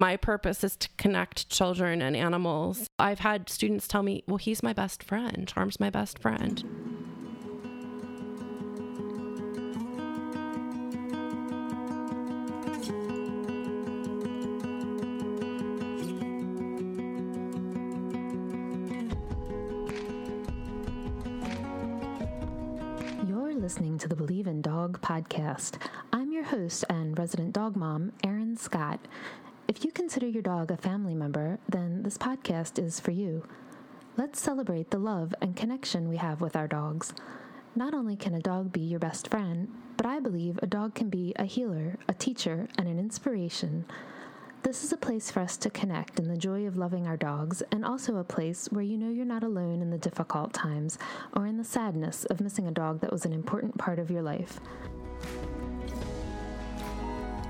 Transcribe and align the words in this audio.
My 0.00 0.16
purpose 0.16 0.62
is 0.62 0.76
to 0.76 0.88
connect 0.96 1.50
children 1.50 2.00
and 2.00 2.14
animals. 2.14 2.88
I've 3.00 3.18
had 3.18 3.48
students 3.48 3.88
tell 3.88 4.04
me, 4.04 4.22
well, 4.28 4.36
he's 4.36 4.62
my 4.62 4.72
best 4.72 5.02
friend. 5.02 5.48
Charm's 5.48 5.80
my 5.80 5.90
best 5.90 6.20
friend. 6.20 6.62
You're 23.26 23.52
listening 23.52 23.98
to 23.98 24.06
the 24.06 24.14
Believe 24.14 24.46
in 24.46 24.62
Dog 24.62 25.00
podcast. 25.00 25.78
I'm 26.12 26.30
your 26.30 26.44
host 26.44 26.84
and 26.88 27.18
resident 27.18 27.52
dog 27.52 27.74
mom, 27.74 28.12
Erin 28.22 28.56
Scott. 28.56 29.00
If 29.68 29.84
you 29.84 29.92
consider 29.92 30.26
your 30.26 30.40
dog 30.40 30.70
a 30.70 30.78
family 30.78 31.14
member, 31.14 31.58
then 31.68 32.02
this 32.02 32.16
podcast 32.16 32.82
is 32.82 32.98
for 32.98 33.10
you. 33.10 33.46
Let's 34.16 34.40
celebrate 34.40 34.90
the 34.90 34.98
love 34.98 35.34
and 35.42 35.54
connection 35.54 36.08
we 36.08 36.16
have 36.16 36.40
with 36.40 36.56
our 36.56 36.66
dogs. 36.66 37.12
Not 37.76 37.92
only 37.92 38.16
can 38.16 38.34
a 38.34 38.40
dog 38.40 38.72
be 38.72 38.80
your 38.80 38.98
best 38.98 39.28
friend, 39.28 39.68
but 39.98 40.06
I 40.06 40.20
believe 40.20 40.58
a 40.62 40.66
dog 40.66 40.94
can 40.94 41.10
be 41.10 41.34
a 41.36 41.44
healer, 41.44 41.98
a 42.08 42.14
teacher, 42.14 42.66
and 42.78 42.88
an 42.88 42.98
inspiration. 42.98 43.84
This 44.62 44.84
is 44.84 44.92
a 44.92 44.96
place 44.96 45.30
for 45.30 45.40
us 45.40 45.58
to 45.58 45.68
connect 45.68 46.18
in 46.18 46.28
the 46.28 46.38
joy 46.38 46.66
of 46.66 46.78
loving 46.78 47.06
our 47.06 47.18
dogs, 47.18 47.62
and 47.70 47.84
also 47.84 48.16
a 48.16 48.24
place 48.24 48.68
where 48.72 48.82
you 48.82 48.96
know 48.96 49.10
you're 49.10 49.26
not 49.26 49.44
alone 49.44 49.82
in 49.82 49.90
the 49.90 49.98
difficult 49.98 50.54
times 50.54 50.96
or 51.34 51.46
in 51.46 51.58
the 51.58 51.62
sadness 51.62 52.24
of 52.24 52.40
missing 52.40 52.66
a 52.66 52.72
dog 52.72 53.00
that 53.00 53.12
was 53.12 53.26
an 53.26 53.34
important 53.34 53.76
part 53.76 53.98
of 53.98 54.10
your 54.10 54.22
life. 54.22 54.60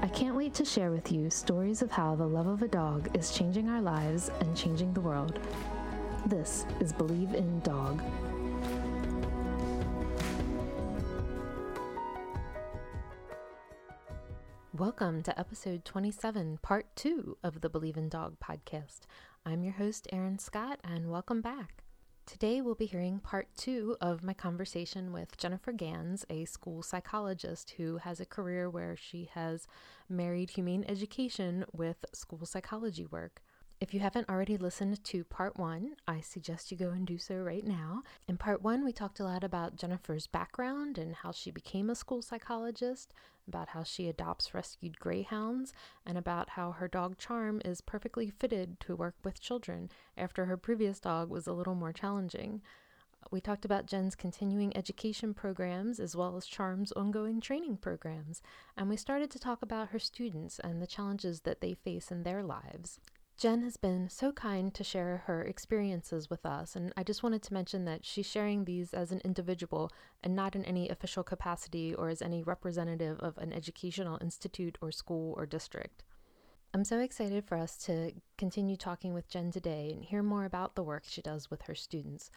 I 0.00 0.06
can't 0.06 0.36
wait 0.36 0.54
to 0.54 0.64
share 0.64 0.92
with 0.92 1.10
you 1.10 1.28
stories 1.28 1.82
of 1.82 1.90
how 1.90 2.14
the 2.14 2.24
love 2.24 2.46
of 2.46 2.62
a 2.62 2.68
dog 2.68 3.10
is 3.16 3.32
changing 3.32 3.68
our 3.68 3.82
lives 3.82 4.30
and 4.40 4.56
changing 4.56 4.94
the 4.94 5.00
world. 5.00 5.40
This 6.24 6.64
is 6.78 6.92
Believe 6.92 7.34
in 7.34 7.58
Dog. 7.60 8.00
Welcome 14.72 15.24
to 15.24 15.36
episode 15.36 15.84
27, 15.84 16.60
part 16.62 16.86
two 16.94 17.36
of 17.42 17.60
the 17.60 17.68
Believe 17.68 17.96
in 17.96 18.08
Dog 18.08 18.36
podcast. 18.38 19.00
I'm 19.44 19.64
your 19.64 19.72
host, 19.72 20.06
Erin 20.12 20.38
Scott, 20.38 20.78
and 20.84 21.10
welcome 21.10 21.40
back. 21.40 21.82
Today, 22.28 22.60
we'll 22.60 22.74
be 22.74 22.84
hearing 22.84 23.20
part 23.20 23.48
two 23.56 23.96
of 24.02 24.22
my 24.22 24.34
conversation 24.34 25.14
with 25.14 25.38
Jennifer 25.38 25.72
Gans, 25.72 26.26
a 26.28 26.44
school 26.44 26.82
psychologist 26.82 27.70
who 27.78 27.96
has 27.96 28.20
a 28.20 28.26
career 28.26 28.68
where 28.68 28.98
she 28.98 29.30
has 29.32 29.66
married 30.10 30.50
humane 30.50 30.84
education 30.86 31.64
with 31.72 32.04
school 32.12 32.44
psychology 32.44 33.06
work. 33.06 33.40
If 33.80 33.94
you 33.94 34.00
haven't 34.00 34.28
already 34.28 34.56
listened 34.56 35.04
to 35.04 35.22
part 35.22 35.56
one, 35.56 35.94
I 36.08 36.20
suggest 36.20 36.72
you 36.72 36.76
go 36.76 36.90
and 36.90 37.06
do 37.06 37.16
so 37.16 37.36
right 37.36 37.64
now. 37.64 38.02
In 38.26 38.36
part 38.36 38.60
one, 38.60 38.84
we 38.84 38.90
talked 38.92 39.20
a 39.20 39.24
lot 39.24 39.44
about 39.44 39.76
Jennifer's 39.76 40.26
background 40.26 40.98
and 40.98 41.14
how 41.14 41.30
she 41.30 41.52
became 41.52 41.88
a 41.88 41.94
school 41.94 42.20
psychologist, 42.20 43.14
about 43.46 43.68
how 43.68 43.84
she 43.84 44.08
adopts 44.08 44.52
rescued 44.52 44.98
greyhounds, 44.98 45.72
and 46.04 46.18
about 46.18 46.50
how 46.50 46.72
her 46.72 46.88
dog 46.88 47.18
Charm 47.18 47.62
is 47.64 47.80
perfectly 47.80 48.30
fitted 48.30 48.80
to 48.80 48.96
work 48.96 49.14
with 49.22 49.40
children 49.40 49.90
after 50.16 50.46
her 50.46 50.56
previous 50.56 50.98
dog 50.98 51.30
was 51.30 51.46
a 51.46 51.52
little 51.52 51.76
more 51.76 51.92
challenging. 51.92 52.62
We 53.30 53.40
talked 53.40 53.64
about 53.64 53.86
Jen's 53.86 54.16
continuing 54.16 54.76
education 54.76 55.34
programs 55.34 56.00
as 56.00 56.16
well 56.16 56.36
as 56.36 56.46
Charm's 56.46 56.90
ongoing 56.92 57.40
training 57.40 57.76
programs, 57.76 58.42
and 58.76 58.88
we 58.88 58.96
started 58.96 59.30
to 59.30 59.38
talk 59.38 59.62
about 59.62 59.90
her 59.90 60.00
students 60.00 60.58
and 60.58 60.82
the 60.82 60.86
challenges 60.88 61.42
that 61.42 61.60
they 61.60 61.74
face 61.74 62.10
in 62.10 62.24
their 62.24 62.42
lives. 62.42 62.98
Jen 63.38 63.62
has 63.62 63.76
been 63.76 64.08
so 64.08 64.32
kind 64.32 64.74
to 64.74 64.82
share 64.82 65.22
her 65.26 65.44
experiences 65.44 66.28
with 66.28 66.44
us, 66.44 66.74
and 66.74 66.92
I 66.96 67.04
just 67.04 67.22
wanted 67.22 67.40
to 67.44 67.54
mention 67.54 67.84
that 67.84 68.04
she's 68.04 68.26
sharing 68.26 68.64
these 68.64 68.92
as 68.92 69.12
an 69.12 69.20
individual 69.24 69.92
and 70.24 70.34
not 70.34 70.56
in 70.56 70.64
any 70.64 70.88
official 70.88 71.22
capacity 71.22 71.94
or 71.94 72.08
as 72.08 72.20
any 72.20 72.42
representative 72.42 73.20
of 73.20 73.38
an 73.38 73.52
educational 73.52 74.18
institute 74.20 74.76
or 74.82 74.90
school 74.90 75.34
or 75.36 75.46
district. 75.46 76.02
I'm 76.74 76.82
so 76.82 76.98
excited 76.98 77.44
for 77.44 77.56
us 77.56 77.76
to 77.84 78.10
continue 78.36 78.76
talking 78.76 79.14
with 79.14 79.28
Jen 79.28 79.52
today 79.52 79.92
and 79.94 80.04
hear 80.04 80.24
more 80.24 80.44
about 80.44 80.74
the 80.74 80.82
work 80.82 81.04
she 81.06 81.22
does 81.22 81.48
with 81.48 81.62
her 81.62 81.76
students, 81.76 82.32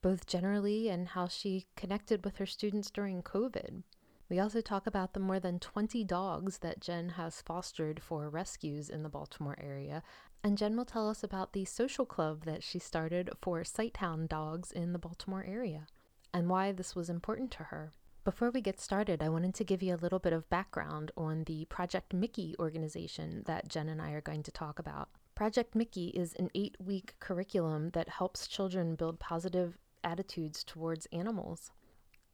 both 0.00 0.26
generally 0.26 0.88
and 0.88 1.08
how 1.08 1.26
she 1.26 1.66
connected 1.74 2.24
with 2.24 2.36
her 2.36 2.46
students 2.46 2.88
during 2.88 3.20
COVID. 3.20 3.82
We 4.28 4.38
also 4.38 4.60
talk 4.60 4.86
about 4.86 5.12
the 5.12 5.20
more 5.20 5.38
than 5.38 5.58
20 5.58 6.02
dogs 6.04 6.58
that 6.58 6.80
Jen 6.80 7.10
has 7.10 7.42
fostered 7.42 8.02
for 8.02 8.30
rescues 8.30 8.88
in 8.88 9.02
the 9.02 9.08
Baltimore 9.10 9.56
area. 9.62 10.02
And 10.42 10.56
Jen 10.56 10.76
will 10.76 10.84
tell 10.86 11.08
us 11.08 11.22
about 11.22 11.52
the 11.52 11.64
social 11.64 12.06
club 12.06 12.44
that 12.44 12.62
she 12.62 12.78
started 12.78 13.30
for 13.40 13.62
Sighthound 13.62 14.28
dogs 14.28 14.72
in 14.72 14.92
the 14.92 14.98
Baltimore 14.98 15.44
area 15.46 15.86
and 16.32 16.48
why 16.48 16.72
this 16.72 16.96
was 16.96 17.08
important 17.08 17.50
to 17.52 17.64
her. 17.64 17.92
Before 18.24 18.50
we 18.50 18.62
get 18.62 18.80
started, 18.80 19.22
I 19.22 19.28
wanted 19.28 19.54
to 19.54 19.64
give 19.64 19.82
you 19.82 19.94
a 19.94 19.96
little 20.02 20.18
bit 20.18 20.32
of 20.32 20.48
background 20.48 21.12
on 21.16 21.44
the 21.44 21.66
Project 21.66 22.14
Mickey 22.14 22.56
organization 22.58 23.42
that 23.46 23.68
Jen 23.68 23.88
and 23.88 24.00
I 24.00 24.12
are 24.12 24.22
going 24.22 24.42
to 24.44 24.50
talk 24.50 24.78
about. 24.78 25.10
Project 25.34 25.74
Mickey 25.74 26.08
is 26.08 26.34
an 26.34 26.50
eight 26.54 26.76
week 26.82 27.14
curriculum 27.20 27.90
that 27.90 28.08
helps 28.08 28.48
children 28.48 28.94
build 28.94 29.20
positive 29.20 29.78
attitudes 30.02 30.64
towards 30.64 31.06
animals. 31.12 31.70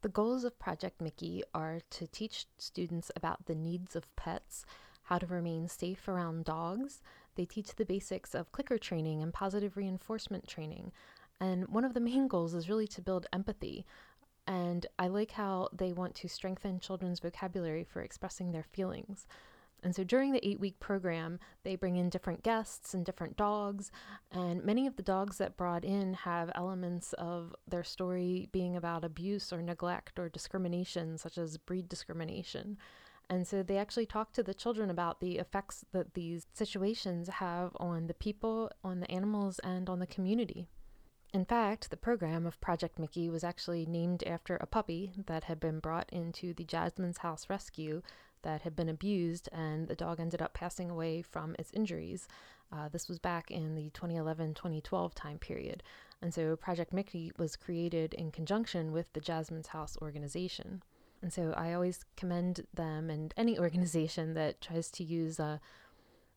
The 0.02 0.08
goals 0.08 0.44
of 0.44 0.58
Project 0.58 1.02
Mickey 1.02 1.42
are 1.52 1.80
to 1.90 2.06
teach 2.06 2.46
students 2.56 3.10
about 3.14 3.44
the 3.44 3.54
needs 3.54 3.94
of 3.94 4.14
pets, 4.16 4.64
how 5.02 5.18
to 5.18 5.26
remain 5.26 5.68
safe 5.68 6.08
around 6.08 6.46
dogs. 6.46 7.02
They 7.34 7.44
teach 7.44 7.74
the 7.74 7.84
basics 7.84 8.34
of 8.34 8.50
clicker 8.50 8.78
training 8.78 9.20
and 9.20 9.34
positive 9.34 9.76
reinforcement 9.76 10.48
training. 10.48 10.92
And 11.38 11.68
one 11.68 11.84
of 11.84 11.92
the 11.92 12.00
main 12.00 12.28
goals 12.34 12.54
is 12.54 12.68
really 12.68 12.86
to 12.88 13.02
build 13.02 13.26
empathy. 13.30 13.84
And 14.46 14.86
I 14.98 15.08
like 15.08 15.32
how 15.32 15.68
they 15.70 15.92
want 15.92 16.14
to 16.16 16.28
strengthen 16.28 16.80
children's 16.80 17.20
vocabulary 17.20 17.84
for 17.84 18.00
expressing 18.00 18.52
their 18.52 18.62
feelings. 18.62 19.26
And 19.82 19.94
so 19.94 20.04
during 20.04 20.32
the 20.32 20.46
eight 20.46 20.60
week 20.60 20.78
program, 20.80 21.38
they 21.62 21.76
bring 21.76 21.96
in 21.96 22.10
different 22.10 22.42
guests 22.42 22.94
and 22.94 23.04
different 23.04 23.36
dogs. 23.36 23.90
And 24.30 24.64
many 24.64 24.86
of 24.86 24.96
the 24.96 25.02
dogs 25.02 25.38
that 25.38 25.56
brought 25.56 25.84
in 25.84 26.14
have 26.14 26.50
elements 26.54 27.12
of 27.14 27.54
their 27.66 27.84
story 27.84 28.48
being 28.52 28.76
about 28.76 29.04
abuse 29.04 29.52
or 29.52 29.62
neglect 29.62 30.18
or 30.18 30.28
discrimination, 30.28 31.18
such 31.18 31.38
as 31.38 31.56
breed 31.56 31.88
discrimination. 31.88 32.78
And 33.28 33.46
so 33.46 33.62
they 33.62 33.78
actually 33.78 34.06
talk 34.06 34.32
to 34.32 34.42
the 34.42 34.54
children 34.54 34.90
about 34.90 35.20
the 35.20 35.38
effects 35.38 35.84
that 35.92 36.14
these 36.14 36.46
situations 36.52 37.28
have 37.28 37.76
on 37.78 38.08
the 38.08 38.14
people, 38.14 38.72
on 38.82 38.98
the 38.98 39.10
animals, 39.10 39.60
and 39.60 39.88
on 39.88 40.00
the 40.00 40.06
community. 40.06 40.66
In 41.32 41.44
fact, 41.44 41.90
the 41.90 41.96
program 41.96 42.44
of 42.44 42.60
Project 42.60 42.98
Mickey 42.98 43.30
was 43.30 43.44
actually 43.44 43.86
named 43.86 44.24
after 44.24 44.56
a 44.56 44.66
puppy 44.66 45.12
that 45.28 45.44
had 45.44 45.60
been 45.60 45.78
brought 45.78 46.10
into 46.12 46.52
the 46.52 46.64
Jasmine's 46.64 47.18
House 47.18 47.48
Rescue 47.48 48.02
that 48.42 48.62
had 48.62 48.76
been 48.76 48.88
abused, 48.88 49.48
and 49.52 49.88
the 49.88 49.94
dog 49.94 50.20
ended 50.20 50.42
up 50.42 50.54
passing 50.54 50.90
away 50.90 51.22
from 51.22 51.54
its 51.58 51.70
injuries. 51.72 52.28
Uh, 52.72 52.88
this 52.88 53.08
was 53.08 53.18
back 53.18 53.50
in 53.50 53.74
the 53.74 53.90
2011 53.90 54.54
2012 54.54 55.14
time 55.14 55.38
period. 55.38 55.82
And 56.22 56.32
so 56.32 56.56
Project 56.56 56.92
Mickey 56.92 57.32
was 57.38 57.56
created 57.56 58.14
in 58.14 58.30
conjunction 58.30 58.92
with 58.92 59.12
the 59.12 59.20
Jasmine's 59.20 59.68
House 59.68 59.96
organization. 60.02 60.82
And 61.22 61.32
so 61.32 61.54
I 61.56 61.72
always 61.72 62.04
commend 62.16 62.66
them 62.74 63.10
and 63.10 63.34
any 63.36 63.58
organization 63.58 64.34
that 64.34 64.60
tries 64.60 64.90
to 64.92 65.04
use 65.04 65.38
a, 65.38 65.60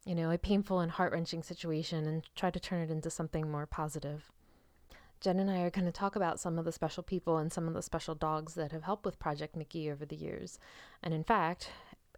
you 0.05 0.15
know, 0.15 0.31
a 0.31 0.37
painful 0.37 0.79
and 0.79 0.91
heart 0.91 1.11
wrenching 1.11 1.43
situation 1.43 2.05
and 2.05 2.23
try 2.35 2.49
to 2.49 2.59
turn 2.59 2.81
it 2.81 2.91
into 2.91 3.09
something 3.09 3.49
more 3.49 3.65
positive. 3.65 4.31
Jen 5.23 5.39
and 5.39 5.49
I 5.49 5.61
are 5.61 5.69
going 5.69 5.85
to 5.85 5.91
talk 5.91 6.17
about 6.17 6.39
some 6.41 6.59
of 6.59 6.65
the 6.65 6.71
special 6.73 7.01
people 7.01 7.37
and 7.37 7.51
some 7.51 7.65
of 7.65 7.73
the 7.73 7.81
special 7.81 8.13
dogs 8.13 8.55
that 8.55 8.73
have 8.73 8.83
helped 8.83 9.05
with 9.05 9.19
Project 9.19 9.55
Mickey 9.55 9.89
over 9.89 10.05
the 10.05 10.17
years. 10.17 10.59
And 11.01 11.13
in 11.13 11.23
fact, 11.23 11.69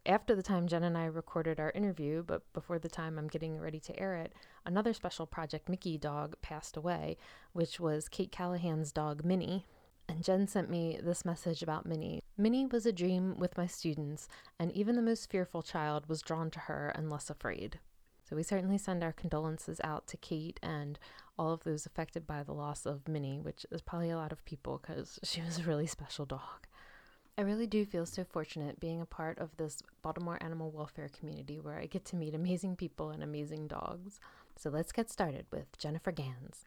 after 0.05 0.35
the 0.35 0.43
time 0.43 0.67
Jen 0.67 0.83
and 0.83 0.97
I 0.97 1.05
recorded 1.05 1.59
our 1.59 1.71
interview, 1.71 2.23
but 2.23 2.41
before 2.53 2.79
the 2.79 2.89
time 2.89 3.17
I'm 3.17 3.27
getting 3.27 3.59
ready 3.59 3.79
to 3.81 3.99
air 3.99 4.15
it, 4.15 4.33
another 4.65 4.93
special 4.93 5.25
Project 5.25 5.69
Mickey 5.69 5.97
dog 5.97 6.35
passed 6.41 6.77
away, 6.77 7.17
which 7.53 7.79
was 7.79 8.09
Kate 8.09 8.31
Callahan's 8.31 8.91
dog 8.91 9.25
Minnie. 9.25 9.65
And 10.07 10.23
Jen 10.23 10.47
sent 10.47 10.69
me 10.69 10.99
this 11.01 11.25
message 11.25 11.63
about 11.63 11.85
Minnie. 11.85 12.21
Minnie 12.37 12.67
was 12.67 12.85
a 12.85 12.91
dream 12.91 13.35
with 13.39 13.57
my 13.57 13.65
students, 13.65 14.27
and 14.59 14.71
even 14.73 14.95
the 14.95 15.01
most 15.01 15.31
fearful 15.31 15.63
child 15.63 16.07
was 16.07 16.21
drawn 16.21 16.51
to 16.51 16.59
her 16.59 16.91
and 16.95 17.09
less 17.09 17.29
afraid. 17.29 17.79
So 18.29 18.35
we 18.35 18.43
certainly 18.43 18.77
send 18.77 19.03
our 19.03 19.13
condolences 19.13 19.81
out 19.83 20.07
to 20.07 20.17
Kate 20.17 20.59
and 20.61 20.99
all 21.37 21.51
of 21.51 21.63
those 21.63 21.85
affected 21.85 22.25
by 22.27 22.43
the 22.43 22.53
loss 22.53 22.85
of 22.85 23.07
Minnie, 23.07 23.39
which 23.39 23.65
is 23.71 23.81
probably 23.81 24.09
a 24.09 24.17
lot 24.17 24.31
of 24.31 24.45
people 24.45 24.79
because 24.81 25.19
she 25.23 25.41
was 25.41 25.59
a 25.59 25.63
really 25.63 25.87
special 25.87 26.25
dog. 26.25 26.67
I 27.37 27.41
really 27.41 27.67
do 27.67 27.83
feel 27.83 28.05
so 28.05 28.23
fortunate 28.23 28.79
being 28.79 29.01
a 29.01 29.05
part 29.05 29.39
of 29.39 29.57
this 29.57 29.83
Baltimore 30.01 30.37
animal 30.39 30.71
welfare 30.71 31.09
community 31.09 31.59
where 31.59 31.77
I 31.77 31.85
get 31.85 32.05
to 32.05 32.15
meet 32.15 32.33
amazing 32.33 32.77
people 32.77 33.09
and 33.09 33.21
amazing 33.21 33.67
dogs. 33.67 34.21
So 34.55 34.69
let's 34.69 34.93
get 34.93 35.11
started 35.11 35.45
with 35.51 35.77
Jennifer 35.77 36.13
Gans. 36.13 36.63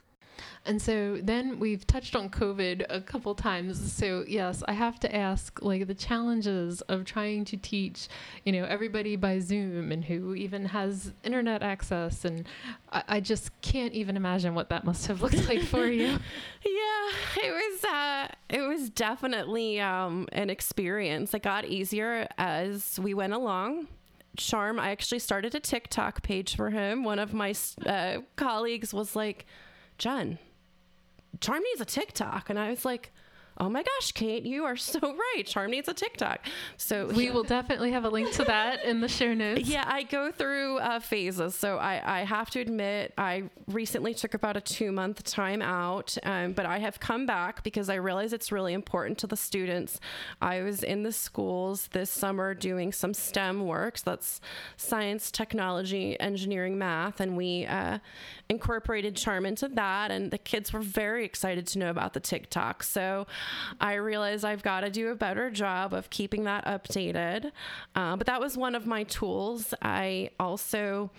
And 0.64 0.82
so 0.82 1.18
then 1.22 1.58
we've 1.58 1.86
touched 1.86 2.14
on 2.14 2.28
COVID 2.28 2.84
a 2.90 3.00
couple 3.00 3.34
times. 3.34 3.92
So 3.92 4.24
yes, 4.28 4.62
I 4.68 4.72
have 4.72 5.00
to 5.00 5.14
ask 5.14 5.62
like 5.62 5.86
the 5.86 5.94
challenges 5.94 6.82
of 6.82 7.04
trying 7.04 7.46
to 7.46 7.56
teach, 7.56 8.08
you 8.44 8.52
know, 8.52 8.64
everybody 8.64 9.16
by 9.16 9.38
Zoom 9.38 9.90
and 9.92 10.04
who 10.04 10.34
even 10.34 10.66
has 10.66 11.12
internet 11.24 11.62
access. 11.62 12.24
And 12.24 12.46
I, 12.92 13.02
I 13.08 13.20
just 13.20 13.58
can't 13.62 13.94
even 13.94 14.16
imagine 14.16 14.54
what 14.54 14.68
that 14.68 14.84
must 14.84 15.06
have 15.06 15.22
looked 15.22 15.48
like 15.48 15.62
for 15.62 15.86
you. 15.86 16.06
yeah, 16.64 17.08
it 17.42 17.50
was 17.50 17.84
uh 17.84 18.28
it 18.50 18.60
was 18.60 18.90
definitely 18.90 19.80
um 19.80 20.28
an 20.32 20.50
experience. 20.50 21.32
It 21.32 21.42
got 21.42 21.64
easier 21.64 22.28
as 22.36 22.98
we 23.00 23.14
went 23.14 23.32
along. 23.32 23.88
Charm, 24.36 24.78
I 24.78 24.90
actually 24.90 25.18
started 25.18 25.54
a 25.54 25.60
TikTok 25.60 26.22
page 26.22 26.54
for 26.54 26.70
him. 26.70 27.02
One 27.02 27.18
of 27.18 27.32
my 27.34 27.54
uh, 27.84 28.18
colleagues 28.36 28.94
was 28.94 29.16
like, 29.16 29.46
Jen, 29.98 30.38
Charm 31.40 31.62
needs 31.62 31.80
a 31.80 31.84
TikTok. 31.84 32.50
And 32.50 32.58
I 32.58 32.70
was 32.70 32.84
like, 32.84 33.12
oh 33.60 33.68
my 33.68 33.82
gosh, 33.82 34.12
Kate, 34.12 34.44
you 34.44 34.64
are 34.64 34.76
so 34.76 35.00
right. 35.34 35.44
Charm 35.44 35.70
needs 35.70 35.88
a 35.88 35.94
TikTok. 35.94 36.46
So 36.76 37.06
we 37.06 37.30
will 37.30 37.42
definitely 37.42 37.90
have 37.92 38.04
a 38.04 38.08
link 38.08 38.32
to 38.32 38.44
that 38.44 38.84
in 38.84 39.00
the 39.00 39.08
show 39.08 39.34
notes. 39.34 39.68
Yeah, 39.68 39.84
I 39.86 40.04
go 40.04 40.30
through 40.30 40.78
uh, 40.78 41.00
phases. 41.00 41.54
So 41.54 41.78
I, 41.78 42.20
I 42.20 42.24
have 42.24 42.50
to 42.50 42.60
admit, 42.60 43.14
I 43.18 43.44
recently 43.66 44.14
took 44.14 44.34
about 44.34 44.56
a 44.56 44.60
two 44.60 44.92
month 44.92 45.24
time 45.24 45.62
out, 45.62 46.16
um, 46.22 46.52
but 46.52 46.66
I 46.66 46.78
have 46.78 47.00
come 47.00 47.26
back 47.26 47.62
because 47.62 47.88
I 47.88 47.96
realize 47.96 48.32
it's 48.32 48.52
really 48.52 48.72
important 48.72 49.18
to 49.18 49.26
the 49.26 49.36
students. 49.36 50.00
I 50.40 50.62
was 50.62 50.82
in 50.82 51.02
the 51.02 51.12
schools 51.12 51.88
this 51.88 52.10
summer 52.10 52.54
doing 52.54 52.92
some 52.92 53.12
STEM 53.12 53.66
works 53.66 54.02
that's 54.02 54.40
science, 54.76 55.30
technology, 55.30 56.18
engineering, 56.20 56.78
math, 56.78 57.20
and 57.20 57.36
we 57.36 57.66
uh, 57.66 57.98
incorporated 58.48 59.16
Charm 59.16 59.44
into 59.44 59.68
that. 59.68 60.10
And 60.10 60.30
the 60.30 60.38
kids 60.38 60.72
were 60.72 60.80
very 60.80 61.24
excited 61.24 61.66
to 61.68 61.78
know 61.78 61.90
about 61.90 62.12
the 62.12 62.20
TikTok. 62.20 62.82
So 62.82 63.26
I 63.80 63.94
realized 63.94 64.44
I've 64.44 64.62
got 64.62 64.80
to 64.80 64.90
do 64.90 65.08
a 65.08 65.14
better 65.14 65.50
job 65.50 65.92
of 65.94 66.10
keeping 66.10 66.44
that 66.44 66.64
updated. 66.64 67.52
Uh, 67.94 68.16
but 68.16 68.26
that 68.26 68.40
was 68.40 68.56
one 68.56 68.74
of 68.74 68.86
my 68.86 69.04
tools. 69.04 69.74
I 69.82 70.30
also 70.38 71.10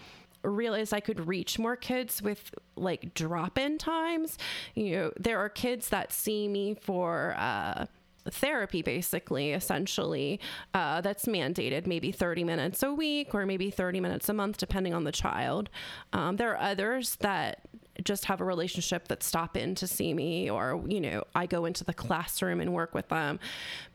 realized 0.44 0.94
I 0.94 1.00
could 1.02 1.28
reach 1.28 1.60
more 1.60 1.76
kids 1.76 2.22
with 2.22 2.54
like 2.76 3.14
drop 3.14 3.58
in 3.58 3.78
times. 3.78 4.38
You 4.76 4.92
know, 4.96 5.12
there 5.20 5.40
are 5.40 5.50
kids 5.50 5.90
that 5.90 6.14
see 6.14 6.48
me 6.48 6.76
for, 6.76 7.36
uh, 7.38 7.86
therapy 8.30 8.82
basically 8.82 9.54
essentially 9.54 10.40
uh, 10.74 11.02
that's 11.02 11.26
mandated 11.26 11.88
maybe 11.88 12.12
30 12.12 12.44
minutes 12.44 12.84
a 12.84 12.94
week 12.94 13.34
or 13.34 13.46
maybe 13.46 13.72
30 13.72 14.00
minutes 14.00 14.30
a 14.30 14.34
month 14.34 14.58
depending 14.58 14.94
on 14.94 15.04
the 15.04 15.12
child 15.12 15.70
um, 16.14 16.36
there 16.36 16.52
are 16.52 16.62
others 16.62 17.16
that 17.22 17.62
just 18.06 18.26
have 18.26 18.42
a 18.42 18.46
relationship 18.46 19.08
that 19.08 19.24
stop 19.24 19.58
in 19.58 19.76
to 19.76 19.88
see 19.88 20.14
me 20.14 20.50
or 20.50 20.84
you 20.88 21.02
know 21.02 21.24
i 21.36 21.46
go 21.46 21.66
into 21.66 21.84
the 21.84 21.94
classroom 21.94 22.62
and 22.62 22.74
work 22.74 22.94
with 22.94 23.08
them. 23.10 23.40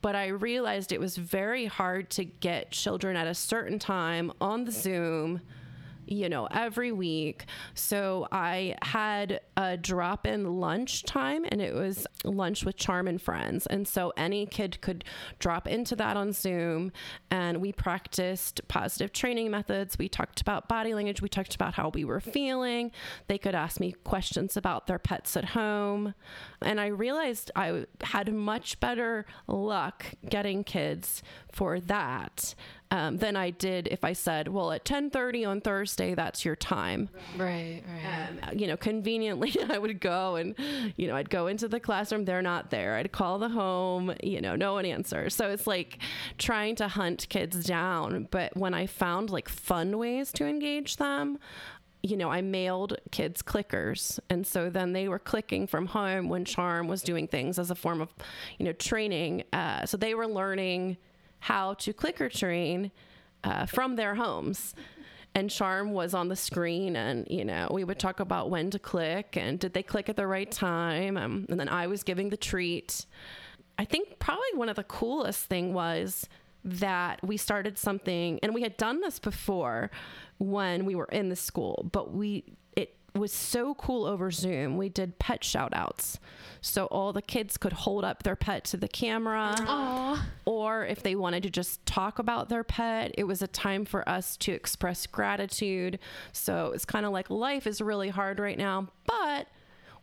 But 0.03 0.15
i 0.17 0.29
realized 0.29 0.93
it 0.93 1.01
was 1.01 1.17
very 1.17 1.67
hard 1.67 2.11
to 2.11 2.25
get 2.25 2.71
children 2.71 3.17
at 3.17 3.27
a 3.27 3.35
certain 3.35 3.79
time 3.79 4.33
on 4.41 4.65
the 4.65 4.73
zoom 4.73 5.41
you 6.07 6.29
know, 6.29 6.47
every 6.51 6.93
week. 6.93 7.47
So 7.75 8.29
I 8.33 8.77
had 8.83 9.41
a 9.57 9.77
drop 9.77 10.27
in 10.27 10.61
lunch 10.61 11.05
time 11.05 11.45
and 11.49 11.61
it 11.61 11.75
was 11.75 12.07
lunch 12.25 12.65
with 12.65 12.77
Charm 12.77 13.09
and 13.09 13.21
Friends. 13.21 13.67
And 13.67 13.87
so 13.87 14.13
any 14.17 14.47
kid 14.47 14.81
could 14.81 15.05
drop 15.39 15.67
into 15.67 15.97
that 15.97 16.17
on 16.17 16.33
Zoom 16.33 16.93
and 17.31 17.61
we 17.61 17.73
practiced 17.73 18.67
positive 18.69 19.13
training 19.13 19.51
methods. 19.51 19.99
We 19.99 20.09
talked 20.09 20.41
about 20.41 20.69
body 20.69 20.95
language. 20.95 21.23
We 21.23 21.29
talked 21.29 21.55
about 21.55 21.75
how 21.75 21.91
we 21.91 22.05
were 22.05 22.21
feeling. 22.21 22.91
They 23.29 23.39
could 23.39 23.55
ask 23.55 23.81
me 23.81 23.93
questions 24.05 24.57
about 24.57 24.87
their 24.87 24.99
pets 24.99 25.37
at 25.37 25.45
home. 25.47 26.15
And 26.63 26.81
I 26.81 26.87
realized 26.87 27.51
I 27.57 27.87
had 28.03 28.33
much 28.33 28.81
better 28.81 29.27
luck 29.47 30.07
getting 30.29 30.65
kids 30.65 31.23
for 31.53 31.81
that 31.81 32.55
um, 32.95 33.17
than 33.17 33.35
I 33.35 33.51
did 33.51 33.89
if 33.89 34.05
I 34.05 34.13
said, 34.13 34.47
well, 34.47 34.71
at 34.71 34.85
10:30 34.85 35.49
on 35.49 35.61
Thursday, 35.61 36.15
that's 36.15 36.45
your 36.45 36.55
time. 36.55 37.09
Right, 37.37 37.83
right. 37.89 38.29
Um, 38.45 38.57
you 38.57 38.69
know, 38.69 38.77
conveniently, 38.77 39.57
I 39.69 39.79
would 39.79 40.01
go 40.01 40.37
and, 40.37 40.55
you 40.97 41.09
know, 41.09 41.17
I'd 41.17 41.29
go 41.29 41.49
into 41.49 41.67
the 41.67 41.81
classroom. 41.81 42.25
They're 42.25 42.41
not 42.41 42.71
there. 42.71 42.95
I'd 42.95 43.11
call 43.11 43.41
the 43.41 43.49
home. 43.49 44.15
You 44.23 44.41
know, 44.41 44.55
no 44.55 44.75
one 44.75 44.87
answers. 44.87 45.35
So 45.35 45.51
it's 45.51 45.67
like 45.67 45.99
trying 46.39 46.77
to 46.77 46.87
hunt 46.87 47.27
kids 47.31 47.65
down. 47.65 48.29
But 48.31 48.57
when 48.57 48.75
I 48.75 48.87
found 48.87 49.29
like 49.29 49.49
fun 49.49 49.99
ways 49.99 50.31
to 50.35 50.47
engage 50.47 50.97
them, 50.97 51.41
you 52.05 52.17
know, 52.17 52.31
I 52.31 52.43
mailed 52.43 52.97
kids 53.11 53.43
clickers. 53.43 54.21
And 54.31 54.47
so 54.47 54.71
then 54.71 54.93
they 54.93 55.09
were 55.09 55.19
clicking 55.19 55.67
from 55.67 55.87
home 55.87 56.29
when 56.29 56.45
Charm 56.45 56.87
was 56.87 57.03
doing 57.03 57.27
things 57.27 57.59
as 57.59 57.73
a 57.73 57.75
form 57.75 58.01
of, 58.01 58.15
you 58.57 58.67
know, 58.67 58.73
training. 58.73 59.43
Uh, 59.53 59.85
so 59.85 59.97
they 59.97 60.15
were 60.15 60.29
learning 60.29 60.97
how 61.45 61.75
to 61.75 61.93
clicker 61.93 62.31
train 62.31 62.91
uh, 63.45 63.67
from 63.67 63.97
their 63.97 64.15
homes. 64.15 64.75
And 65.35 65.51
Charm 65.51 65.93
was 65.93 66.15
on 66.15 66.29
the 66.29 66.37
screen, 66.37 66.97
and 66.97 67.27
you 67.29 67.45
know, 67.45 67.69
we 67.71 67.85
would 67.85 67.99
talk 67.99 68.19
about 68.21 68.49
when 68.49 68.71
to 68.71 68.79
click 68.79 69.37
and 69.37 69.59
did 69.59 69.75
they 69.75 69.83
click 69.83 70.09
at 70.09 70.17
the 70.17 70.27
right 70.27 70.51
time. 70.51 71.19
Um, 71.19 71.45
and 71.51 71.61
then 71.61 71.69
I 71.69 71.87
was 71.87 72.03
giving 72.03 72.31
the 72.31 72.39
treat. 72.39 73.05
I 73.77 73.85
think 73.85 74.19
probably 74.21 74.55
one 74.55 74.71
of 74.71 74.77
the 74.77 74.85
coolest 74.85 75.45
thing 75.45 75.75
was 75.75 76.27
that 76.65 77.21
we 77.23 77.37
started 77.37 77.77
something, 77.77 78.39
and 78.43 78.55
we 78.55 78.63
had 78.63 78.79
done 78.79 79.03
this 79.03 79.19
before 79.19 79.91
when 80.39 80.87
we 80.87 80.95
were 80.95 81.11
in 81.13 81.29
the 81.29 81.37
school, 81.37 81.91
but 81.93 82.15
we 82.15 82.45
was 83.15 83.33
so 83.33 83.75
cool 83.75 84.07
over 84.07 84.31
Zoom. 84.31 84.77
We 84.77 84.89
did 84.89 85.19
pet 85.19 85.45
shout 85.45 85.73
outs. 85.75 86.19
So 86.61 86.87
all 86.87 87.13
the 87.13 87.23
kids 87.23 87.57
could 87.57 87.73
hold 87.73 88.05
up 88.05 88.23
their 88.23 88.37
pet 88.37 88.65
to 88.67 88.77
the 88.77 88.89
camera. 88.89 89.55
Aww. 89.59 90.21
Or 90.45 90.85
if 90.85 91.03
they 91.03 91.15
wanted 91.15 91.43
to 91.45 91.51
just 91.51 91.85
talk 91.87 92.19
about 92.19 92.49
their 92.49 92.65
pet, 92.65 93.13
it 93.17 93.25
was 93.25 93.43
a 93.43 93.47
time 93.47 93.85
for 93.85 94.09
us 94.09 94.37
to 94.39 94.53
express 94.53 95.07
gratitude. 95.07 95.99
So 96.33 96.73
it's 96.75 96.85
kind 96.85 97.07
of 97.07 97.13
like 97.13 97.31
life 97.31 97.67
is 97.67 97.81
really 97.81 98.09
hard 98.09 98.41
right 98.41 98.59
now, 98.59 98.89
but 99.07 99.47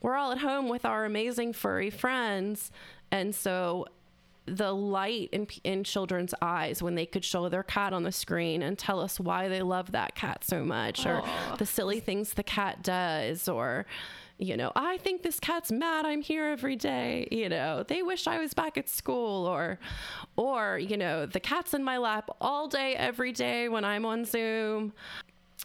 we're 0.02 0.16
all 0.16 0.31
at 0.31 0.40
home 0.40 0.69
with 0.69 0.86
our 0.86 1.04
amazing 1.04 1.54
furry 1.54 1.90
friends. 1.90 2.72
And 3.12 3.36
so 3.36 3.88
the 4.45 4.73
light 4.73 5.29
in, 5.31 5.47
in 5.63 5.83
children's 5.83 6.33
eyes 6.41 6.81
when 6.81 6.95
they 6.95 7.05
could 7.05 7.23
show 7.23 7.47
their 7.47 7.63
cat 7.63 7.93
on 7.93 8.03
the 8.03 8.11
screen 8.11 8.63
and 8.63 8.77
tell 8.77 8.99
us 8.99 9.19
why 9.19 9.47
they 9.47 9.61
love 9.61 9.91
that 9.91 10.15
cat 10.15 10.43
so 10.43 10.63
much 10.63 11.05
or 11.05 11.21
the 11.57 11.65
silly 11.65 11.99
things 11.99 12.33
the 12.33 12.43
cat 12.43 12.81
does 12.81 13.47
or 13.47 13.85
you 14.39 14.57
know 14.57 14.71
i 14.75 14.97
think 14.97 15.21
this 15.21 15.39
cat's 15.39 15.71
mad 15.71 16.05
i'm 16.05 16.23
here 16.23 16.45
every 16.45 16.75
day 16.75 17.27
you 17.31 17.47
know 17.47 17.83
they 17.83 18.01
wish 18.01 18.25
i 18.25 18.39
was 18.39 18.55
back 18.55 18.77
at 18.79 18.89
school 18.89 19.45
or 19.45 19.77
or 20.38 20.79
you 20.79 20.97
know 20.97 21.27
the 21.27 21.39
cat's 21.39 21.75
in 21.75 21.83
my 21.83 21.97
lap 21.97 22.27
all 22.41 22.67
day 22.67 22.95
every 22.95 23.31
day 23.31 23.69
when 23.69 23.85
i'm 23.85 24.05
on 24.05 24.25
zoom. 24.25 24.93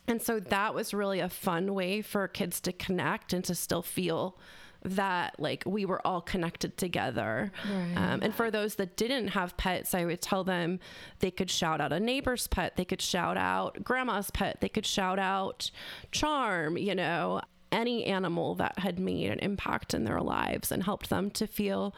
And 0.08 0.22
so 0.22 0.38
that 0.38 0.74
was 0.74 0.94
really 0.94 1.20
a 1.20 1.28
fun 1.28 1.74
way 1.74 2.00
for 2.00 2.28
kids 2.28 2.60
to 2.60 2.72
connect 2.72 3.32
and 3.32 3.44
to 3.44 3.54
still 3.54 3.82
feel 3.82 4.38
that 4.86 5.38
like 5.38 5.64
we 5.66 5.84
were 5.84 6.04
all 6.06 6.20
connected 6.20 6.76
together. 6.76 7.52
Right. 7.68 7.94
Um, 7.96 8.20
and 8.22 8.34
for 8.34 8.50
those 8.50 8.76
that 8.76 8.96
didn't 8.96 9.28
have 9.28 9.56
pets, 9.56 9.94
I 9.94 10.04
would 10.04 10.22
tell 10.22 10.44
them 10.44 10.78
they 11.18 11.30
could 11.30 11.50
shout 11.50 11.80
out 11.80 11.92
a 11.92 12.00
neighbor's 12.00 12.46
pet, 12.46 12.76
they 12.76 12.84
could 12.84 13.02
shout 13.02 13.36
out 13.36 13.82
grandma's 13.82 14.30
pet, 14.30 14.60
they 14.60 14.68
could 14.68 14.86
shout 14.86 15.18
out 15.18 15.70
charm, 16.12 16.76
you 16.76 16.94
know, 16.94 17.40
any 17.72 18.04
animal 18.04 18.54
that 18.54 18.78
had 18.78 18.98
made 18.98 19.30
an 19.30 19.40
impact 19.40 19.92
in 19.92 20.04
their 20.04 20.20
lives 20.20 20.70
and 20.70 20.84
helped 20.84 21.10
them 21.10 21.30
to 21.30 21.46
feel 21.46 21.94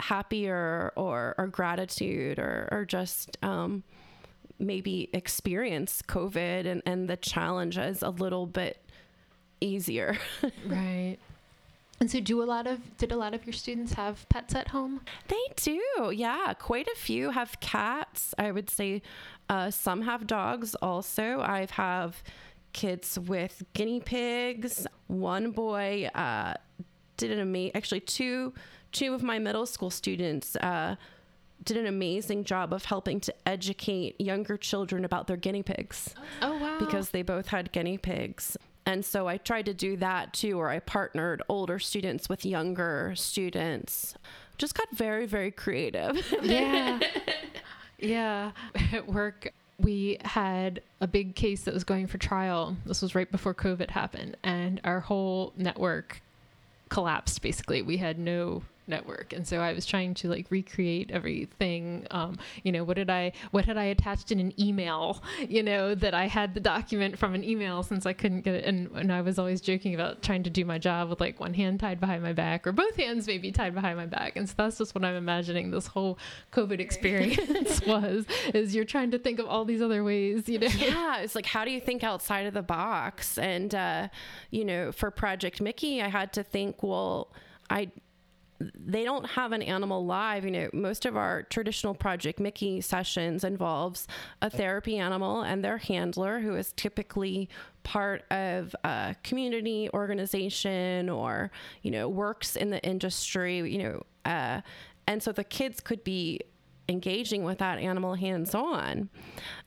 happier 0.00 0.92
or, 0.96 1.34
or 1.38 1.46
gratitude 1.46 2.38
or, 2.38 2.68
or 2.72 2.84
just 2.84 3.36
um, 3.42 3.82
maybe 4.58 5.10
experience 5.12 6.02
COVID 6.06 6.66
and, 6.66 6.82
and 6.86 7.08
the 7.08 7.16
challenges 7.16 8.02
a 8.02 8.10
little 8.10 8.46
bit 8.46 8.82
easier. 9.60 10.16
right. 10.66 11.18
And 11.98 12.10
so, 12.10 12.20
do 12.20 12.42
a 12.42 12.44
lot 12.44 12.66
of 12.66 12.96
did 12.98 13.12
a 13.12 13.16
lot 13.16 13.34
of 13.34 13.46
your 13.46 13.52
students 13.52 13.94
have 13.94 14.28
pets 14.28 14.54
at 14.54 14.68
home? 14.68 15.00
They 15.28 15.42
do, 15.56 16.12
yeah. 16.14 16.52
Quite 16.58 16.88
a 16.88 16.96
few 16.96 17.30
have 17.30 17.58
cats. 17.60 18.34
I 18.38 18.52
would 18.52 18.68
say 18.68 19.02
uh, 19.48 19.70
some 19.70 20.02
have 20.02 20.26
dogs. 20.26 20.74
Also, 20.76 21.40
I 21.40 21.66
have 21.72 22.22
kids 22.72 23.18
with 23.18 23.62
guinea 23.72 24.00
pigs. 24.00 24.86
One 25.06 25.52
boy 25.52 26.10
uh, 26.14 26.54
did 27.16 27.30
an 27.30 27.40
amazing. 27.40 27.74
Actually, 27.74 28.00
two 28.00 28.52
two 28.92 29.14
of 29.14 29.22
my 29.22 29.38
middle 29.38 29.66
school 29.66 29.90
students. 29.90 30.56
Uh, 30.56 30.96
did 31.64 31.78
an 31.78 31.86
amazing 31.86 32.44
job 32.44 32.72
of 32.72 32.84
helping 32.84 33.18
to 33.20 33.34
educate 33.46 34.20
younger 34.20 34.56
children 34.56 35.04
about 35.04 35.26
their 35.26 35.36
guinea 35.36 35.62
pigs. 35.62 36.14
Oh, 36.42 36.56
wow. 36.58 36.78
Because 36.78 37.10
they 37.10 37.22
both 37.22 37.48
had 37.48 37.72
guinea 37.72 37.98
pigs. 37.98 38.56
And 38.86 39.04
so 39.04 39.26
I 39.26 39.36
tried 39.36 39.66
to 39.66 39.74
do 39.74 39.96
that 39.96 40.32
too, 40.32 40.56
where 40.56 40.70
I 40.70 40.78
partnered 40.78 41.42
older 41.48 41.80
students 41.80 42.28
with 42.28 42.46
younger 42.46 43.12
students. 43.16 44.14
Just 44.58 44.74
got 44.76 44.88
very, 44.92 45.26
very 45.26 45.50
creative. 45.50 46.24
yeah. 46.42 47.00
Yeah. 47.98 48.52
At 48.92 49.08
work, 49.08 49.52
we 49.78 50.18
had 50.24 50.82
a 51.00 51.06
big 51.06 51.34
case 51.34 51.62
that 51.62 51.74
was 51.74 51.84
going 51.84 52.06
for 52.06 52.18
trial. 52.18 52.76
This 52.86 53.02
was 53.02 53.14
right 53.14 53.30
before 53.30 53.54
COVID 53.54 53.90
happened. 53.90 54.36
And 54.44 54.80
our 54.84 55.00
whole 55.00 55.52
network 55.56 56.22
collapsed 56.88 57.42
basically. 57.42 57.82
We 57.82 57.96
had 57.96 58.18
no 58.18 58.62
network. 58.88 59.32
And 59.32 59.46
so 59.46 59.60
i 59.60 59.72
was 59.72 59.86
trying 59.86 60.14
to 60.14 60.28
like 60.28 60.46
recreate 60.50 61.10
everything 61.10 62.06
um, 62.10 62.38
you 62.62 62.72
know 62.72 62.84
what 62.84 62.96
did 62.96 63.10
i 63.10 63.32
what 63.50 63.64
had 63.64 63.76
i 63.76 63.84
attached 63.84 64.32
in 64.32 64.40
an 64.40 64.58
email 64.60 65.22
you 65.48 65.62
know 65.62 65.94
that 65.94 66.14
i 66.14 66.26
had 66.26 66.54
the 66.54 66.60
document 66.60 67.18
from 67.18 67.34
an 67.34 67.44
email 67.44 67.82
since 67.82 68.06
i 68.06 68.12
couldn't 68.12 68.42
get 68.42 68.54
it. 68.54 68.64
And, 68.64 68.90
and 68.92 69.12
i 69.12 69.20
was 69.20 69.38
always 69.38 69.60
joking 69.60 69.94
about 69.94 70.22
trying 70.22 70.42
to 70.44 70.50
do 70.50 70.64
my 70.64 70.78
job 70.78 71.10
with 71.10 71.20
like 71.20 71.40
one 71.40 71.54
hand 71.54 71.80
tied 71.80 72.00
behind 72.00 72.22
my 72.22 72.32
back 72.32 72.66
or 72.66 72.72
both 72.72 72.96
hands 72.96 73.26
maybe 73.26 73.52
tied 73.52 73.74
behind 73.74 73.96
my 73.96 74.06
back. 74.06 74.36
And 74.36 74.48
so 74.48 74.54
that's 74.56 74.78
just 74.78 74.94
what 74.94 75.04
i'm 75.04 75.14
imagining 75.14 75.70
this 75.70 75.86
whole 75.86 76.18
covid 76.52 76.80
experience 76.80 77.80
was 77.86 78.24
is 78.54 78.74
you're 78.74 78.84
trying 78.84 79.10
to 79.10 79.18
think 79.18 79.38
of 79.38 79.46
all 79.46 79.64
these 79.64 79.82
other 79.82 80.04
ways 80.04 80.48
you 80.48 80.58
know? 80.58 80.66
Yeah 80.66 81.18
it's 81.18 81.34
like 81.34 81.46
how 81.46 81.64
do 81.64 81.70
you 81.70 81.80
think 81.80 82.04
outside 82.04 82.46
of 82.46 82.54
the 82.54 82.62
box? 82.62 83.38
And 83.38 83.74
uh, 83.74 84.08
you 84.50 84.64
know 84.64 84.92
for 84.92 85.10
project 85.10 85.60
mickey 85.60 86.02
i 86.02 86.08
had 86.08 86.32
to 86.34 86.42
think 86.42 86.82
well 86.82 87.30
I 87.68 87.90
they 88.58 89.04
don't 89.04 89.24
have 89.24 89.52
an 89.52 89.62
animal 89.62 90.04
live. 90.04 90.44
You 90.44 90.50
know, 90.50 90.70
most 90.72 91.06
of 91.06 91.16
our 91.16 91.42
traditional 91.44 91.94
Project 91.94 92.40
Mickey 92.40 92.80
sessions 92.80 93.44
involves 93.44 94.06
a 94.42 94.50
therapy 94.50 94.98
animal 94.98 95.42
and 95.42 95.64
their 95.64 95.78
handler, 95.78 96.40
who 96.40 96.54
is 96.54 96.72
typically 96.72 97.48
part 97.82 98.24
of 98.30 98.74
a 98.84 99.14
community 99.22 99.88
organization 99.94 101.08
or 101.08 101.50
you 101.82 101.90
know 101.90 102.08
works 102.08 102.56
in 102.56 102.70
the 102.70 102.82
industry. 102.82 103.58
You 103.58 103.78
know, 103.78 104.02
uh, 104.24 104.60
and 105.06 105.22
so 105.22 105.32
the 105.32 105.44
kids 105.44 105.80
could 105.80 106.02
be 106.04 106.40
engaging 106.88 107.44
with 107.44 107.58
that 107.58 107.78
animal 107.78 108.14
hands 108.14 108.54
on. 108.54 109.08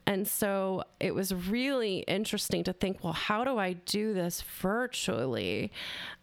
And 0.05 0.27
so 0.27 0.83
it 0.99 1.13
was 1.13 1.33
really 1.33 1.99
interesting 1.99 2.63
to 2.63 2.73
think, 2.73 3.03
well, 3.03 3.13
how 3.13 3.43
do 3.43 3.57
I 3.57 3.73
do 3.73 4.13
this 4.13 4.41
virtually? 4.41 5.71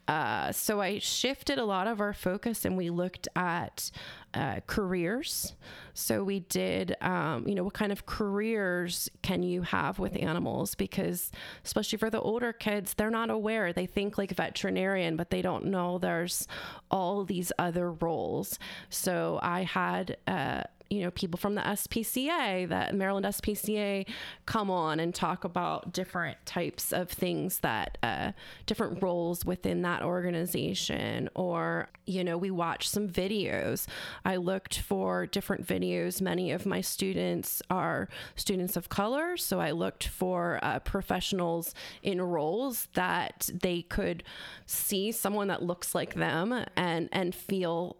Uh, 0.08 0.52
so 0.52 0.80
I 0.80 0.98
shifted 0.98 1.58
a 1.58 1.64
lot 1.64 1.86
of 1.86 2.00
our 2.00 2.12
focus 2.12 2.64
and 2.64 2.76
we 2.76 2.90
looked 2.90 3.28
at 3.34 3.90
uh, 4.34 4.60
careers. 4.66 5.54
So 5.94 6.22
we 6.22 6.40
did, 6.40 6.94
um, 7.00 7.48
you 7.48 7.54
know, 7.54 7.64
what 7.64 7.74
kind 7.74 7.90
of 7.90 8.06
careers 8.06 9.08
can 9.22 9.42
you 9.42 9.62
have 9.62 9.98
with 9.98 10.16
animals? 10.16 10.74
Because 10.74 11.32
especially 11.64 11.98
for 11.98 12.10
the 12.10 12.20
older 12.20 12.52
kids, 12.52 12.94
they're 12.94 13.10
not 13.10 13.30
aware. 13.30 13.72
They 13.72 13.86
think 13.86 14.18
like 14.18 14.30
veterinarian, 14.32 15.16
but 15.16 15.30
they 15.30 15.42
don't 15.42 15.66
know 15.66 15.98
there's 15.98 16.46
all 16.90 17.24
these 17.24 17.50
other 17.58 17.90
roles. 17.90 18.58
So 18.90 19.40
I 19.42 19.62
had, 19.62 20.18
uh, 20.26 20.64
you 20.90 21.00
know 21.00 21.10
people 21.10 21.38
from 21.38 21.54
the 21.54 21.62
SPCA, 21.62 22.68
that 22.68 22.94
Maryland 22.94 23.26
SPCA, 23.26 24.06
come 24.46 24.70
on 24.70 25.00
and 25.00 25.14
talk 25.14 25.44
about 25.44 25.92
different 25.92 26.36
types 26.46 26.92
of 26.92 27.10
things 27.10 27.58
that 27.60 27.98
uh, 28.02 28.32
different 28.66 29.02
roles 29.02 29.44
within 29.44 29.82
that 29.82 30.02
organization. 30.02 31.28
Or 31.34 31.88
you 32.06 32.22
know, 32.22 32.38
we 32.38 32.50
watch 32.50 32.88
some 32.88 33.08
videos. 33.08 33.86
I 34.24 34.36
looked 34.36 34.78
for 34.80 35.26
different 35.26 35.66
videos. 35.66 36.20
Many 36.20 36.52
of 36.52 36.66
my 36.66 36.80
students 36.80 37.62
are 37.68 38.08
students 38.36 38.76
of 38.76 38.88
color, 38.88 39.36
so 39.36 39.60
I 39.60 39.72
looked 39.72 40.06
for 40.06 40.60
uh, 40.62 40.78
professionals 40.80 41.74
in 42.02 42.20
roles 42.22 42.88
that 42.94 43.50
they 43.52 43.82
could 43.82 44.22
see 44.66 45.12
someone 45.12 45.48
that 45.48 45.62
looks 45.62 45.94
like 45.94 46.14
them 46.14 46.64
and 46.76 47.08
and 47.12 47.34
feel 47.34 47.96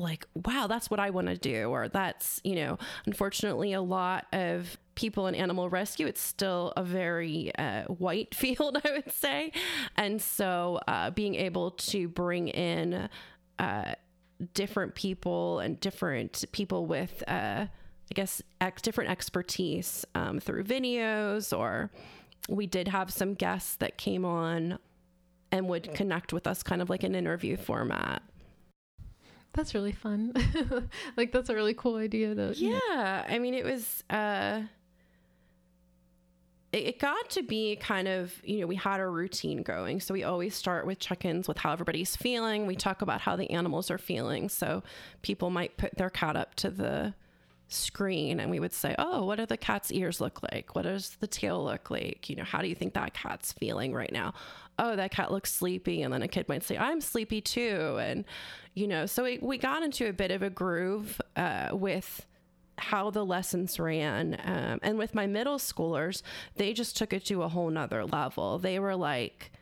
like, 0.00 0.26
wow, 0.34 0.66
that's 0.66 0.90
what 0.90 1.00
I 1.00 1.10
want 1.10 1.28
to 1.28 1.36
do. 1.36 1.68
Or 1.68 1.88
that's, 1.88 2.40
you 2.44 2.54
know, 2.54 2.78
unfortunately, 3.06 3.72
a 3.72 3.82
lot 3.82 4.26
of 4.32 4.78
people 4.94 5.26
in 5.26 5.34
animal 5.34 5.68
rescue, 5.68 6.06
it's 6.06 6.20
still 6.20 6.72
a 6.76 6.82
very 6.82 7.52
uh, 7.56 7.84
white 7.84 8.34
field, 8.34 8.78
I 8.84 8.92
would 8.92 9.12
say. 9.12 9.52
And 9.96 10.20
so 10.20 10.80
uh, 10.88 11.10
being 11.10 11.34
able 11.34 11.72
to 11.72 12.08
bring 12.08 12.48
in 12.48 13.08
uh, 13.58 13.94
different 14.54 14.94
people 14.94 15.60
and 15.60 15.78
different 15.80 16.44
people 16.52 16.86
with, 16.86 17.22
uh, 17.28 17.66
I 17.66 18.14
guess, 18.14 18.42
ex- 18.60 18.82
different 18.82 19.10
expertise 19.10 20.04
um, 20.14 20.40
through 20.40 20.64
videos, 20.64 21.56
or 21.56 21.90
we 22.48 22.66
did 22.66 22.88
have 22.88 23.12
some 23.12 23.34
guests 23.34 23.76
that 23.76 23.98
came 23.98 24.24
on 24.24 24.78
and 25.52 25.68
would 25.68 25.92
connect 25.94 26.32
with 26.32 26.46
us 26.46 26.62
kind 26.62 26.80
of 26.80 26.88
like 26.90 27.02
an 27.02 27.14
interview 27.14 27.56
format. 27.56 28.22
That's 29.52 29.74
really 29.74 29.92
fun. 29.92 30.32
like 31.16 31.32
that's 31.32 31.48
a 31.48 31.54
really 31.54 31.74
cool 31.74 31.96
idea 31.96 32.34
to 32.34 32.54
Yeah. 32.56 33.26
I 33.28 33.38
mean 33.38 33.54
it 33.54 33.64
was 33.64 34.04
uh 34.10 34.62
it, 36.72 36.98
got 36.98 37.30
to 37.30 37.42
be 37.42 37.76
kind 37.76 38.06
of, 38.06 38.32
you 38.44 38.60
know, 38.60 38.66
we 38.66 38.76
had 38.76 39.00
a 39.00 39.06
routine 39.06 39.62
going. 39.62 40.00
So 40.00 40.14
we 40.14 40.22
always 40.22 40.54
start 40.54 40.86
with 40.86 40.98
check 40.98 41.24
ins 41.24 41.48
with 41.48 41.58
how 41.58 41.72
everybody's 41.72 42.14
feeling. 42.16 42.66
We 42.66 42.76
talk 42.76 43.02
about 43.02 43.20
how 43.20 43.36
the 43.36 43.50
animals 43.50 43.90
are 43.90 43.98
feeling. 43.98 44.48
So 44.48 44.82
people 45.22 45.50
might 45.50 45.76
put 45.76 45.96
their 45.96 46.10
cat 46.10 46.36
up 46.36 46.54
to 46.56 46.70
the 46.70 47.14
screen 47.72 48.40
and 48.40 48.50
we 48.50 48.60
would 48.60 48.72
say, 48.72 48.94
Oh, 48.98 49.24
what 49.24 49.36
do 49.36 49.46
the 49.46 49.56
cat's 49.56 49.90
ears 49.92 50.20
look 50.20 50.42
like? 50.52 50.74
What 50.74 50.82
does 50.82 51.16
the 51.20 51.26
tail 51.26 51.64
look 51.64 51.90
like? 51.90 52.28
You 52.28 52.36
know, 52.36 52.44
how 52.44 52.60
do 52.60 52.68
you 52.68 52.74
think 52.74 52.94
that 52.94 53.14
cat's 53.14 53.52
feeling 53.52 53.92
right 53.92 54.12
now? 54.12 54.34
Oh, 54.78 54.96
that 54.96 55.10
cat 55.10 55.30
looks 55.30 55.52
sleepy. 55.52 56.02
And 56.02 56.12
then 56.12 56.22
a 56.22 56.28
kid 56.28 56.48
might 56.48 56.62
say, 56.62 56.76
I'm 56.76 57.00
sleepy 57.00 57.40
too. 57.40 57.98
And, 58.00 58.24
you 58.74 58.86
know, 58.86 59.06
so 59.06 59.24
we, 59.24 59.38
we 59.42 59.58
got 59.58 59.82
into 59.82 60.08
a 60.08 60.12
bit 60.12 60.30
of 60.30 60.42
a 60.42 60.50
groove 60.50 61.20
uh, 61.36 61.68
with 61.72 62.26
how 62.78 63.10
the 63.10 63.24
lessons 63.24 63.78
ran. 63.78 64.38
Um, 64.42 64.80
and 64.82 64.98
with 64.98 65.14
my 65.14 65.26
middle 65.26 65.58
schoolers, 65.58 66.22
they 66.56 66.72
just 66.72 66.96
took 66.96 67.12
it 67.12 67.24
to 67.26 67.42
a 67.42 67.48
whole 67.48 67.70
nother 67.70 68.06
level. 68.06 68.58
They 68.58 68.78
were 68.78 68.96
like, 68.96 69.52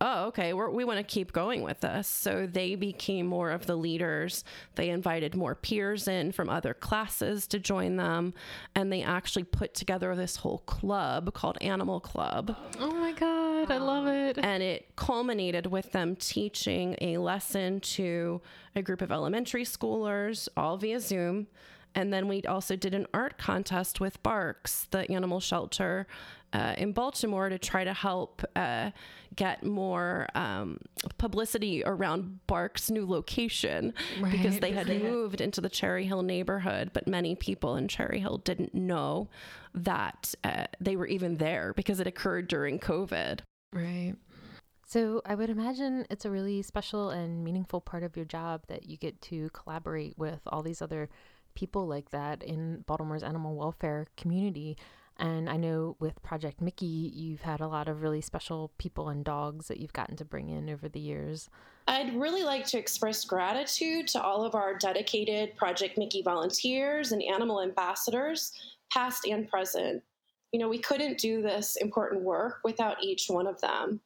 oh, 0.00 0.26
okay, 0.26 0.52
We're, 0.52 0.70
we 0.70 0.84
want 0.84 0.98
to 0.98 1.04
keep 1.04 1.32
going 1.32 1.62
with 1.62 1.80
this. 1.80 2.06
So 2.08 2.46
they 2.46 2.74
became 2.74 3.26
more 3.26 3.50
of 3.50 3.66
the 3.66 3.76
leaders. 3.76 4.44
They 4.74 4.90
invited 4.90 5.34
more 5.34 5.54
peers 5.54 6.08
in 6.08 6.32
from 6.32 6.48
other 6.48 6.74
classes 6.74 7.46
to 7.48 7.58
join 7.58 7.96
them. 7.96 8.34
And 8.74 8.92
they 8.92 9.02
actually 9.02 9.44
put 9.44 9.74
together 9.74 10.14
this 10.14 10.36
whole 10.36 10.58
club 10.58 11.32
called 11.34 11.58
Animal 11.60 12.00
Club. 12.00 12.56
Oh 12.78 12.92
my 12.92 13.12
God, 13.12 13.70
I 13.70 13.78
love 13.78 14.06
it. 14.06 14.38
And 14.38 14.62
it 14.62 14.94
culminated 14.96 15.66
with 15.66 15.92
them 15.92 16.16
teaching 16.16 16.96
a 17.00 17.18
lesson 17.18 17.80
to 17.80 18.40
a 18.74 18.82
group 18.82 19.00
of 19.02 19.10
elementary 19.10 19.64
schoolers, 19.64 20.48
all 20.56 20.76
via 20.76 21.00
Zoom. 21.00 21.46
And 21.96 22.12
then 22.12 22.28
we 22.28 22.42
also 22.42 22.76
did 22.76 22.94
an 22.94 23.06
art 23.14 23.38
contest 23.38 24.00
with 24.00 24.22
BARCS, 24.22 24.86
the 24.90 25.10
animal 25.10 25.40
shelter 25.40 26.06
uh, 26.52 26.74
in 26.76 26.92
Baltimore, 26.92 27.48
to 27.48 27.58
try 27.58 27.84
to 27.84 27.94
help 27.94 28.42
uh, 28.54 28.90
get 29.34 29.64
more 29.64 30.28
um, 30.34 30.78
publicity 31.16 31.82
around 31.86 32.40
BARCS' 32.46 32.90
new 32.90 33.08
location 33.08 33.94
right. 34.20 34.30
because 34.30 34.60
they 34.60 34.72
had 34.72 34.88
moved 34.88 35.40
into 35.40 35.62
the 35.62 35.70
Cherry 35.70 36.04
Hill 36.04 36.22
neighborhood, 36.22 36.90
but 36.92 37.08
many 37.08 37.34
people 37.34 37.76
in 37.76 37.88
Cherry 37.88 38.20
Hill 38.20 38.38
didn't 38.38 38.74
know 38.74 39.30
that 39.74 40.34
uh, 40.44 40.66
they 40.78 40.96
were 40.96 41.06
even 41.06 41.38
there 41.38 41.72
because 41.74 41.98
it 41.98 42.06
occurred 42.06 42.46
during 42.46 42.78
COVID. 42.78 43.40
Right. 43.72 44.14
So 44.86 45.22
I 45.24 45.34
would 45.34 45.50
imagine 45.50 46.06
it's 46.10 46.26
a 46.26 46.30
really 46.30 46.60
special 46.62 47.10
and 47.10 47.42
meaningful 47.42 47.80
part 47.80 48.02
of 48.02 48.16
your 48.16 48.26
job 48.26 48.62
that 48.68 48.86
you 48.86 48.98
get 48.98 49.20
to 49.22 49.48
collaborate 49.50 50.16
with 50.16 50.40
all 50.46 50.62
these 50.62 50.80
other 50.80 51.08
people 51.56 51.86
like 51.86 52.10
that 52.10 52.42
in 52.44 52.84
Baltimore's 52.86 53.24
animal 53.24 53.56
welfare 53.56 54.06
community. 54.16 54.76
And 55.18 55.48
I 55.48 55.56
know 55.56 55.96
with 55.98 56.22
Project 56.22 56.60
Mickey, 56.60 56.84
you've 56.86 57.40
had 57.40 57.60
a 57.60 57.66
lot 57.66 57.88
of 57.88 58.02
really 58.02 58.20
special 58.20 58.70
people 58.78 59.08
and 59.08 59.24
dogs 59.24 59.68
that 59.68 59.80
you've 59.80 59.94
gotten 59.94 60.16
to 60.16 60.24
bring 60.24 60.50
in 60.50 60.68
over 60.68 60.88
the 60.88 61.00
years. 61.00 61.48
I'd 61.88 62.14
really 62.14 62.42
like 62.42 62.66
to 62.66 62.78
express 62.78 63.24
gratitude 63.24 64.08
to 64.08 64.22
all 64.22 64.44
of 64.44 64.54
our 64.54 64.76
dedicated 64.76 65.56
Project 65.56 65.96
Mickey 65.96 66.22
volunteers 66.22 67.12
and 67.12 67.22
animal 67.22 67.62
ambassadors, 67.62 68.52
past 68.92 69.26
and 69.26 69.48
present. 69.48 70.02
You 70.52 70.60
know, 70.60 70.68
we 70.68 70.78
couldn't 70.78 71.18
do 71.18 71.40
this 71.40 71.76
important 71.76 72.22
work 72.22 72.60
without 72.62 73.02
each 73.02 73.26
one 73.28 73.46
of 73.46 73.60
them. 73.60 74.00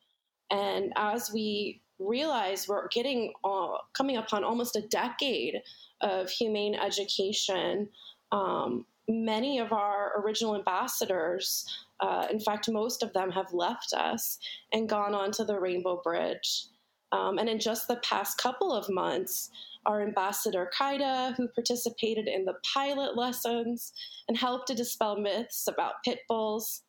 And 0.51 0.93
as 0.97 1.33
we 1.33 1.81
realize 1.99 2.67
we're 2.67 2.89
getting 2.89 3.33
uh, 3.45 3.77
coming 3.93 4.17
upon 4.17 4.45
almost 4.45 4.77
a 4.77 4.83
decade 4.83 5.61
of 6.01 6.31
humane 6.31 6.75
education, 6.75 7.89
um, 8.33 8.87
many 9.09 9.59
of 9.59 9.73
our 9.73 10.21
original 10.21 10.55
ambassadors, 10.55 11.67
uh, 12.01 12.27
in 12.31 12.41
fact, 12.41 12.69
most 12.69 13.03
of 13.03 13.13
them 13.13 13.31
have 13.31 13.53
left 13.53 13.93
us 13.93 14.39
and 14.73 14.89
gone 14.89 15.15
on 15.15 15.31
to 15.33 15.45
the 15.45 15.59
Rainbow 15.59 16.01
Bridge. 16.03 16.67
Um, 17.13 17.39
and 17.39 17.49
in 17.49 17.59
just 17.59 17.89
the 17.89 17.97
past 17.97 18.39
couple 18.39 18.73
of 18.73 18.89
months, 18.89 19.51
our 19.87 20.03
ambassador 20.03 20.71
Kaida, 20.79 21.35
who 21.37 21.49
participated 21.49 22.29
in 22.29 22.45
the 22.45 22.55
pilot 22.75 23.17
lessons 23.17 23.93
and 24.29 24.37
helped 24.37 24.69
to 24.69 24.75
dispel 24.75 25.17
myths 25.17 25.67
about 25.67 26.03
pit 26.05 26.21
bulls, 26.29 26.83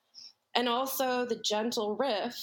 and 0.53 0.67
also 0.67 1.25
the 1.25 1.41
gentle 1.43 1.95
Riff, 1.95 2.35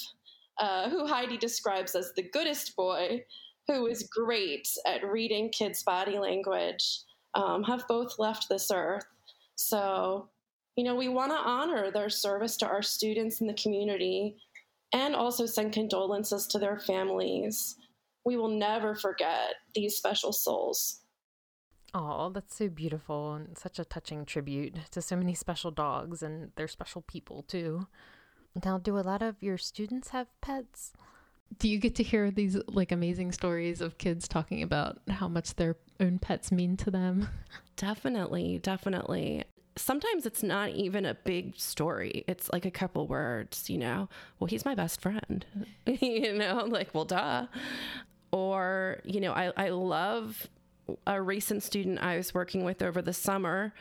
uh, 0.58 0.90
who 0.90 1.06
Heidi 1.06 1.36
describes 1.36 1.94
as 1.94 2.12
the 2.16 2.22
goodest 2.22 2.74
boy, 2.74 3.24
who 3.68 3.86
is 3.86 4.08
great 4.10 4.66
at 4.86 5.04
reading 5.04 5.50
kids' 5.50 5.82
body 5.82 6.18
language, 6.18 7.00
um, 7.34 7.62
have 7.64 7.86
both 7.86 8.18
left 8.18 8.48
this 8.48 8.70
earth. 8.72 9.04
So, 9.54 10.28
you 10.76 10.84
know, 10.84 10.96
we 10.96 11.08
want 11.08 11.30
to 11.32 11.36
honor 11.36 11.90
their 11.90 12.08
service 12.08 12.56
to 12.58 12.66
our 12.66 12.82
students 12.82 13.40
in 13.40 13.46
the 13.46 13.54
community 13.54 14.36
and 14.92 15.14
also 15.14 15.44
send 15.44 15.72
condolences 15.72 16.46
to 16.48 16.58
their 16.58 16.78
families. 16.78 17.76
we 18.24 18.36
will 18.36 18.48
never 18.48 18.94
forget 18.94 19.54
these 19.74 19.96
special 19.96 20.32
souls. 20.32 21.00
Oh, 21.94 22.28
that's 22.28 22.56
so 22.56 22.68
beautiful 22.68 23.34
and 23.34 23.56
such 23.56 23.78
a 23.78 23.84
touching 23.84 24.26
tribute 24.26 24.76
to 24.90 25.00
so 25.00 25.16
many 25.16 25.32
special 25.32 25.70
dogs 25.70 26.22
and 26.22 26.52
their 26.56 26.68
special 26.68 27.00
people 27.00 27.42
too. 27.42 27.86
Now, 28.64 28.76
do 28.76 28.98
a 28.98 29.00
lot 29.00 29.22
of 29.22 29.42
your 29.42 29.56
students 29.56 30.08
have 30.10 30.28
pets? 30.42 30.92
Do 31.56 31.68
you 31.68 31.78
get 31.78 31.94
to 31.96 32.02
hear 32.02 32.30
these 32.30 32.56
like 32.68 32.92
amazing 32.92 33.32
stories 33.32 33.80
of 33.80 33.98
kids 33.98 34.28
talking 34.28 34.62
about 34.62 34.98
how 35.08 35.28
much 35.28 35.54
their 35.54 35.76
own 35.98 36.18
pets 36.18 36.52
mean 36.52 36.76
to 36.78 36.90
them? 36.90 37.28
Definitely, 37.76 38.58
definitely. 38.58 39.44
Sometimes 39.76 40.26
it's 40.26 40.42
not 40.42 40.70
even 40.70 41.06
a 41.06 41.14
big 41.14 41.56
story. 41.56 42.24
It's 42.26 42.50
like 42.52 42.66
a 42.66 42.70
couple 42.70 43.06
words, 43.06 43.70
you 43.70 43.78
know. 43.78 44.08
Well, 44.38 44.48
he's 44.48 44.64
my 44.64 44.74
best 44.74 45.00
friend. 45.00 45.46
you 45.86 46.32
know, 46.32 46.64
like, 46.68 46.92
well, 46.92 47.04
duh. 47.04 47.46
Or, 48.30 49.00
you 49.04 49.20
know, 49.20 49.32
I, 49.32 49.52
I 49.56 49.68
love 49.70 50.48
a 51.06 51.20
recent 51.20 51.62
student 51.62 52.02
I 52.02 52.16
was 52.16 52.34
working 52.34 52.64
with 52.64 52.82
over 52.82 53.00
the 53.02 53.12
summer. 53.12 53.72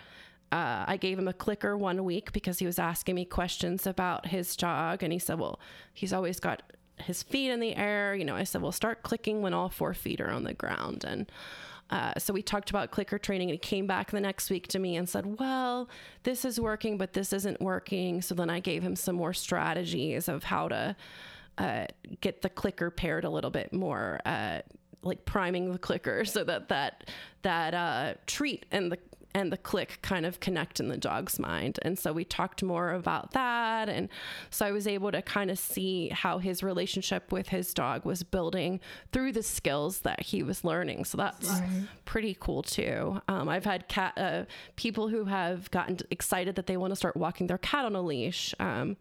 Uh, 0.51 0.86
I 0.88 0.97
gave 0.97 1.19
him 1.19 1.27
a 1.27 1.33
clicker 1.33 1.77
one 1.77 2.05
week 2.05 2.31
because 2.31 2.59
he 2.59 2.65
was 2.65 2.79
asking 2.79 3.15
me 3.15 3.25
questions 3.25 3.86
about 3.86 4.27
his 4.27 4.55
dog. 4.55 5.03
And 5.03 5.12
he 5.12 5.19
said, 5.19 5.39
Well, 5.39 5.59
he's 5.93 6.13
always 6.13 6.39
got 6.39 6.63
his 7.00 7.24
feet 7.24 7.51
in 7.51 7.60
the 7.60 7.75
air. 7.75 8.16
You 8.16 8.25
know, 8.25 8.36
I 8.36 8.44
said, 8.44 8.62
Well, 8.62 8.72
start 8.72 9.04
clicking 9.04 9.42
when 9.42 9.54
all 9.54 9.70
four 9.70 9.94
feet 9.94 10.22
are 10.22 10.30
on 10.30 10.44
the 10.44 10.54
ground. 10.54 11.04
And 11.08 11.32
uh, 11.89 12.13
so 12.18 12.34
we 12.34 12.42
talked 12.42 12.70
about 12.70 12.92
clicker 12.92 13.18
training, 13.18 13.50
and 13.50 13.54
he 13.56 13.60
came 13.60 13.88
back 13.88 14.12
the 14.12 14.20
next 14.20 14.50
week 14.50 14.68
to 14.70 14.80
me 14.80 14.96
and 14.96 15.08
said, 15.08 15.39
Well, 15.39 15.89
this 16.24 16.46
is 16.46 16.60
working, 16.60 16.98
but 16.98 17.13
this 17.13 17.34
isn't 17.34 17.62
working. 17.62 18.22
So 18.22 18.36
then 18.36 18.50
I 18.50 18.60
gave 18.60 18.84
him 18.84 18.96
some 18.96 19.16
more 19.16 19.34
strategies 19.34 20.27
of 20.27 20.44
how 20.44 20.68
to 20.70 20.96
uh, 21.58 21.86
get 22.22 22.42
the 22.42 22.50
clicker 22.50 22.92
paired 22.92 23.24
a 23.25 23.30
little 23.30 23.51
bit 23.51 23.74
more. 23.74 24.20
Uh, 24.25 24.62
like 25.04 25.25
priming 25.25 25.72
the 25.72 25.77
clicker 25.77 26.25
so 26.25 26.44
that 26.44 26.70
that 26.70 27.10
that 27.44 27.74
uh, 27.74 28.13
treat 28.25 28.66
and 28.72 28.92
the 28.92 28.98
and 29.38 29.51
the 29.51 29.58
click 29.58 30.00
kind 30.01 30.25
of 30.25 30.39
connect 30.39 30.79
in 30.79 30.88
the 30.88 30.98
dog's 30.98 31.38
mind. 31.38 31.77
And 31.84 32.00
so 32.00 32.12
we 32.12 32.25
talked 32.25 32.63
more 32.63 32.94
about 32.94 33.34
that. 33.34 33.88
And 33.88 34.10
so 34.50 34.65
I 34.65 34.72
was 34.72 34.88
able 34.88 35.12
to 35.12 35.22
kind 35.22 35.51
of 35.51 35.60
see 35.60 36.10
how 36.10 36.39
his 36.39 36.63
relationship 36.63 37.32
with 37.32 37.50
his 37.50 37.72
dog 37.72 38.03
was 38.03 38.24
building 38.24 38.79
through 39.12 39.34
the 39.34 39.44
skills 39.44 40.00
that 40.00 40.22
he 40.22 40.41
was 40.41 40.63
learning. 40.63 41.06
So 41.06 41.17
that's 41.17 41.48
right. 41.48 41.70
pretty 42.03 42.36
cool 42.39 42.63
too. 42.63 43.22
Um, 43.27 43.48
I've 43.48 43.63
had 43.63 43.88
cat 43.88 44.13
uh, 44.17 44.46
people 44.75 45.08
who 45.08 45.25
have 45.25 45.70
gotten 45.70 46.00
excited 46.10 46.56
that 46.56 46.65
they 46.65 46.75
want 46.75 46.89
to 46.91 46.96
start 46.96 47.15
walking 47.15 47.46
their 47.46 47.60
cat 47.60 47.86
on 47.86 47.96
a 47.96 48.01
leash. 48.01 48.56
Um, 48.60 48.98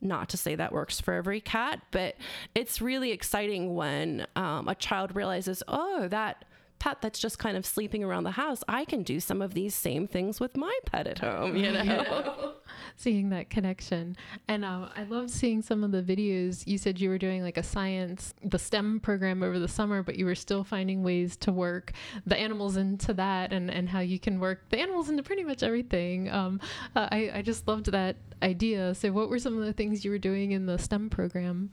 not 0.00 0.28
to 0.28 0.36
say 0.36 0.54
that 0.54 0.72
works 0.72 1.00
for 1.00 1.14
every 1.14 1.40
cat, 1.40 1.82
but 1.90 2.14
it's 2.54 2.80
really 2.80 3.10
exciting 3.10 3.74
when 3.74 4.24
um, 4.36 4.68
a 4.68 4.74
child 4.76 5.16
realizes, 5.16 5.64
oh, 5.66 6.06
that 6.08 6.44
pet 6.80 7.00
that's 7.00 7.20
just 7.20 7.38
kind 7.38 7.56
of 7.56 7.64
sleeping 7.64 8.02
around 8.02 8.24
the 8.24 8.32
house, 8.32 8.64
I 8.66 8.84
can 8.84 9.04
do 9.04 9.20
some 9.20 9.40
of 9.40 9.54
these 9.54 9.74
same 9.74 10.08
things 10.08 10.40
with 10.40 10.56
my 10.56 10.76
pet 10.86 11.06
at 11.06 11.20
home, 11.20 11.54
you 11.54 11.70
know? 11.70 12.54
seeing 12.96 13.28
that 13.30 13.50
connection. 13.50 14.16
And 14.48 14.64
um, 14.64 14.90
I 14.96 15.04
love 15.04 15.30
seeing 15.30 15.62
some 15.62 15.84
of 15.84 15.92
the 15.92 16.02
videos. 16.02 16.66
You 16.66 16.78
said 16.78 17.00
you 17.00 17.08
were 17.08 17.18
doing 17.18 17.42
like 17.42 17.56
a 17.56 17.62
science, 17.62 18.34
the 18.42 18.58
STEM 18.58 19.00
program 19.00 19.42
over 19.42 19.58
the 19.58 19.68
summer, 19.68 20.02
but 20.02 20.16
you 20.16 20.24
were 20.24 20.34
still 20.34 20.64
finding 20.64 21.02
ways 21.02 21.36
to 21.38 21.52
work 21.52 21.92
the 22.26 22.36
animals 22.36 22.76
into 22.76 23.12
that 23.14 23.52
and, 23.52 23.70
and 23.70 23.88
how 23.88 24.00
you 24.00 24.18
can 24.18 24.40
work 24.40 24.68
the 24.70 24.78
animals 24.78 25.08
into 25.08 25.22
pretty 25.22 25.44
much 25.44 25.62
everything. 25.62 26.30
Um, 26.30 26.60
uh, 26.96 27.08
I, 27.12 27.30
I 27.34 27.42
just 27.42 27.68
loved 27.68 27.92
that 27.92 28.16
idea. 28.42 28.94
So, 28.94 29.12
what 29.12 29.28
were 29.28 29.38
some 29.38 29.58
of 29.58 29.64
the 29.64 29.72
things 29.72 30.04
you 30.04 30.10
were 30.10 30.18
doing 30.18 30.52
in 30.52 30.66
the 30.66 30.78
STEM 30.78 31.10
program? 31.10 31.70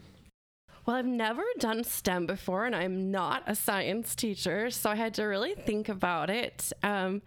Well, 0.88 0.96
I've 0.96 1.06
never 1.06 1.44
done 1.60 1.84
STEM 1.84 2.28
before, 2.28 2.66
and 2.66 2.74
I'm 2.74 3.12
not 3.12 3.44
a 3.46 3.56
science 3.56 4.16
teacher, 4.16 4.72
so 4.72 4.90
I 4.90 4.96
had 4.96 5.14
to 5.16 5.26
really 5.26 5.54
think 5.54 5.90
about 5.90 6.30
it. 6.30 6.72
Um, 6.82 7.22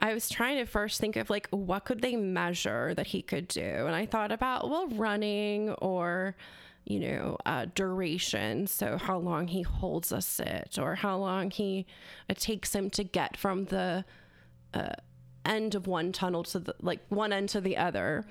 I 0.00 0.12
was 0.12 0.28
trying 0.28 0.56
to 0.58 0.64
first 0.64 1.00
think 1.00 1.14
of 1.14 1.30
like 1.30 1.46
what 1.50 1.84
could 1.84 2.02
they 2.02 2.16
measure 2.16 2.92
that 2.94 3.06
he 3.06 3.22
could 3.22 3.46
do, 3.46 3.62
and 3.62 3.94
I 3.94 4.04
thought 4.04 4.32
about 4.32 4.68
well, 4.68 4.88
running 4.88 5.70
or 5.74 6.34
you 6.86 6.98
know, 6.98 7.38
uh, 7.46 7.66
duration. 7.76 8.66
So, 8.66 8.98
how 8.98 9.18
long 9.18 9.46
he 9.46 9.62
holds 9.62 10.10
a 10.10 10.20
sit, 10.20 10.76
or 10.76 10.96
how 10.96 11.16
long 11.16 11.52
he 11.52 11.86
it 12.28 12.38
takes 12.38 12.74
him 12.74 12.90
to 12.90 13.04
get 13.04 13.36
from 13.36 13.66
the 13.66 14.04
uh, 14.74 14.88
end 15.44 15.74
of 15.74 15.86
one 15.86 16.12
tunnel 16.12 16.42
to 16.44 16.58
the 16.58 16.74
like 16.80 17.00
one 17.08 17.32
end 17.32 17.48
to 17.50 17.60
the 17.60 17.76
other. 17.76 18.24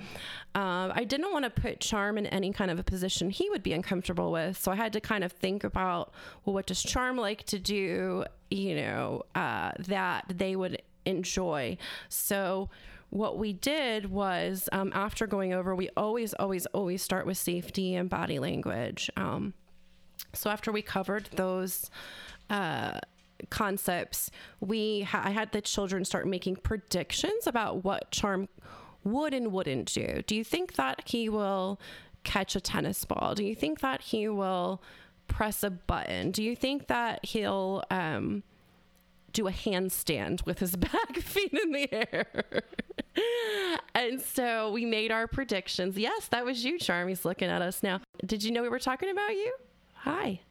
Um, 0.56 0.92
I 0.94 1.04
didn't 1.04 1.32
want 1.32 1.46
to 1.46 1.50
put 1.50 1.80
Charm 1.80 2.18
in 2.18 2.26
any 2.28 2.52
kind 2.52 2.72
of 2.72 2.80
a 2.80 2.84
position 2.84 3.30
he 3.30 3.50
would 3.50 3.64
be 3.64 3.74
uncomfortable 3.74 4.32
with, 4.32 4.58
so 4.58 4.72
I 4.72 4.76
had 4.76 4.94
to 4.94 5.02
kind 5.02 5.24
of 5.24 5.32
think 5.32 5.64
about 5.64 6.14
well, 6.46 6.54
what 6.54 6.66
does 6.66 6.82
Charm 6.82 7.18
like 7.18 7.44
to 7.46 7.60
do? 7.60 8.26
You 8.50 8.76
know, 8.76 9.24
uh, 9.36 9.72
that 9.80 10.26
they 10.30 10.56
would 10.56 10.82
enjoy. 11.06 11.78
So 12.10 12.70
what 13.10 13.38
we 13.38 13.54
did 13.54 14.10
was 14.10 14.70
um, 14.72 14.92
after 14.96 15.28
going 15.28 15.54
over, 15.54 15.76
we 15.76 15.90
always, 15.96 16.34
always, 16.34 16.66
always 16.68 17.02
start 17.02 17.26
with 17.28 17.38
safety 17.38 17.94
and 17.94 18.10
body 18.10 18.40
language. 18.40 19.10
Um, 19.16 19.54
so 20.34 20.50
after 20.50 20.72
we 20.72 20.82
covered 20.82 21.30
those. 21.36 21.90
Uh, 22.50 23.00
concepts, 23.50 24.32
we 24.60 25.02
ha- 25.02 25.24
I 25.26 25.32
had 25.32 25.52
the 25.52 25.62
children 25.62 26.06
start 26.06 26.28
making 26.28 26.58
predictions 26.58 27.48
about 27.48 27.84
what 27.84 28.12
Charm 28.12 28.50
would 29.04 29.34
and 29.34 29.52
wouldn't 29.52 29.94
do. 29.94 30.22
Do 30.26 30.36
you 30.36 30.44
think 30.44 30.74
that 30.76 31.02
he 31.06 31.30
will 31.30 31.80
catch 32.24 32.56
a 32.56 32.62
tennis 32.62 33.04
ball? 33.06 33.36
Do 33.36 33.44
you 33.44 33.56
think 33.56 33.80
that 33.82 34.02
he 34.02 34.28
will 34.28 34.82
press 35.28 35.64
a 35.64 35.70
button? 35.70 36.32
Do 36.32 36.44
you 36.44 36.56
think 36.56 36.88
that 36.88 37.26
he'll 37.26 37.84
um, 37.90 38.44
do 39.32 39.48
a 39.48 39.52
handstand 39.52 40.46
with 40.46 40.60
his 40.60 40.76
back 40.76 41.18
feet 41.18 41.54
in 41.54 41.72
the 41.72 41.94
air? 41.94 42.64
and 43.96 44.22
so 44.22 44.72
we 44.72 44.86
made 44.86 45.12
our 45.12 45.28
predictions. 45.28 45.98
Yes, 45.98 46.28
that 46.30 46.46
was 46.46 46.64
you, 46.64 46.80
Charm. 46.80 47.08
He's 47.08 47.26
looking 47.26 47.50
at 47.50 47.62
us 47.62 47.84
now. 47.84 48.02
Did 48.26 48.44
you 48.44 48.52
know 48.52 48.62
we 48.62 48.70
were 48.70 48.80
talking 48.80 49.10
about 49.10 49.32
you? 49.32 49.54
Hi. 49.96 50.42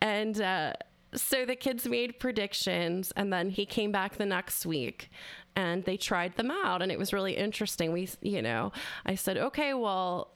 And 0.00 0.40
uh, 0.40 0.74
so 1.14 1.44
the 1.44 1.56
kids 1.56 1.86
made 1.86 2.18
predictions 2.18 3.12
and 3.16 3.32
then 3.32 3.50
he 3.50 3.64
came 3.64 3.92
back 3.92 4.16
the 4.16 4.26
next 4.26 4.66
week 4.66 5.10
and 5.54 5.84
they 5.84 5.96
tried 5.96 6.36
them 6.36 6.50
out 6.50 6.82
and 6.82 6.90
it 6.92 6.98
was 6.98 7.12
really 7.12 7.36
interesting 7.36 7.92
we 7.92 8.08
you 8.20 8.42
know 8.42 8.72
i 9.04 9.14
said 9.14 9.36
okay 9.36 9.74
well 9.74 10.32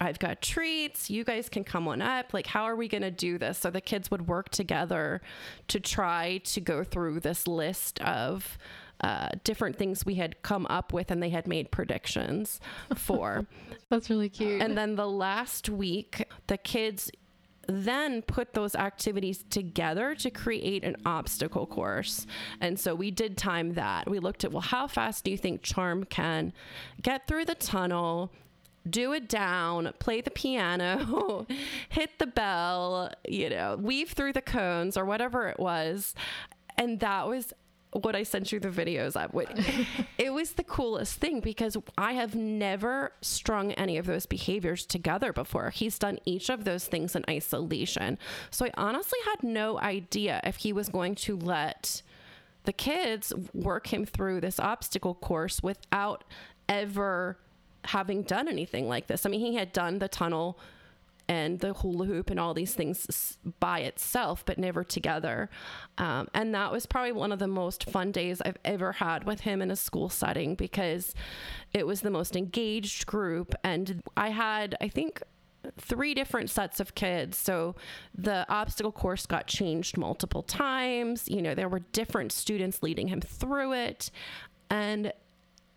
I've 0.00 0.18
got 0.18 0.42
treats. 0.42 1.08
You 1.08 1.24
guys 1.24 1.48
can 1.48 1.64
come 1.64 1.88
on 1.88 2.02
up. 2.02 2.34
Like, 2.34 2.46
how 2.46 2.64
are 2.64 2.76
we 2.76 2.88
going 2.88 3.02
to 3.02 3.10
do 3.10 3.38
this? 3.38 3.58
So 3.58 3.70
the 3.70 3.80
kids 3.80 4.10
would 4.10 4.28
work 4.28 4.50
together 4.50 5.22
to 5.68 5.80
try 5.80 6.38
to 6.44 6.60
go 6.60 6.84
through 6.84 7.20
this 7.20 7.46
list 7.46 8.00
of 8.00 8.58
uh, 9.00 9.28
different 9.42 9.76
things 9.76 10.04
we 10.04 10.14
had 10.14 10.40
come 10.42 10.66
up 10.68 10.92
with 10.92 11.10
and 11.10 11.22
they 11.22 11.30
had 11.30 11.46
made 11.46 11.70
predictions 11.70 12.60
for. 12.94 13.46
That's 13.88 14.10
really 14.10 14.28
cute. 14.28 14.62
And 14.62 14.76
then 14.76 14.96
the 14.96 15.08
last 15.08 15.68
week, 15.68 16.26
the 16.46 16.58
kids 16.58 17.10
then 17.68 18.22
put 18.22 18.52
those 18.54 18.74
activities 18.74 19.44
together 19.50 20.14
to 20.16 20.30
create 20.30 20.84
an 20.84 20.96
obstacle 21.04 21.66
course. 21.66 22.26
And 22.60 22.78
so 22.78 22.94
we 22.94 23.10
did 23.10 23.36
time 23.36 23.74
that. 23.74 24.08
We 24.08 24.18
looked 24.18 24.44
at, 24.44 24.52
well, 24.52 24.60
how 24.60 24.86
fast 24.86 25.24
do 25.24 25.30
you 25.30 25.38
think 25.38 25.62
Charm 25.62 26.04
can 26.04 26.52
get 27.02 27.26
through 27.26 27.46
the 27.46 27.54
tunnel? 27.54 28.30
do 28.88 29.12
it 29.12 29.28
down, 29.28 29.90
play 29.98 30.20
the 30.20 30.30
piano, 30.30 31.46
hit 31.88 32.18
the 32.18 32.26
bell, 32.26 33.10
you 33.26 33.48
know, 33.48 33.78
weave 33.80 34.10
through 34.10 34.34
the 34.34 34.42
cones 34.42 34.96
or 34.96 35.06
whatever 35.06 35.48
it 35.48 35.58
was. 35.58 36.14
And 36.76 37.00
that 37.00 37.26
was 37.26 37.54
what 37.94 38.16
I 38.16 38.22
sent 38.22 38.52
you 38.52 38.60
the 38.60 38.68
videos 38.68 39.16
of. 39.16 39.34
it 40.18 40.32
was 40.32 40.52
the 40.52 40.64
coolest 40.64 41.18
thing 41.18 41.40
because 41.40 41.76
I 41.96 42.12
have 42.12 42.34
never 42.34 43.12
strung 43.20 43.72
any 43.72 43.96
of 43.98 44.06
those 44.06 44.26
behaviors 44.26 44.84
together 44.84 45.32
before. 45.32 45.70
He's 45.70 45.98
done 45.98 46.18
each 46.24 46.50
of 46.50 46.64
those 46.64 46.86
things 46.86 47.14
in 47.14 47.24
isolation. 47.28 48.18
So 48.50 48.66
I 48.66 48.70
honestly 48.76 49.18
had 49.26 49.42
no 49.42 49.78
idea 49.78 50.40
if 50.44 50.56
he 50.56 50.72
was 50.72 50.88
going 50.88 51.14
to 51.16 51.36
let 51.36 52.02
the 52.64 52.72
kids 52.72 53.32
work 53.52 53.92
him 53.92 54.04
through 54.04 54.40
this 54.40 54.58
obstacle 54.58 55.14
course 55.14 55.62
without 55.62 56.24
ever 56.68 57.38
having 57.84 58.22
done 58.22 58.48
anything 58.48 58.88
like 58.88 59.06
this. 59.06 59.26
I 59.26 59.28
mean, 59.28 59.40
he 59.40 59.54
had 59.54 59.72
done 59.72 59.98
the 59.98 60.08
tunnel 60.08 60.58
and 61.28 61.60
the 61.60 61.72
hula 61.72 62.06
hoop 62.06 62.30
and 62.30 62.38
all 62.38 62.54
these 62.54 62.74
things 62.74 63.38
by 63.60 63.80
itself, 63.80 64.44
but 64.44 64.58
never 64.58 64.84
together. 64.84 65.48
Um, 65.98 66.28
and 66.34 66.54
that 66.54 66.70
was 66.70 66.86
probably 66.86 67.12
one 67.12 67.32
of 67.32 67.38
the 67.38 67.48
most 67.48 67.84
fun 67.84 68.12
days 68.12 68.42
I've 68.42 68.58
ever 68.64 68.92
had 68.92 69.24
with 69.24 69.40
him 69.40 69.62
in 69.62 69.70
a 69.70 69.76
school 69.76 70.08
setting 70.08 70.54
because 70.54 71.14
it 71.72 71.86
was 71.86 72.02
the 72.02 72.10
most 72.10 72.36
engaged 72.36 73.06
group. 73.06 73.54
And 73.64 74.02
I 74.16 74.30
had, 74.30 74.76
I 74.80 74.88
think, 74.88 75.22
three 75.78 76.12
different 76.14 76.50
sets 76.50 76.78
of 76.78 76.94
kids. 76.94 77.38
So 77.38 77.74
the 78.14 78.46
obstacle 78.50 78.92
course 78.92 79.26
got 79.26 79.46
changed 79.46 79.96
multiple 79.96 80.42
times. 80.42 81.28
You 81.28 81.40
know, 81.40 81.54
there 81.54 81.68
were 81.68 81.80
different 81.92 82.32
students 82.32 82.82
leading 82.82 83.08
him 83.08 83.20
through 83.20 83.72
it. 83.72 84.10
And 84.68 85.12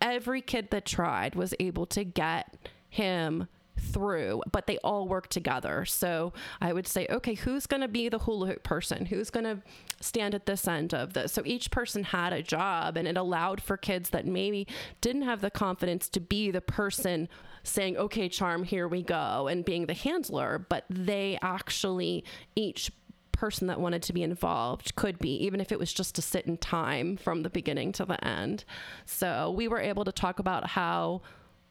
every 0.00 0.42
kid 0.42 0.70
that 0.70 0.84
tried 0.84 1.34
was 1.34 1.54
able 1.58 1.86
to 1.86 2.04
get 2.04 2.56
him 2.90 3.48
through, 3.78 4.42
but 4.50 4.66
they 4.66 4.78
all 4.78 5.08
work 5.08 5.28
together. 5.28 5.84
So 5.84 6.32
I 6.60 6.72
would 6.72 6.86
say, 6.86 7.06
okay, 7.10 7.34
who's 7.34 7.66
going 7.66 7.80
to 7.80 7.88
be 7.88 8.08
the 8.08 8.18
hula 8.18 8.48
hoop 8.48 8.62
person? 8.62 9.06
Who's 9.06 9.30
going 9.30 9.44
to 9.44 9.62
stand 10.00 10.34
at 10.34 10.46
this 10.46 10.68
end 10.68 10.94
of 10.94 11.14
this? 11.14 11.32
So 11.32 11.42
each 11.44 11.70
person 11.70 12.04
had 12.04 12.32
a 12.32 12.42
job, 12.42 12.96
and 12.96 13.08
it 13.08 13.16
allowed 13.16 13.60
for 13.60 13.76
kids 13.76 14.10
that 14.10 14.26
maybe 14.26 14.66
didn't 15.00 15.22
have 15.22 15.40
the 15.40 15.50
confidence 15.50 16.08
to 16.10 16.20
be 16.20 16.50
the 16.50 16.60
person 16.60 17.28
saying, 17.62 17.96
okay, 17.96 18.28
charm, 18.28 18.64
here 18.64 18.88
we 18.88 19.02
go, 19.02 19.46
and 19.48 19.64
being 19.64 19.86
the 19.86 19.94
handler, 19.94 20.64
but 20.68 20.84
they 20.88 21.38
actually 21.42 22.24
each 22.56 22.90
person 23.32 23.68
that 23.68 23.80
wanted 23.80 24.02
to 24.02 24.12
be 24.12 24.24
involved 24.24 24.96
could 24.96 25.16
be, 25.20 25.30
even 25.44 25.60
if 25.60 25.70
it 25.70 25.78
was 25.78 25.92
just 25.92 26.16
to 26.16 26.22
sit 26.22 26.46
in 26.46 26.56
time 26.56 27.16
from 27.16 27.42
the 27.42 27.50
beginning 27.50 27.92
to 27.92 28.04
the 28.04 28.22
end. 28.26 28.64
So 29.04 29.52
we 29.56 29.68
were 29.68 29.78
able 29.78 30.04
to 30.04 30.12
talk 30.12 30.40
about 30.40 30.66
how 30.66 31.22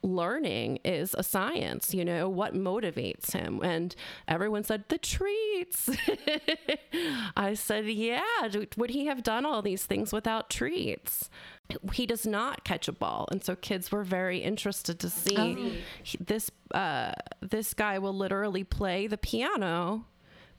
learning 0.03 0.79
is 0.85 1.15
a 1.17 1.23
science, 1.23 1.93
you 1.93 2.05
know, 2.05 2.29
what 2.29 2.53
motivates 2.53 3.33
him. 3.33 3.61
And 3.63 3.95
everyone 4.27 4.63
said, 4.63 4.85
the 4.89 4.97
treats. 4.97 5.89
I 7.37 7.53
said, 7.53 7.87
yeah, 7.87 8.21
would 8.77 8.91
he 8.91 9.05
have 9.05 9.23
done 9.23 9.45
all 9.45 9.61
these 9.61 9.85
things 9.85 10.13
without 10.13 10.49
treats? 10.49 11.29
He 11.93 12.05
does 12.05 12.25
not 12.25 12.63
catch 12.63 12.87
a 12.87 12.93
ball. 12.93 13.27
And 13.31 13.43
so 13.43 13.55
kids 13.55 13.91
were 13.91 14.03
very 14.03 14.39
interested 14.39 14.99
to 14.99 15.09
see 15.09 15.35
oh. 15.37 15.71
he, 16.03 16.17
this, 16.19 16.49
uh, 16.73 17.13
this 17.41 17.73
guy 17.73 17.99
will 17.99 18.15
literally 18.15 18.63
play 18.63 19.07
the 19.07 19.17
piano, 19.17 20.05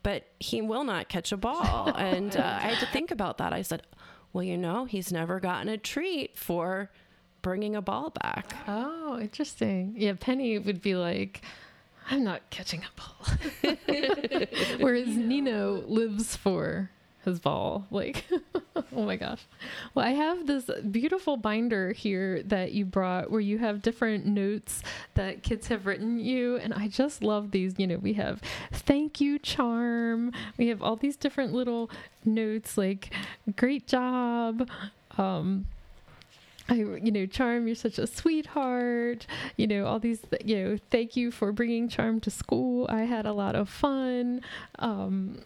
but 0.03 0.25
he 0.39 0.61
will 0.61 0.85
not 0.85 1.09
catch 1.09 1.33
a 1.33 1.37
ball. 1.37 1.93
and 1.97 2.37
uh, 2.37 2.41
I 2.41 2.69
had 2.69 2.81
to 2.81 2.87
think 2.93 3.11
about 3.11 3.39
that. 3.39 3.53
I 3.53 3.63
said, 3.63 3.83
well, 4.33 4.45
you 4.45 4.59
know, 4.59 4.85
he's 4.85 5.13
never 5.13 5.41
gotten 5.41 5.69
a 5.69 5.79
treat 5.79 6.37
for 6.37 6.91
bringing 7.43 7.77
a 7.77 7.83
ball 7.83 8.11
back. 8.23 8.55
Oh, 8.67 9.19
interesting. 9.21 9.95
Yeah, 9.97 10.15
Penny 10.19 10.59
would 10.59 10.83
be 10.83 10.95
like, 10.95 11.43
I'm 12.11 12.25
not 12.25 12.49
catching 12.51 12.83
a 12.83 13.01
ball. 13.01 13.77
Whereas 14.79 15.09
Nino 15.09 15.83
lives 15.87 16.37
for 16.37 16.91
his 17.25 17.39
ball. 17.39 17.87
Like, 17.91 18.25
oh 18.77 19.05
my 19.05 19.17
gosh. 19.17 19.47
Well, 19.95 20.07
I 20.07 20.11
have 20.11 20.47
this 20.47 20.71
beautiful 20.91 21.37
binder 21.37 21.93
here 21.93 22.43
that 22.45 22.73
you 22.73 22.85
brought 22.85 23.31
where 23.31 23.41
you 23.41 23.59
have 23.59 23.83
different 23.83 24.27
notes 24.27 24.83
that 25.15 25.43
kids 25.43 25.69
have 25.69 25.87
written 25.87 26.19
you. 26.19 26.57
And 26.57 26.73
I 26.73 26.89
just 26.89 27.23
love 27.23 27.51
these. 27.51 27.75
You 27.79 27.87
know, 27.87 27.99
we 27.99 28.15
have 28.15 28.41
thank 28.73 29.21
you, 29.21 29.39
charm. 29.39 30.33
We 30.57 30.69
have 30.69 30.83
all 30.83 30.97
these 30.97 31.17
different 31.17 31.53
little 31.53 31.91
notes 32.25 32.79
like 32.79 33.13
great 33.57 33.87
job. 33.87 34.69
Um, 35.17 35.67
I, 36.69 36.75
you 36.75 37.11
know, 37.11 37.27
Charm, 37.27 37.67
you're 37.67 37.77
such 37.77 37.99
a 37.99 38.07
sweetheart. 38.07 39.27
You 39.57 39.67
know, 39.67 39.87
all 39.87 39.99
these, 39.99 40.21
you 40.45 40.57
know, 40.57 40.79
thank 40.91 41.17
you 41.17 41.31
for 41.31 41.53
bringing 41.53 41.89
Charm 41.89 42.21
to 42.21 42.31
school. 42.31 42.87
I 42.91 43.03
had 43.03 43.27
a 43.27 43.33
lot 43.33 43.55
of 43.55 43.69
fun. 43.69 44.43
Um, 44.79 45.41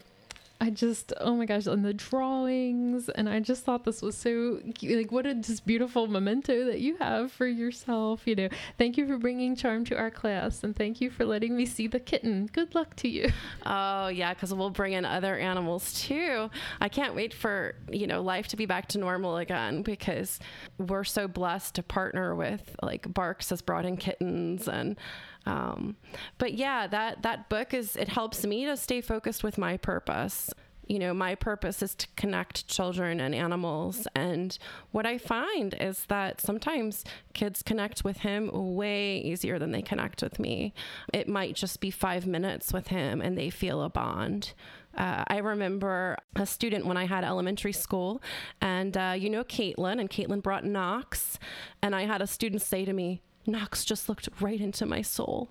I 0.63 0.69
just, 0.69 1.11
oh 1.19 1.35
my 1.35 1.45
gosh, 1.45 1.65
and 1.65 1.83
the 1.83 1.93
drawings. 1.93 3.09
And 3.09 3.27
I 3.27 3.41
just 3.41 3.65
thought 3.65 3.83
this 3.83 4.01
was 4.01 4.15
so, 4.15 4.61
like, 4.81 5.11
what 5.11 5.25
a 5.25 5.35
just 5.35 5.65
beautiful 5.65 6.07
memento 6.07 6.63
that 6.67 6.79
you 6.79 6.95
have 6.99 7.33
for 7.33 7.45
yourself. 7.45 8.21
You 8.25 8.35
know, 8.35 8.49
thank 8.77 8.95
you 8.95 9.05
for 9.05 9.17
bringing 9.17 9.57
Charm 9.57 9.83
to 9.83 9.97
our 9.97 10.09
class 10.09 10.63
and 10.63 10.73
thank 10.73 11.01
you 11.01 11.09
for 11.09 11.25
letting 11.25 11.57
me 11.57 11.65
see 11.65 11.87
the 11.87 11.99
kitten. 11.99 12.45
Good 12.45 12.73
luck 12.75 12.95
to 12.97 13.09
you. 13.09 13.29
Oh, 13.65 14.07
yeah, 14.07 14.33
because 14.33 14.53
we'll 14.53 14.69
bring 14.69 14.93
in 14.93 15.05
other 15.05 15.37
animals 15.37 15.93
too. 15.93 16.49
I 16.81 16.89
can't 16.89 17.15
wait 17.15 17.33
for, 17.33 17.75
you 17.89 18.07
know, 18.07 18.21
life 18.21 18.47
to 18.49 18.57
be 18.57 18.65
back 18.65 18.87
to 18.89 18.97
normal 18.97 19.37
again 19.37 19.83
because 19.83 20.39
we're 20.77 21.03
so 21.03 21.27
blessed 21.27 21.75
to 21.75 21.83
partner 21.83 22.35
with, 22.35 22.75
like, 22.81 23.11
BARCS 23.13 23.49
has 23.51 23.61
brought 23.61 23.85
in 23.85 23.97
kittens 23.97 24.67
and, 24.67 24.97
um, 25.45 25.97
but 26.37 26.53
yeah, 26.53 26.87
that 26.87 27.23
that 27.23 27.49
book 27.49 27.73
is 27.73 27.95
it 27.95 28.09
helps 28.09 28.45
me 28.45 28.65
to 28.65 28.77
stay 28.77 29.01
focused 29.01 29.43
with 29.43 29.57
my 29.57 29.77
purpose. 29.77 30.49
You 30.87 30.99
know, 30.99 31.13
my 31.13 31.35
purpose 31.35 31.81
is 31.81 31.95
to 31.95 32.07
connect 32.17 32.67
children 32.67 33.21
and 33.21 33.33
animals. 33.33 34.05
And 34.15 34.57
what 34.91 35.05
I 35.05 35.17
find 35.17 35.73
is 35.79 36.03
that 36.05 36.41
sometimes 36.41 37.05
kids 37.33 37.63
connect 37.63 38.03
with 38.03 38.17
him 38.17 38.49
way 38.53 39.17
easier 39.17 39.57
than 39.59 39.71
they 39.71 39.81
connect 39.81 40.21
with 40.21 40.39
me. 40.39 40.73
It 41.13 41.29
might 41.29 41.55
just 41.55 41.79
be 41.79 41.89
five 41.89 42.27
minutes 42.27 42.73
with 42.73 42.87
him 42.87 43.21
and 43.21 43.37
they 43.37 43.49
feel 43.49 43.81
a 43.81 43.89
bond. 43.89 44.53
Uh, 44.95 45.23
I 45.27 45.37
remember 45.37 46.17
a 46.35 46.45
student 46.45 46.85
when 46.85 46.97
I 46.97 47.05
had 47.05 47.23
elementary 47.23 47.73
school, 47.73 48.21
and 48.61 48.95
uh, 48.95 49.15
you 49.17 49.27
know 49.27 49.43
Caitlin, 49.43 49.99
and 49.99 50.07
Caitlin 50.07 50.43
brought 50.43 50.65
Knox, 50.65 51.39
and 51.81 51.95
I 51.95 52.03
had 52.03 52.21
a 52.21 52.27
student 52.27 52.61
say 52.61 52.85
to 52.85 52.93
me, 52.93 53.19
Knox 53.45 53.85
just 53.85 54.07
looked 54.09 54.29
right 54.39 54.59
into 54.59 54.85
my 54.85 55.01
soul. 55.01 55.49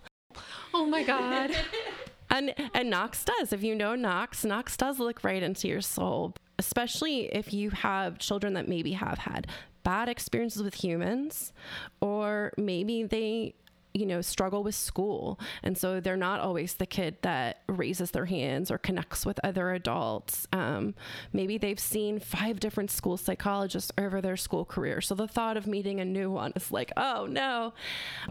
Oh 0.72 0.86
my 0.86 1.02
God. 1.02 1.50
and 2.30 2.54
and 2.74 2.90
Knox 2.90 3.24
does. 3.24 3.52
If 3.52 3.62
you 3.62 3.74
know 3.74 3.94
Knox, 3.94 4.44
Knox 4.44 4.76
does 4.76 4.98
look 4.98 5.24
right 5.24 5.42
into 5.42 5.68
your 5.68 5.80
soul, 5.80 6.34
especially 6.58 7.26
if 7.34 7.52
you 7.52 7.70
have 7.70 8.18
children 8.18 8.54
that 8.54 8.68
maybe 8.68 8.92
have 8.92 9.18
had 9.18 9.46
bad 9.82 10.08
experiences 10.08 10.62
with 10.62 10.74
humans 10.74 11.52
or 12.00 12.52
maybe 12.56 13.02
they 13.02 13.54
you 13.94 14.06
know, 14.06 14.20
struggle 14.20 14.62
with 14.62 14.74
school. 14.74 15.38
And 15.62 15.76
so 15.76 16.00
they're 16.00 16.16
not 16.16 16.40
always 16.40 16.74
the 16.74 16.86
kid 16.86 17.18
that 17.22 17.62
raises 17.68 18.10
their 18.12 18.26
hands 18.26 18.70
or 18.70 18.78
connects 18.78 19.26
with 19.26 19.38
other 19.44 19.72
adults. 19.72 20.46
Um, 20.52 20.94
maybe 21.32 21.58
they've 21.58 21.80
seen 21.80 22.18
five 22.18 22.60
different 22.60 22.90
school 22.90 23.16
psychologists 23.16 23.92
over 23.98 24.20
their 24.20 24.36
school 24.36 24.64
career. 24.64 25.00
So 25.00 25.14
the 25.14 25.28
thought 25.28 25.56
of 25.56 25.66
meeting 25.66 26.00
a 26.00 26.04
new 26.04 26.30
one 26.30 26.52
is 26.56 26.70
like, 26.72 26.92
oh 26.96 27.26
no. 27.28 27.74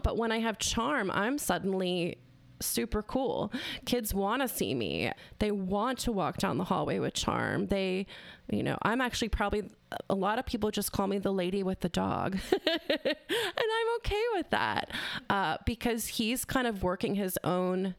But 0.02 0.16
when 0.16 0.32
I 0.32 0.38
have 0.40 0.58
charm, 0.58 1.10
I'm 1.10 1.38
suddenly 1.38 2.18
super 2.64 3.02
cool. 3.02 3.52
Kids 3.84 4.14
want 4.14 4.42
to 4.42 4.48
see 4.48 4.74
me. 4.74 5.12
They 5.38 5.50
want 5.50 5.98
to 6.00 6.12
walk 6.12 6.38
down 6.38 6.58
the 6.58 6.64
hallway 6.64 6.98
with 6.98 7.14
charm. 7.14 7.66
They, 7.66 8.06
you 8.50 8.62
know, 8.62 8.78
I'm 8.82 9.00
actually 9.00 9.28
probably 9.28 9.64
a 10.08 10.14
lot 10.14 10.38
of 10.38 10.46
people 10.46 10.70
just 10.70 10.92
call 10.92 11.06
me 11.06 11.18
the 11.18 11.32
lady 11.32 11.62
with 11.62 11.80
the 11.80 11.88
dog. 11.88 12.38
and 12.52 13.16
I'm 13.56 13.96
okay 13.98 14.22
with 14.34 14.50
that 14.50 14.90
uh, 15.30 15.58
because 15.66 16.06
he's 16.06 16.44
kind 16.44 16.66
of 16.66 16.82
working 16.82 17.14
his 17.14 17.38
own 17.44 17.94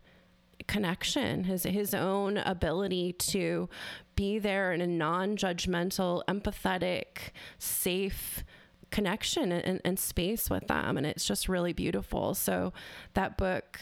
connection, 0.68 1.44
his 1.44 1.64
his 1.64 1.94
own 1.94 2.38
ability 2.38 3.14
to 3.14 3.70
be 4.16 4.40
there 4.40 4.72
in 4.72 4.82
a 4.82 4.88
non-judgmental, 4.88 6.24
empathetic, 6.28 7.32
safe 7.58 8.44
connection 8.92 9.52
and, 9.52 9.82
and, 9.84 9.98
space 9.98 10.52
with 10.52 10.68
them 10.68 10.98
and 10.98 11.08
it's 11.08 11.26
just 11.26 11.50
really 11.50 11.74
beautiful 11.74 12.36
so 12.36 12.72
that 13.16 13.38
book 13.38 13.82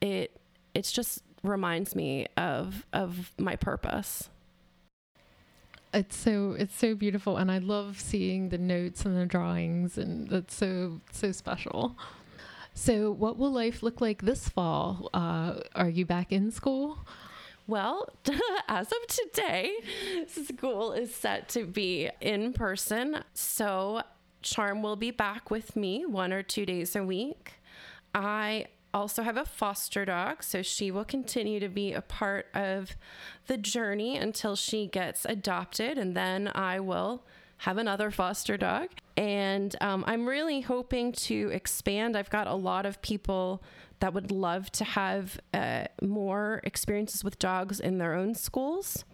it 0.00 0.40
it's 0.74 0.92
just 0.92 1.22
reminds 1.42 1.94
me 1.94 2.26
of 2.36 2.86
of 2.92 3.32
my 3.38 3.56
purpose 3.56 4.28
it's 5.92 6.16
so 6.16 6.54
it's 6.58 6.76
so 6.76 6.94
beautiful 6.94 7.36
and 7.36 7.50
i 7.50 7.58
love 7.58 8.00
seeing 8.00 8.50
the 8.50 8.58
notes 8.58 9.04
and 9.04 9.16
the 9.16 9.26
drawings 9.26 9.98
and 9.98 10.28
that's 10.28 10.54
so 10.54 11.00
so 11.10 11.32
special 11.32 11.96
so 12.74 13.10
what 13.10 13.36
will 13.36 13.50
life 13.50 13.82
look 13.82 14.00
like 14.00 14.22
this 14.22 14.48
fall 14.48 15.10
uh, 15.12 15.54
are 15.74 15.88
you 15.88 16.06
back 16.06 16.30
in 16.30 16.50
school 16.50 16.98
well, 17.70 18.08
as 18.68 18.90
of 18.90 19.06
today, 19.06 19.76
school 20.26 20.92
is 20.92 21.14
set 21.14 21.48
to 21.50 21.64
be 21.64 22.10
in 22.20 22.52
person. 22.52 23.22
So, 23.32 24.02
Charm 24.42 24.82
will 24.82 24.96
be 24.96 25.12
back 25.12 25.52
with 25.52 25.76
me 25.76 26.04
one 26.04 26.32
or 26.32 26.42
two 26.42 26.66
days 26.66 26.96
a 26.96 27.04
week. 27.04 27.52
I 28.12 28.66
also 28.92 29.22
have 29.22 29.36
a 29.36 29.44
foster 29.44 30.04
dog, 30.04 30.42
so 30.42 30.62
she 30.62 30.90
will 30.90 31.04
continue 31.04 31.60
to 31.60 31.68
be 31.68 31.92
a 31.92 32.02
part 32.02 32.46
of 32.54 32.96
the 33.46 33.56
journey 33.56 34.16
until 34.16 34.56
she 34.56 34.86
gets 34.86 35.24
adopted, 35.24 35.98
and 35.98 36.16
then 36.16 36.50
I 36.54 36.80
will 36.80 37.24
have 37.58 37.76
another 37.76 38.10
foster 38.10 38.56
dog. 38.56 38.88
And 39.16 39.76
um, 39.80 40.02
I'm 40.06 40.26
really 40.26 40.62
hoping 40.62 41.12
to 41.12 41.50
expand. 41.52 42.16
I've 42.16 42.30
got 42.30 42.46
a 42.46 42.54
lot 42.54 42.86
of 42.86 43.02
people 43.02 43.62
that 44.00 44.14
would 44.14 44.30
love 44.30 44.72
to 44.72 44.84
have 44.84 45.38
uh, 45.52 45.84
more 46.00 46.62
experiences 46.64 47.22
with 47.22 47.38
dogs 47.38 47.78
in 47.78 47.98
their 47.98 48.14
own 48.14 48.34
schools. 48.34 49.04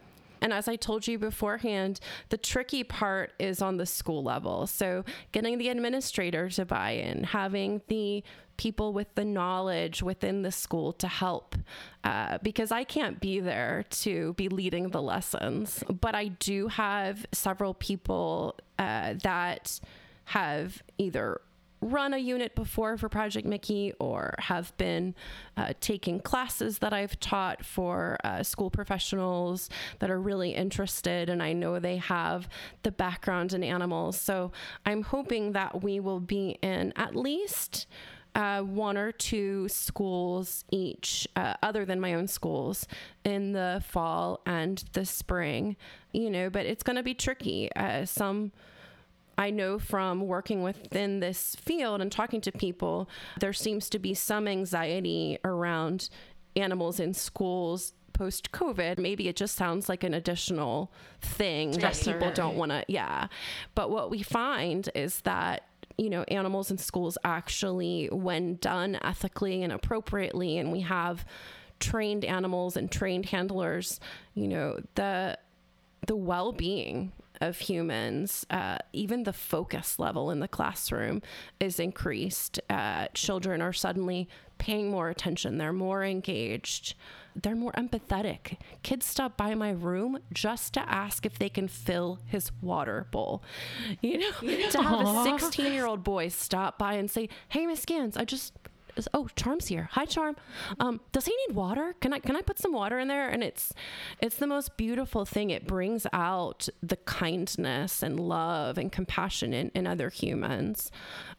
And 0.40 0.52
as 0.52 0.68
I 0.68 0.76
told 0.76 1.06
you 1.06 1.18
beforehand, 1.18 2.00
the 2.28 2.36
tricky 2.36 2.84
part 2.84 3.32
is 3.38 3.62
on 3.62 3.76
the 3.76 3.86
school 3.86 4.22
level. 4.22 4.66
So, 4.66 5.04
getting 5.32 5.58
the 5.58 5.68
administrator 5.68 6.48
to 6.50 6.64
buy 6.64 6.90
in, 6.90 7.24
having 7.24 7.82
the 7.88 8.22
people 8.56 8.92
with 8.92 9.14
the 9.14 9.24
knowledge 9.24 10.02
within 10.02 10.42
the 10.42 10.50
school 10.50 10.92
to 10.94 11.08
help 11.08 11.56
uh, 12.04 12.38
because 12.42 12.72
I 12.72 12.84
can't 12.84 13.20
be 13.20 13.40
there 13.40 13.84
to 13.90 14.32
be 14.34 14.48
leading 14.48 14.90
the 14.90 15.02
lessons. 15.02 15.84
But 15.88 16.14
I 16.14 16.28
do 16.28 16.68
have 16.68 17.26
several 17.32 17.74
people 17.74 18.56
uh, 18.78 19.14
that 19.22 19.78
have 20.26 20.82
either 20.98 21.40
run 21.80 22.14
a 22.14 22.18
unit 22.18 22.54
before 22.54 22.96
for 22.96 23.08
Project 23.08 23.46
Mickey 23.46 23.92
or 23.98 24.34
have 24.38 24.76
been 24.76 25.14
uh, 25.56 25.72
taking 25.80 26.20
classes 26.20 26.78
that 26.78 26.92
I've 26.92 27.18
taught 27.20 27.64
for 27.64 28.16
uh, 28.24 28.42
school 28.42 28.70
professionals 28.70 29.68
that 29.98 30.10
are 30.10 30.20
really 30.20 30.50
interested. 30.50 31.28
And 31.28 31.42
I 31.42 31.52
know 31.52 31.78
they 31.78 31.98
have 31.98 32.48
the 32.82 32.90
background 32.90 33.52
in 33.52 33.62
animals. 33.62 34.18
So 34.20 34.52
I'm 34.84 35.02
hoping 35.02 35.52
that 35.52 35.82
we 35.82 36.00
will 36.00 36.20
be 36.20 36.58
in 36.62 36.92
at 36.96 37.14
least 37.14 37.86
uh, 38.34 38.60
one 38.60 38.98
or 38.98 39.12
two 39.12 39.66
schools 39.68 40.64
each, 40.70 41.26
uh, 41.36 41.54
other 41.62 41.86
than 41.86 42.00
my 42.00 42.12
own 42.14 42.28
schools, 42.28 42.86
in 43.24 43.52
the 43.52 43.82
fall 43.86 44.40
and 44.44 44.84
the 44.92 45.06
spring. 45.06 45.76
You 46.12 46.30
know, 46.30 46.50
but 46.50 46.66
it's 46.66 46.82
going 46.82 46.96
to 46.96 47.02
be 47.02 47.14
tricky. 47.14 47.70
Uh, 47.74 48.04
some. 48.04 48.52
I 49.38 49.50
know 49.50 49.78
from 49.78 50.26
working 50.26 50.62
within 50.62 51.20
this 51.20 51.56
field 51.56 52.00
and 52.00 52.10
talking 52.10 52.40
to 52.42 52.52
people, 52.52 53.08
there 53.40 53.52
seems 53.52 53.90
to 53.90 53.98
be 53.98 54.14
some 54.14 54.48
anxiety 54.48 55.38
around 55.44 56.08
animals 56.54 56.98
in 56.98 57.12
schools 57.12 57.92
post 58.14 58.50
COVID. 58.50 58.98
Maybe 58.98 59.28
it 59.28 59.36
just 59.36 59.56
sounds 59.56 59.88
like 59.88 60.02
an 60.02 60.14
additional 60.14 60.90
thing 61.20 61.72
that 61.72 62.00
people 62.00 62.32
don't 62.32 62.56
want 62.56 62.72
to, 62.72 62.84
yeah. 62.88 63.28
But 63.74 63.90
what 63.90 64.10
we 64.10 64.22
find 64.22 64.88
is 64.94 65.20
that 65.22 65.64
you 65.98 66.10
know 66.10 66.22
animals 66.24 66.70
in 66.70 66.78
schools 66.78 67.16
actually 67.24 68.08
when 68.12 68.56
done 68.56 68.98
ethically 69.02 69.62
and 69.62 69.72
appropriately 69.72 70.58
and 70.58 70.70
we 70.70 70.80
have 70.80 71.24
trained 71.80 72.24
animals 72.24 72.76
and 72.76 72.90
trained 72.90 73.26
handlers 73.26 73.98
you 74.34 74.46
know 74.46 74.78
the 74.94 75.38
the 76.06 76.16
well-being 76.16 77.12
of 77.40 77.58
humans 77.58 78.46
uh, 78.50 78.78
even 78.92 79.24
the 79.24 79.32
focus 79.32 79.98
level 79.98 80.30
in 80.30 80.40
the 80.40 80.48
classroom 80.48 81.22
is 81.60 81.78
increased 81.78 82.60
uh, 82.70 83.06
children 83.14 83.60
are 83.60 83.72
suddenly 83.72 84.28
paying 84.58 84.90
more 84.90 85.08
attention 85.08 85.58
they're 85.58 85.72
more 85.72 86.04
engaged 86.04 86.94
they're 87.42 87.54
more 87.54 87.72
empathetic. 87.72 88.56
Kids 88.82 89.04
stop 89.04 89.36
by 89.36 89.54
my 89.54 89.70
room 89.70 90.18
just 90.32 90.74
to 90.74 90.80
ask 90.88 91.26
if 91.26 91.38
they 91.38 91.48
can 91.48 91.68
fill 91.68 92.18
his 92.24 92.50
water 92.62 93.06
bowl. 93.10 93.42
You 94.00 94.18
know, 94.18 94.30
to 94.70 94.82
have 94.82 95.06
a 95.06 95.38
16 95.38 95.72
year 95.72 95.86
old 95.86 96.02
boy 96.02 96.28
stop 96.28 96.78
by 96.78 96.94
and 96.94 97.10
say, 97.10 97.28
Hey, 97.48 97.66
Miss 97.66 97.84
Gans, 97.84 98.16
I 98.16 98.24
just 98.24 98.54
oh 99.14 99.28
charm's 99.36 99.66
here. 99.66 99.88
Hi 99.92 100.04
charm. 100.04 100.36
Um, 100.80 101.00
does 101.12 101.26
he 101.26 101.34
need 101.46 101.54
water? 101.54 101.94
Can 102.00 102.12
i 102.12 102.18
can 102.18 102.36
i 102.36 102.42
put 102.42 102.58
some 102.58 102.72
water 102.72 102.98
in 102.98 103.08
there? 103.08 103.28
And 103.28 103.42
it's 103.42 103.72
it's 104.20 104.36
the 104.36 104.46
most 104.46 104.76
beautiful 104.76 105.24
thing. 105.24 105.50
It 105.50 105.66
brings 105.66 106.06
out 106.12 106.68
the 106.82 106.96
kindness 106.96 108.02
and 108.02 108.18
love 108.18 108.78
and 108.78 108.90
compassion 108.90 109.52
in, 109.52 109.70
in 109.74 109.86
other 109.86 110.10
humans. 110.10 110.90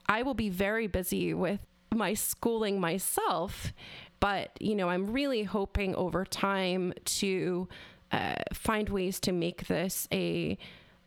I 0.08 0.24
will 0.24 0.36
be 0.36 0.50
very 0.50 0.88
busy 0.88 1.34
with 1.34 1.62
my 1.94 2.14
schooling 2.14 2.80
myself 2.80 3.74
but, 4.20 4.58
you 4.60 4.76
know, 4.76 4.90
I'm 4.90 5.12
really 5.12 5.44
hoping 5.44 5.96
over 5.96 6.26
time 6.26 6.94
to 7.06 7.68
uh, 8.12 8.36
find 8.54 8.90
ways 8.90 9.20
to 9.22 9.32
make 9.32 9.68
this 9.68 10.08
a 10.12 10.58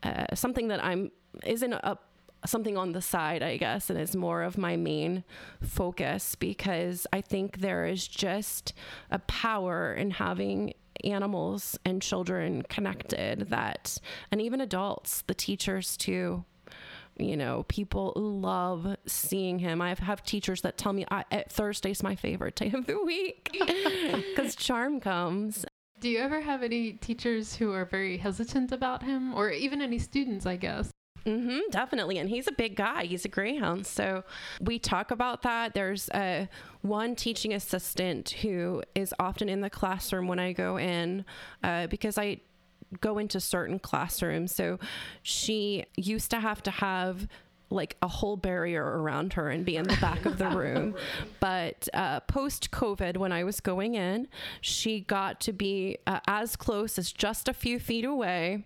uh, 0.02 0.34
something 0.34 0.68
that 0.68 0.82
I'm 0.82 1.10
isn't 1.44 1.72
a 1.72 1.98
something 2.46 2.76
on 2.76 2.92
the 2.92 3.02
side, 3.02 3.42
I 3.42 3.56
guess, 3.56 3.90
and 3.90 3.98
is 3.98 4.16
more 4.16 4.42
of 4.42 4.58
my 4.58 4.76
main 4.76 5.24
focus 5.62 6.34
because 6.34 7.06
I 7.12 7.20
think 7.20 7.58
there 7.58 7.84
is 7.84 8.06
just 8.06 8.72
a 9.10 9.18
power 9.20 9.92
in 9.92 10.10
having 10.12 10.74
animals 11.04 11.78
and 11.84 12.02
children 12.02 12.62
connected 12.62 13.48
that, 13.50 13.98
and 14.30 14.40
even 14.40 14.60
adults, 14.60 15.22
the 15.26 15.34
teachers 15.34 15.96
too, 15.96 16.44
you 17.18 17.36
know, 17.36 17.64
people 17.68 18.12
love 18.16 18.96
seeing 19.06 19.58
him. 19.58 19.80
I 19.82 19.94
have 19.94 20.22
teachers 20.22 20.62
that 20.62 20.78
tell 20.78 20.92
me 20.92 21.04
I, 21.10 21.24
eh, 21.30 21.42
Thursday's 21.48 22.02
my 22.02 22.16
favorite 22.16 22.56
day 22.56 22.72
of 22.72 22.86
the 22.86 23.02
week 23.02 23.50
because 24.34 24.54
Charm 24.56 25.00
comes. 25.00 25.64
Do 26.00 26.08
you 26.08 26.18
ever 26.18 26.40
have 26.40 26.62
any 26.62 26.92
teachers 26.92 27.54
who 27.54 27.72
are 27.74 27.84
very 27.84 28.16
hesitant 28.16 28.72
about 28.72 29.02
him, 29.02 29.34
or 29.34 29.50
even 29.50 29.82
any 29.82 29.98
students, 29.98 30.46
I 30.46 30.56
guess? 30.56 30.90
Mm-hmm, 31.26 31.70
definitely. 31.70 32.18
And 32.18 32.28
he's 32.28 32.46
a 32.46 32.52
big 32.52 32.76
guy. 32.76 33.04
He's 33.04 33.24
a 33.24 33.28
greyhound. 33.28 33.86
So 33.86 34.24
we 34.60 34.78
talk 34.78 35.10
about 35.10 35.42
that. 35.42 35.74
There's 35.74 36.08
a 36.14 36.48
one 36.82 37.14
teaching 37.14 37.52
assistant 37.52 38.30
who 38.30 38.82
is 38.94 39.14
often 39.18 39.48
in 39.48 39.60
the 39.60 39.70
classroom 39.70 40.28
when 40.28 40.38
I 40.38 40.52
go 40.52 40.78
in 40.78 41.24
uh, 41.62 41.86
because 41.88 42.16
I 42.18 42.40
go 43.00 43.18
into 43.18 43.40
certain 43.40 43.78
classrooms. 43.78 44.54
So 44.54 44.78
she 45.22 45.84
used 45.96 46.30
to 46.30 46.40
have 46.40 46.62
to 46.64 46.70
have 46.70 47.28
like 47.72 47.96
a 48.02 48.08
whole 48.08 48.36
barrier 48.36 48.84
around 48.84 49.34
her 49.34 49.48
and 49.48 49.64
be 49.64 49.76
in 49.76 49.86
the 49.86 49.96
back 50.00 50.26
of 50.26 50.38
the 50.38 50.48
room. 50.56 50.94
But 51.38 51.88
uh, 51.94 52.20
post 52.20 52.72
COVID, 52.72 53.16
when 53.16 53.30
I 53.30 53.44
was 53.44 53.60
going 53.60 53.94
in, 53.94 54.26
she 54.60 55.00
got 55.00 55.40
to 55.42 55.52
be 55.52 55.98
uh, 56.06 56.18
as 56.26 56.56
close 56.56 56.98
as 56.98 57.12
just 57.12 57.48
a 57.48 57.54
few 57.54 57.78
feet 57.78 58.04
away 58.04 58.64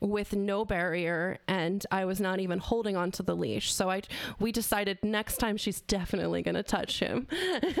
with 0.00 0.34
no 0.34 0.64
barrier 0.64 1.38
and 1.48 1.84
I 1.90 2.04
was 2.04 2.20
not 2.20 2.40
even 2.40 2.58
holding 2.58 2.96
onto 2.96 3.22
the 3.22 3.34
leash. 3.34 3.72
So 3.72 3.90
I 3.90 4.02
we 4.38 4.52
decided 4.52 4.98
next 5.02 5.38
time 5.38 5.56
she's 5.56 5.80
definitely 5.80 6.42
going 6.42 6.54
to 6.54 6.62
touch 6.62 7.00
him. 7.00 7.26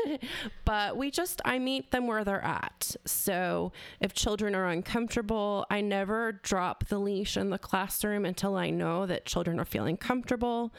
but 0.64 0.96
we 0.96 1.10
just 1.10 1.40
I 1.44 1.58
meet 1.58 1.90
them 1.90 2.06
where 2.06 2.24
they're 2.24 2.44
at. 2.44 2.96
So 3.04 3.72
if 4.00 4.12
children 4.14 4.54
are 4.54 4.68
uncomfortable, 4.68 5.66
I 5.70 5.80
never 5.80 6.32
drop 6.32 6.88
the 6.88 6.98
leash 6.98 7.36
in 7.36 7.50
the 7.50 7.58
classroom 7.58 8.24
until 8.24 8.56
I 8.56 8.70
know 8.70 9.06
that 9.06 9.26
children 9.26 9.60
are 9.60 9.64
feeling 9.64 9.96
comfortable. 9.96 10.72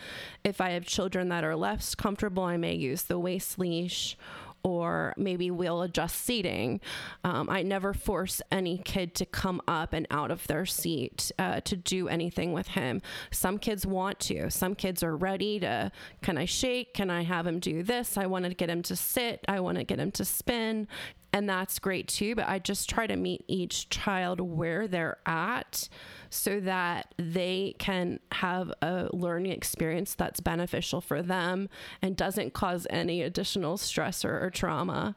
If 0.43 0.61
I 0.61 0.71
have 0.71 0.85
children 0.85 1.29
that 1.29 1.43
are 1.43 1.55
less 1.55 1.95
comfortable, 1.95 2.43
I 2.43 2.57
may 2.57 2.73
use 2.73 3.03
the 3.03 3.19
waist 3.19 3.59
leash 3.59 4.17
or 4.65 5.13
maybe 5.15 5.51
we'll 5.51 5.83
adjust 5.83 6.25
seating. 6.25 6.81
Um, 7.23 7.51
I 7.51 7.61
never 7.61 7.93
force 7.93 8.41
any 8.51 8.79
kid 8.79 9.13
to 9.15 9.25
come 9.25 9.61
up 9.67 9.93
and 9.93 10.07
out 10.09 10.31
of 10.31 10.47
their 10.47 10.65
seat 10.65 11.31
uh, 11.37 11.59
to 11.61 11.77
do 11.77 12.07
anything 12.07 12.51
with 12.51 12.69
him. 12.69 13.03
Some 13.29 13.59
kids 13.59 13.85
want 13.85 14.19
to. 14.21 14.49
Some 14.49 14.73
kids 14.73 15.03
are 15.03 15.15
ready 15.15 15.59
to, 15.59 15.91
can 16.23 16.39
I 16.39 16.45
shake? 16.45 16.95
Can 16.95 17.11
I 17.11 17.21
have 17.21 17.45
him 17.45 17.59
do 17.59 17.83
this? 17.83 18.17
I 18.17 18.25
want 18.25 18.45
to 18.45 18.55
get 18.55 18.71
him 18.71 18.81
to 18.83 18.95
sit. 18.95 19.45
I 19.47 19.59
want 19.59 19.77
to 19.77 19.83
get 19.83 19.99
him 19.99 20.09
to 20.13 20.25
spin. 20.25 20.87
And 21.31 21.47
that's 21.47 21.77
great 21.77 22.07
too. 22.07 22.33
But 22.33 22.47
I 22.47 22.57
just 22.57 22.89
try 22.89 23.05
to 23.05 23.15
meet 23.15 23.45
each 23.47 23.89
child 23.89 24.41
where 24.41 24.87
they're 24.87 25.17
at 25.27 25.89
so 26.29 26.59
that 26.61 27.13
they 27.17 27.75
can 27.79 28.19
have 28.31 28.71
a 28.81 29.09
learning 29.13 29.51
experience 29.51 30.15
that's 30.15 30.39
beneficial 30.39 31.01
for 31.01 31.21
them 31.21 31.69
and 32.01 32.15
doesn't 32.15 32.53
cause 32.53 32.87
any 32.89 33.21
additional 33.21 33.77
stress 33.77 34.23
or, 34.23 34.49
trauma. 34.53 35.15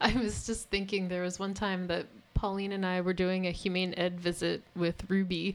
I 0.00 0.12
was 0.14 0.46
just 0.46 0.70
thinking 0.70 1.08
there 1.08 1.22
was 1.22 1.38
one 1.38 1.54
time 1.54 1.86
that 1.88 2.06
Pauline 2.42 2.72
and 2.72 2.84
I 2.84 3.00
were 3.02 3.12
doing 3.12 3.46
a 3.46 3.52
humane 3.52 3.94
ed 3.96 4.18
visit 4.18 4.64
with 4.74 5.08
Ruby, 5.08 5.54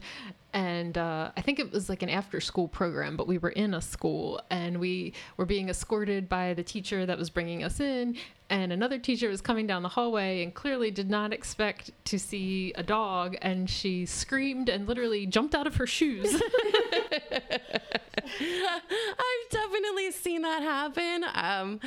and 0.54 0.96
uh, 0.96 1.30
I 1.36 1.42
think 1.42 1.58
it 1.58 1.70
was 1.70 1.90
like 1.90 2.02
an 2.02 2.08
after 2.08 2.40
school 2.40 2.66
program, 2.66 3.14
but 3.14 3.26
we 3.26 3.36
were 3.36 3.50
in 3.50 3.74
a 3.74 3.82
school 3.82 4.40
and 4.48 4.80
we 4.80 5.12
were 5.36 5.44
being 5.44 5.68
escorted 5.68 6.30
by 6.30 6.54
the 6.54 6.62
teacher 6.62 7.04
that 7.04 7.18
was 7.18 7.28
bringing 7.28 7.62
us 7.62 7.78
in. 7.78 8.16
And 8.48 8.72
another 8.72 8.98
teacher 8.98 9.28
was 9.28 9.42
coming 9.42 9.66
down 9.66 9.82
the 9.82 9.90
hallway 9.90 10.42
and 10.42 10.54
clearly 10.54 10.90
did 10.90 11.10
not 11.10 11.34
expect 11.34 11.90
to 12.06 12.18
see 12.18 12.72
a 12.76 12.82
dog. 12.82 13.36
And 13.42 13.68
she 13.68 14.06
screamed 14.06 14.70
and 14.70 14.88
literally 14.88 15.26
jumped 15.26 15.54
out 15.54 15.66
of 15.66 15.76
her 15.76 15.86
shoes. 15.86 16.40
I've 18.40 19.50
definitely 19.50 20.10
seen 20.12 20.42
that 20.42 20.62
happen. 20.62 21.24
Um, 21.34 21.80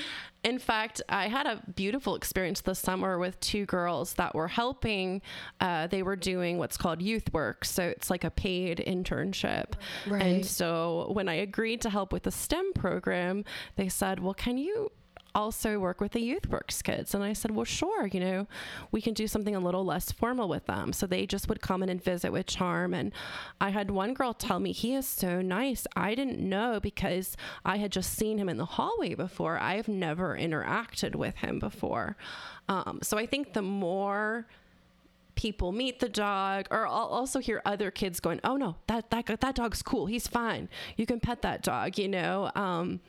in 0.43 0.57
fact, 0.59 1.01
I 1.07 1.27
had 1.27 1.45
a 1.45 1.61
beautiful 1.75 2.15
experience 2.15 2.61
this 2.61 2.79
summer 2.79 3.19
with 3.19 3.39
two 3.39 3.65
girls 3.65 4.13
that 4.15 4.33
were 4.33 4.47
helping. 4.47 5.21
Uh, 5.59 5.87
they 5.87 6.01
were 6.03 6.15
doing 6.15 6.57
what's 6.57 6.77
called 6.77 7.01
youth 7.01 7.31
work. 7.31 7.63
So 7.63 7.83
it's 7.83 8.09
like 8.09 8.23
a 8.23 8.31
paid 8.31 8.83
internship. 8.85 9.73
Right. 10.07 10.21
And 10.21 10.45
so 10.45 11.09
when 11.13 11.29
I 11.29 11.35
agreed 11.35 11.81
to 11.81 11.89
help 11.89 12.11
with 12.11 12.23
the 12.23 12.31
STEM 12.31 12.73
program, 12.73 13.45
they 13.75 13.89
said, 13.89 14.19
Well, 14.19 14.33
can 14.33 14.57
you 14.57 14.91
also 15.33 15.79
work 15.79 16.01
with 16.01 16.11
the 16.11 16.19
youth 16.19 16.47
works 16.47 16.81
kids. 16.81 17.13
And 17.13 17.23
i 17.23 17.33
said 17.33 17.51
well 17.51 17.65
sure 17.65 18.07
you 18.07 18.19
know 18.19 18.47
we 18.91 19.01
can 19.01 19.13
do 19.13 19.27
something 19.27 19.55
a 19.55 19.59
little 19.59 19.85
less 19.85 20.11
formal 20.11 20.47
with 20.47 20.65
them. 20.65 20.93
So 20.93 21.07
they 21.07 21.25
just 21.25 21.47
would 21.49 21.61
come 21.61 21.83
in 21.83 21.89
and 21.89 22.03
visit 22.03 22.31
with 22.31 22.45
charm. 22.45 22.93
And 22.93 23.11
i 23.59 23.69
had 23.69 23.91
one 23.91 24.13
girl 24.13 24.33
tell 24.33 24.59
me 24.59 24.71
he 24.71 24.93
is 24.95 25.07
so 25.07 25.41
nice. 25.41 25.87
I 25.95 26.15
didn't 26.15 26.39
know 26.39 26.79
because 26.79 27.35
i 27.65 27.77
had 27.77 27.91
just 27.91 28.13
seen 28.13 28.37
him 28.37 28.49
in 28.49 28.57
the 28.57 28.65
hallway 28.65 29.15
before. 29.15 29.57
I've 29.59 29.87
never 29.87 30.37
interacted 30.37 31.15
with 31.15 31.37
him 31.37 31.59
before. 31.59 32.15
Um, 32.67 32.99
so 33.01 33.17
i 33.17 33.25
think 33.25 33.53
the 33.53 33.61
more 33.61 34.47
people 35.35 35.71
meet 35.71 35.99
the 35.99 36.09
dog 36.09 36.67
or 36.69 36.85
I'll 36.85 37.07
also 37.07 37.39
hear 37.39 37.61
other 37.65 37.89
kids 37.89 38.19
going 38.19 38.39
oh 38.43 38.57
no 38.57 38.75
that 38.87 39.09
that 39.09 39.25
that 39.25 39.55
dog's 39.55 39.81
cool. 39.81 40.05
He's 40.05 40.27
fine. 40.27 40.69
You 40.97 41.05
can 41.05 41.19
pet 41.19 41.41
that 41.41 41.63
dog 41.63 41.97
you 41.97 42.07
know? 42.07 42.51
Um, 42.55 42.99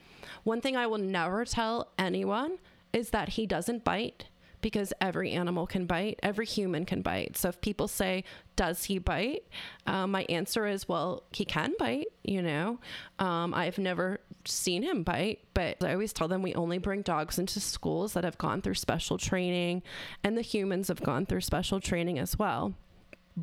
one 0.44 0.60
thing 0.60 0.76
I 0.76 0.86
will 0.86 0.98
never 0.98 1.44
tell 1.44 1.92
anyone 1.98 2.58
is 2.92 3.10
that 3.10 3.30
he 3.30 3.46
doesn't 3.46 3.84
bite 3.84 4.26
because 4.62 4.92
every 5.00 5.32
animal 5.32 5.66
can 5.66 5.86
bite, 5.86 6.18
every 6.22 6.46
human 6.46 6.86
can 6.86 7.02
bite. 7.02 7.36
So 7.36 7.48
if 7.48 7.60
people 7.60 7.88
say, 7.88 8.24
Does 8.56 8.84
he 8.84 8.98
bite? 8.98 9.44
Um, 9.86 10.12
my 10.12 10.22
answer 10.28 10.66
is, 10.66 10.88
Well, 10.88 11.24
he 11.32 11.44
can 11.44 11.74
bite, 11.78 12.06
you 12.22 12.40
know. 12.40 12.78
Um, 13.18 13.52
I've 13.52 13.76
never 13.76 14.20
seen 14.44 14.82
him 14.82 15.02
bite, 15.02 15.40
but 15.52 15.82
I 15.84 15.92
always 15.92 16.12
tell 16.12 16.28
them 16.28 16.42
we 16.42 16.54
only 16.54 16.78
bring 16.78 17.02
dogs 17.02 17.38
into 17.38 17.60
schools 17.60 18.14
that 18.14 18.24
have 18.24 18.38
gone 18.38 18.62
through 18.62 18.74
special 18.74 19.18
training, 19.18 19.82
and 20.24 20.38
the 20.38 20.42
humans 20.42 20.88
have 20.88 21.02
gone 21.02 21.26
through 21.26 21.42
special 21.42 21.80
training 21.80 22.18
as 22.18 22.38
well. 22.38 22.74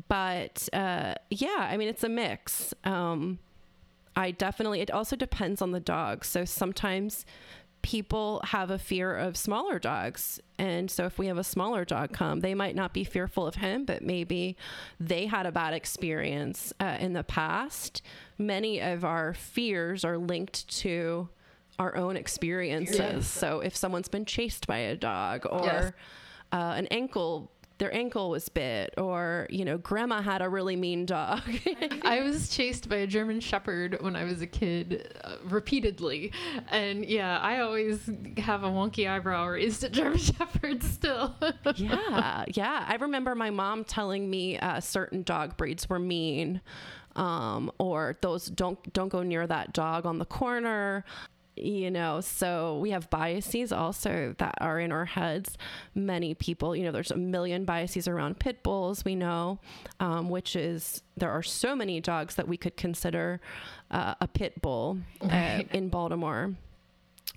But 0.08 0.68
uh, 0.72 1.14
yeah, 1.30 1.68
I 1.70 1.76
mean, 1.76 1.88
it's 1.88 2.04
a 2.04 2.08
mix. 2.08 2.72
Um, 2.84 3.38
I 4.20 4.32
definitely, 4.32 4.82
it 4.82 4.90
also 4.90 5.16
depends 5.16 5.62
on 5.62 5.72
the 5.72 5.80
dog. 5.80 6.26
So 6.26 6.44
sometimes 6.44 7.24
people 7.80 8.42
have 8.44 8.70
a 8.70 8.78
fear 8.78 9.16
of 9.16 9.34
smaller 9.34 9.78
dogs. 9.78 10.38
And 10.58 10.90
so 10.90 11.06
if 11.06 11.18
we 11.18 11.26
have 11.28 11.38
a 11.38 11.44
smaller 11.44 11.86
dog 11.86 12.12
come, 12.12 12.40
they 12.40 12.54
might 12.54 12.76
not 12.76 12.92
be 12.92 13.02
fearful 13.02 13.46
of 13.46 13.54
him, 13.54 13.86
but 13.86 14.02
maybe 14.02 14.58
they 14.98 15.24
had 15.24 15.46
a 15.46 15.52
bad 15.52 15.72
experience 15.72 16.74
uh, 16.78 16.98
in 17.00 17.14
the 17.14 17.24
past. 17.24 18.02
Many 18.36 18.78
of 18.80 19.06
our 19.06 19.32
fears 19.32 20.04
are 20.04 20.18
linked 20.18 20.68
to 20.80 21.30
our 21.78 21.96
own 21.96 22.18
experiences. 22.18 22.98
Yeah. 22.98 23.20
So 23.20 23.60
if 23.60 23.74
someone's 23.74 24.08
been 24.08 24.26
chased 24.26 24.66
by 24.66 24.76
a 24.76 24.96
dog 24.96 25.46
or 25.48 25.64
yes. 25.64 25.92
uh, 26.52 26.74
an 26.76 26.88
ankle 26.88 27.50
their 27.80 27.92
ankle 27.94 28.28
was 28.28 28.48
bit 28.50 28.92
or 28.98 29.46
you 29.48 29.64
know 29.64 29.78
grandma 29.78 30.20
had 30.20 30.42
a 30.42 30.48
really 30.48 30.76
mean 30.76 31.06
dog. 31.06 31.40
I 32.02 32.20
was 32.20 32.50
chased 32.50 32.88
by 32.88 32.96
a 32.96 33.06
german 33.06 33.40
shepherd 33.40 33.96
when 34.00 34.14
i 34.14 34.24
was 34.24 34.42
a 34.42 34.46
kid 34.46 35.12
uh, 35.24 35.36
repeatedly. 35.44 36.32
And 36.68 37.04
yeah 37.04 37.38
i 37.38 37.60
always 37.60 38.08
have 38.36 38.62
a 38.62 38.68
wonky 38.68 39.10
eyebrow 39.10 39.48
raised 39.48 39.82
at 39.82 39.92
german 39.92 40.18
shepherds 40.18 40.88
still. 40.88 41.34
Yeah 41.74 42.44
yeah. 42.48 42.84
I 42.86 42.96
remember 42.96 43.34
my 43.34 43.50
mom 43.50 43.84
telling 43.84 44.28
me 44.28 44.58
uh, 44.58 44.80
certain 44.80 45.22
dog 45.22 45.56
breeds 45.56 45.88
were 45.88 45.98
mean 45.98 46.60
um, 47.16 47.72
or 47.78 48.18
those 48.20 48.46
don't 48.46 48.92
don't 48.92 49.08
go 49.08 49.22
near 49.22 49.46
that 49.46 49.72
dog 49.72 50.04
on 50.06 50.18
the 50.18 50.26
corner 50.26 51.04
you 51.62 51.90
know 51.90 52.20
so 52.20 52.78
we 52.78 52.90
have 52.90 53.10
biases 53.10 53.72
also 53.72 54.34
that 54.38 54.54
are 54.60 54.80
in 54.80 54.92
our 54.92 55.04
heads. 55.04 55.56
Many 55.94 56.34
people 56.34 56.74
you 56.74 56.84
know 56.84 56.92
there's 56.92 57.10
a 57.10 57.16
million 57.16 57.64
biases 57.64 58.08
around 58.08 58.38
pit 58.38 58.62
bulls 58.62 59.04
we 59.04 59.14
know 59.14 59.58
um, 59.98 60.28
which 60.28 60.56
is 60.56 61.02
there 61.16 61.30
are 61.30 61.42
so 61.42 61.74
many 61.74 62.00
dogs 62.00 62.34
that 62.36 62.48
we 62.48 62.56
could 62.56 62.76
consider 62.76 63.40
uh, 63.90 64.14
a 64.20 64.28
pit 64.28 64.60
bull 64.62 64.98
uh, 65.22 65.62
in 65.72 65.88
baltimore. 65.88 66.54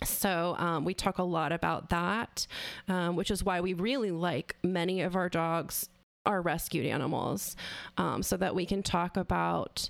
So 0.03 0.55
um, 0.57 0.86
we 0.86 0.93
talk 0.93 1.19
a 1.19 1.23
lot 1.23 1.51
about 1.51 1.89
that 1.89 2.47
um, 2.88 3.15
which 3.15 3.31
is 3.31 3.43
why 3.43 3.62
we 3.62 3.73
really 3.73 4.12
like 4.12 4.55
many 4.63 5.01
of 5.01 5.15
our 5.15 5.29
dogs 5.29 5.89
are 6.25 6.41
rescued 6.41 6.86
animals 6.86 7.55
um, 7.97 8.23
so 8.23 8.38
that 8.38 8.55
we 8.55 8.65
can 8.65 8.81
talk 8.81 9.17
about 9.17 9.89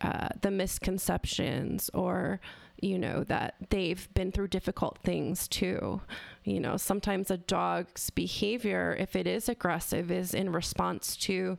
uh, 0.00 0.28
the 0.42 0.50
misconceptions 0.50 1.90
or 1.94 2.40
you 2.80 2.98
know, 2.98 3.24
that 3.24 3.54
they've 3.70 4.12
been 4.14 4.32
through 4.32 4.48
difficult 4.48 4.98
things 4.98 5.48
too. 5.48 6.00
You 6.44 6.60
know, 6.60 6.76
sometimes 6.76 7.30
a 7.30 7.36
dog's 7.36 8.10
behavior, 8.10 8.96
if 8.98 9.16
it 9.16 9.26
is 9.26 9.48
aggressive, 9.48 10.10
is 10.10 10.34
in 10.34 10.52
response 10.52 11.16
to, 11.18 11.58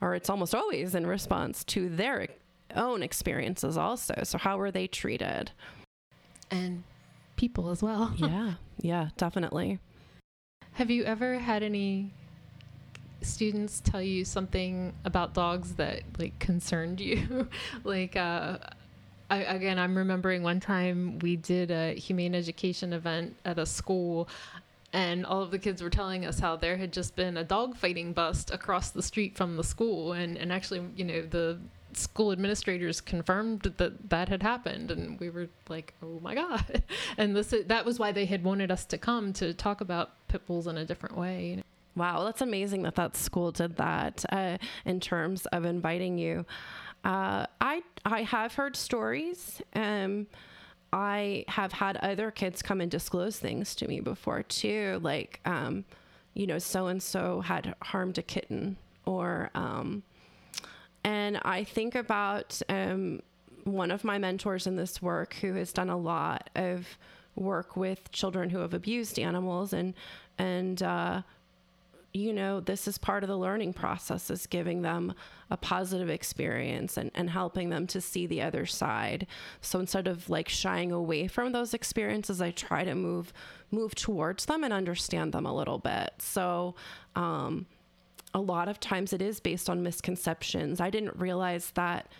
or 0.00 0.14
it's 0.14 0.28
almost 0.28 0.54
always 0.54 0.94
in 0.94 1.06
response 1.06 1.64
to 1.64 1.88
their 1.88 2.28
own 2.74 3.02
experiences 3.02 3.76
also. 3.76 4.20
So, 4.24 4.38
how 4.38 4.58
were 4.58 4.70
they 4.70 4.86
treated? 4.86 5.52
And 6.50 6.84
people 7.36 7.70
as 7.70 7.82
well. 7.82 8.12
yeah, 8.16 8.54
yeah, 8.80 9.08
definitely. 9.16 9.78
Have 10.72 10.90
you 10.90 11.04
ever 11.04 11.38
had 11.38 11.62
any 11.62 12.12
students 13.22 13.80
tell 13.80 14.02
you 14.02 14.24
something 14.24 14.92
about 15.04 15.34
dogs 15.34 15.74
that 15.74 16.02
like 16.18 16.38
concerned 16.38 17.00
you 17.00 17.48
like 17.84 18.14
uh 18.14 18.58
I, 19.30 19.38
again, 19.38 19.78
I'm 19.78 19.96
remembering 19.96 20.42
one 20.42 20.60
time 20.60 21.18
we 21.18 21.36
did 21.36 21.70
a 21.70 21.94
humane 21.94 22.34
education 22.34 22.92
event 22.92 23.36
at 23.44 23.58
a 23.58 23.66
school, 23.66 24.28
and 24.92 25.26
all 25.26 25.42
of 25.42 25.50
the 25.50 25.58
kids 25.58 25.82
were 25.82 25.90
telling 25.90 26.24
us 26.24 26.38
how 26.38 26.56
there 26.56 26.76
had 26.76 26.92
just 26.92 27.14
been 27.14 27.36
a 27.36 27.44
dog 27.44 27.76
fighting 27.76 28.12
bust 28.12 28.50
across 28.50 28.90
the 28.90 29.02
street 29.02 29.36
from 29.36 29.56
the 29.56 29.64
school, 29.64 30.12
and 30.12 30.36
and 30.36 30.52
actually, 30.52 30.82
you 30.96 31.04
know, 31.04 31.22
the 31.22 31.58
school 31.94 32.32
administrators 32.32 33.00
confirmed 33.00 33.62
that 33.62 34.10
that 34.10 34.28
had 34.28 34.42
happened 34.42 34.90
and 34.90 35.18
we 35.18 35.30
were 35.30 35.48
like 35.68 35.94
oh 36.02 36.20
my 36.20 36.34
god. 36.34 36.82
And 37.16 37.34
this 37.34 37.54
that 37.66 37.84
was 37.84 37.98
why 37.98 38.12
they 38.12 38.26
had 38.26 38.44
wanted 38.44 38.70
us 38.70 38.84
to 38.86 38.98
come 38.98 39.32
to 39.34 39.54
talk 39.54 39.80
about 39.80 40.10
pit 40.28 40.46
bulls 40.46 40.66
in 40.66 40.76
a 40.76 40.84
different 40.84 41.16
way 41.16 41.62
wow 41.98 42.24
that's 42.24 42.40
amazing 42.40 42.82
that 42.82 42.94
that 42.94 43.16
school 43.16 43.52
did 43.52 43.76
that 43.76 44.24
uh, 44.30 44.56
in 44.84 45.00
terms 45.00 45.46
of 45.46 45.64
inviting 45.64 46.16
you 46.16 46.46
uh, 47.04 47.46
I 47.60 47.82
I 48.04 48.22
have 48.22 48.54
heard 48.54 48.76
stories. 48.76 49.62
Um, 49.74 50.26
I 50.92 51.44
have 51.48 51.72
had 51.72 51.96
other 51.98 52.30
kids 52.30 52.62
come 52.62 52.80
and 52.80 52.90
disclose 52.90 53.38
things 53.38 53.74
to 53.76 53.88
me 53.88 54.00
before 54.00 54.42
too, 54.42 54.98
like 55.02 55.40
um, 55.44 55.84
you 56.34 56.46
know, 56.46 56.58
so 56.58 56.86
and 56.86 57.02
so 57.02 57.40
had 57.40 57.74
harmed 57.82 58.18
a 58.18 58.22
kitten, 58.22 58.76
or 59.04 59.50
um, 59.54 60.02
and 61.04 61.40
I 61.44 61.64
think 61.64 61.94
about 61.94 62.60
um, 62.68 63.20
one 63.64 63.90
of 63.90 64.02
my 64.02 64.18
mentors 64.18 64.66
in 64.66 64.76
this 64.76 65.00
work 65.02 65.34
who 65.34 65.54
has 65.54 65.72
done 65.72 65.90
a 65.90 65.96
lot 65.96 66.50
of 66.56 66.86
work 67.36 67.76
with 67.76 68.10
children 68.10 68.50
who 68.50 68.58
have 68.58 68.74
abused 68.74 69.18
animals 69.18 69.72
and 69.72 69.94
and 70.38 70.82
uh, 70.82 71.22
you 72.14 72.32
know, 72.32 72.60
this 72.60 72.88
is 72.88 72.96
part 72.96 73.22
of 73.22 73.28
the 73.28 73.36
learning 73.36 73.74
process 73.74 74.30
is 74.30 74.46
giving 74.46 74.82
them 74.82 75.14
a 75.50 75.56
positive 75.56 76.08
experience 76.08 76.96
and, 76.96 77.10
and 77.14 77.30
helping 77.30 77.68
them 77.68 77.86
to 77.86 78.00
see 78.00 78.26
the 78.26 78.40
other 78.40 78.64
side. 78.64 79.26
So 79.60 79.78
instead 79.78 80.08
of 80.08 80.28
like 80.30 80.48
shying 80.48 80.90
away 80.90 81.28
from 81.28 81.52
those 81.52 81.74
experiences, 81.74 82.40
I 82.40 82.50
try 82.50 82.84
to 82.84 82.94
move 82.94 83.32
move 83.70 83.94
towards 83.94 84.46
them 84.46 84.64
and 84.64 84.72
understand 84.72 85.32
them 85.32 85.44
a 85.44 85.54
little 85.54 85.78
bit. 85.78 86.14
So 86.18 86.74
um, 87.14 87.66
a 88.32 88.40
lot 88.40 88.68
of 88.68 88.80
times 88.80 89.12
it 89.12 89.20
is 89.20 89.40
based 89.40 89.68
on 89.68 89.82
misconceptions. 89.82 90.80
I 90.80 90.88
didn't 90.88 91.16
realize 91.16 91.70
that 91.72 92.10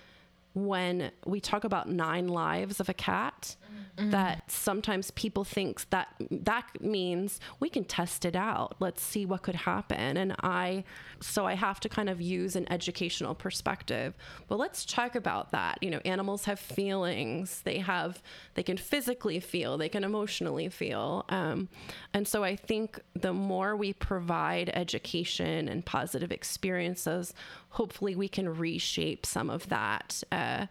when 0.54 1.10
we 1.24 1.40
talk 1.40 1.64
about 1.64 1.88
nine 1.88 2.28
lives 2.28 2.80
of 2.80 2.88
a 2.88 2.94
cat 2.94 3.56
mm-hmm. 3.96 4.10
that 4.10 4.50
sometimes 4.50 5.10
people 5.12 5.44
think 5.44 5.88
that 5.90 6.08
that 6.30 6.66
means 6.80 7.40
we 7.60 7.68
can 7.68 7.84
test 7.84 8.24
it 8.24 8.36
out. 8.36 8.76
Let's 8.80 9.02
see 9.02 9.26
what 9.26 9.42
could 9.42 9.54
happen. 9.54 10.16
And 10.16 10.34
i 10.42 10.84
so 11.20 11.46
i 11.46 11.54
have 11.54 11.80
to 11.80 11.88
kind 11.88 12.08
of 12.08 12.20
use 12.20 12.56
an 12.56 12.70
educational 12.72 13.34
perspective. 13.34 14.14
But 14.48 14.58
let's 14.58 14.84
talk 14.84 15.14
about 15.14 15.50
that. 15.52 15.82
You 15.82 15.90
know 15.90 16.00
animals 16.04 16.44
have 16.44 16.60
feelings. 16.60 17.62
They 17.62 17.78
have 17.78 18.22
they 18.54 18.62
can 18.62 18.76
physically 18.76 19.40
feel. 19.40 19.78
They 19.78 19.88
can 19.88 20.04
emotionally 20.04 20.68
feel. 20.68 21.24
Um, 21.28 21.68
and 22.14 22.26
so 22.26 22.44
i 22.44 22.56
think 22.56 23.00
the 23.14 23.32
more 23.32 23.76
we 23.76 23.92
provide 23.92 24.70
education 24.74 25.68
and 25.68 25.84
positive 25.84 26.32
experiences 26.32 27.34
hopefully 27.70 28.14
we 28.14 28.28
can 28.28 28.48
reshape 28.48 29.24
some 29.26 29.50
of 29.50 29.68
that 29.68 30.22
uh, 30.32 30.66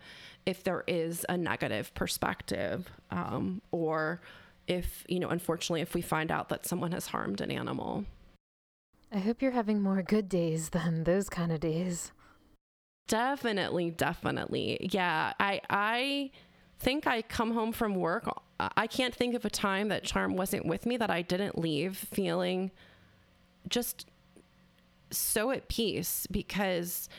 if 0.47 0.63
there 0.63 0.85
is 0.87 1.25
a 1.27 1.37
negative 1.37 1.93
perspective 1.93 2.89
um, 3.11 3.61
or 3.71 4.21
if 4.65 5.03
you 5.07 5.19
know 5.19 5.27
unfortunately 5.27 5.81
if 5.81 5.93
we 5.93 6.01
find 6.01 6.31
out 6.31 6.49
that 6.49 6.65
someone 6.65 6.93
has 6.93 7.07
harmed 7.07 7.41
an 7.41 7.51
animal. 7.51 8.05
I 9.11 9.19
hope 9.19 9.41
you're 9.41 9.51
having 9.51 9.81
more 9.81 10.01
good 10.01 10.27
days 10.27 10.69
than 10.69 11.03
those 11.03 11.29
kind 11.29 11.51
of 11.51 11.59
days. 11.59 12.11
Definitely 13.07 13.91
definitely. 13.91 14.89
Yeah 14.91 15.33
i 15.39 15.61
i 15.69 16.31
think 16.79 17.07
i 17.07 17.21
come 17.23 17.53
home 17.53 17.71
from 17.71 17.95
work 17.95 18.27
i 18.59 18.87
can't 18.87 19.13
think 19.13 19.33
of 19.35 19.43
a 19.43 19.49
time 19.49 19.89
that 19.89 20.03
charm 20.03 20.35
wasn't 20.35 20.63
with 20.63 20.85
me 20.85 20.95
that 20.95 21.09
i 21.09 21.23
didn't 21.23 21.57
leave 21.57 21.97
feeling 21.97 22.69
just 23.67 24.05
so 25.09 25.51
at 25.51 25.67
peace 25.67 26.27
because 26.29 27.09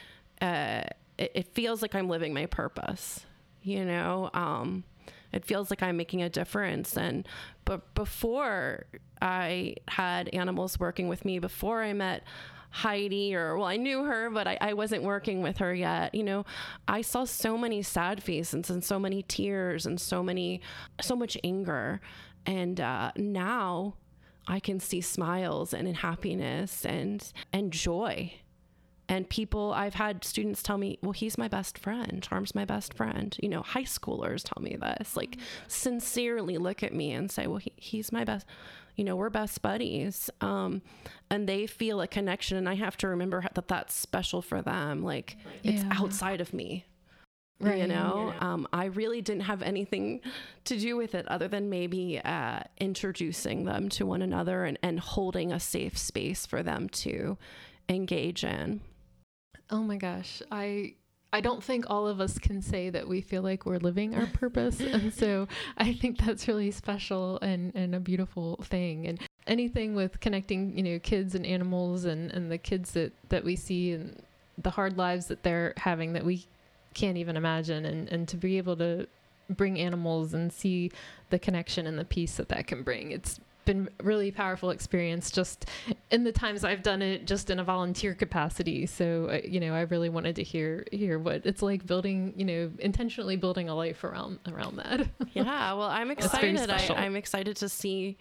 uh, 0.40 0.82
it, 1.18 1.32
it, 1.34 1.54
feels 1.54 1.82
like 1.82 1.94
I'm 1.94 2.08
living 2.08 2.32
my 2.32 2.46
purpose. 2.46 3.26
You 3.62 3.84
know, 3.84 4.30
um, 4.32 4.84
it 5.32 5.44
feels 5.44 5.70
like 5.70 5.82
I'm 5.82 5.96
making 5.96 6.22
a 6.22 6.28
difference. 6.28 6.96
And 6.96 7.26
but 7.64 7.94
before 7.94 8.86
I 9.20 9.76
had 9.88 10.28
animals 10.28 10.78
working 10.78 11.08
with 11.08 11.24
me, 11.24 11.38
before 11.38 11.82
I 11.82 11.92
met 11.92 12.22
Heidi, 12.70 13.34
or 13.34 13.56
well, 13.56 13.66
I 13.66 13.76
knew 13.76 14.04
her, 14.04 14.30
but 14.30 14.46
I, 14.46 14.58
I 14.60 14.72
wasn't 14.74 15.02
working 15.02 15.42
with 15.42 15.58
her 15.58 15.74
yet. 15.74 16.14
You 16.14 16.22
know, 16.22 16.44
I 16.86 17.02
saw 17.02 17.24
so 17.24 17.58
many 17.58 17.82
sad 17.82 18.22
faces 18.22 18.70
and 18.70 18.84
so 18.84 18.98
many 18.98 19.22
tears 19.22 19.86
and 19.86 20.00
so 20.00 20.22
many, 20.22 20.60
so 21.00 21.16
much 21.16 21.36
anger. 21.42 22.00
And 22.46 22.80
uh, 22.80 23.12
now 23.16 23.94
I 24.46 24.60
can 24.60 24.80
see 24.80 25.00
smiles 25.00 25.74
and 25.74 25.96
happiness 25.96 26.84
and 26.84 27.32
and 27.52 27.72
joy. 27.72 28.34
And 29.08 29.28
people, 29.28 29.72
I've 29.72 29.94
had 29.94 30.22
students 30.22 30.62
tell 30.62 30.76
me, 30.76 30.98
well, 31.02 31.12
he's 31.12 31.38
my 31.38 31.48
best 31.48 31.78
friend. 31.78 32.22
Charm's 32.22 32.54
my 32.54 32.66
best 32.66 32.92
friend. 32.92 33.34
You 33.42 33.48
know, 33.48 33.62
high 33.62 33.84
schoolers 33.84 34.42
tell 34.44 34.62
me 34.62 34.76
this, 34.76 35.16
like 35.16 35.32
mm-hmm. 35.32 35.42
sincerely 35.68 36.58
look 36.58 36.82
at 36.82 36.92
me 36.92 37.12
and 37.12 37.30
say, 37.30 37.46
well, 37.46 37.58
he, 37.58 37.72
he's 37.76 38.12
my 38.12 38.24
best, 38.24 38.46
you 38.96 39.04
know, 39.04 39.16
we're 39.16 39.30
best 39.30 39.62
buddies. 39.62 40.28
Um, 40.42 40.82
and 41.30 41.48
they 41.48 41.66
feel 41.66 42.02
a 42.02 42.06
connection. 42.06 42.58
And 42.58 42.68
I 42.68 42.74
have 42.74 42.98
to 42.98 43.08
remember 43.08 43.44
that 43.54 43.68
that's 43.68 43.94
special 43.94 44.42
for 44.42 44.60
them. 44.60 45.02
Like 45.02 45.38
yeah. 45.62 45.72
it's 45.72 45.84
outside 45.90 46.42
of 46.42 46.52
me. 46.52 46.84
Right. 47.60 47.78
You 47.78 47.88
know, 47.88 48.32
yeah. 48.34 48.52
um, 48.52 48.68
I 48.72 48.84
really 48.84 49.20
didn't 49.20 49.42
have 49.42 49.62
anything 49.62 50.20
to 50.64 50.78
do 50.78 50.96
with 50.96 51.16
it 51.16 51.26
other 51.26 51.48
than 51.48 51.68
maybe 51.68 52.20
uh, 52.24 52.60
introducing 52.78 53.64
them 53.64 53.88
to 53.90 54.06
one 54.06 54.22
another 54.22 54.64
and, 54.64 54.78
and 54.80 55.00
holding 55.00 55.50
a 55.50 55.58
safe 55.58 55.98
space 55.98 56.46
for 56.46 56.62
them 56.62 56.88
to 56.90 57.36
engage 57.88 58.44
in. 58.44 58.80
Oh 59.70 59.82
my 59.82 59.96
gosh. 59.96 60.42
I 60.50 60.94
I 61.32 61.42
don't 61.42 61.62
think 61.62 61.84
all 61.88 62.06
of 62.06 62.20
us 62.20 62.38
can 62.38 62.62
say 62.62 62.88
that 62.90 63.06
we 63.06 63.20
feel 63.20 63.42
like 63.42 63.66
we're 63.66 63.78
living 63.78 64.14
our 64.14 64.26
purpose. 64.26 64.80
and 64.80 65.12
so 65.22 65.46
I 65.76 65.92
think 65.92 66.18
that's 66.18 66.48
really 66.48 66.70
special 66.70 67.38
and, 67.40 67.74
and 67.74 67.94
a 67.94 68.00
beautiful 68.00 68.56
thing. 68.62 69.06
And 69.06 69.20
anything 69.46 69.94
with 69.94 70.20
connecting, 70.20 70.76
you 70.76 70.82
know, 70.82 70.98
kids 70.98 71.34
and 71.34 71.44
animals 71.44 72.06
and, 72.06 72.30
and 72.30 72.50
the 72.50 72.56
kids 72.56 72.92
that, 72.92 73.12
that 73.28 73.44
we 73.44 73.56
see 73.56 73.92
and 73.92 74.22
the 74.56 74.70
hard 74.70 74.96
lives 74.96 75.26
that 75.26 75.42
they're 75.42 75.74
having 75.76 76.14
that 76.14 76.24
we 76.24 76.46
can't 76.94 77.18
even 77.18 77.36
imagine. 77.36 77.84
And, 77.84 78.08
and 78.08 78.26
to 78.28 78.38
be 78.38 78.56
able 78.56 78.76
to 78.76 79.06
bring 79.50 79.78
animals 79.78 80.32
and 80.32 80.52
see 80.52 80.90
the 81.30 81.38
connection 81.38 81.86
and 81.86 81.98
the 81.98 82.04
peace 82.04 82.36
that 82.36 82.48
that 82.48 82.66
can 82.66 82.82
bring. 82.82 83.12
It's 83.12 83.38
been 83.68 83.86
really 84.02 84.30
powerful 84.30 84.70
experience 84.70 85.30
just 85.30 85.66
in 86.10 86.24
the 86.24 86.32
times 86.32 86.64
I've 86.64 86.82
done 86.82 87.02
it 87.02 87.26
just 87.26 87.50
in 87.50 87.58
a 87.58 87.64
volunteer 87.64 88.14
capacity. 88.14 88.86
So 88.86 89.28
uh, 89.30 89.46
you 89.46 89.60
know, 89.60 89.74
I 89.74 89.82
really 89.82 90.08
wanted 90.08 90.36
to 90.36 90.42
hear 90.42 90.86
hear 90.90 91.18
what 91.18 91.44
it's 91.44 91.60
like 91.60 91.86
building, 91.86 92.32
you 92.34 92.46
know, 92.46 92.70
intentionally 92.78 93.36
building 93.36 93.68
a 93.68 93.74
life 93.74 94.04
around 94.04 94.38
around 94.50 94.76
that. 94.76 95.06
yeah, 95.34 95.74
well, 95.74 95.88
I'm 95.88 96.10
excited. 96.10 96.70
I, 96.70 96.94
I'm 96.96 97.14
excited 97.14 97.56
to 97.58 97.68
see 97.68 98.16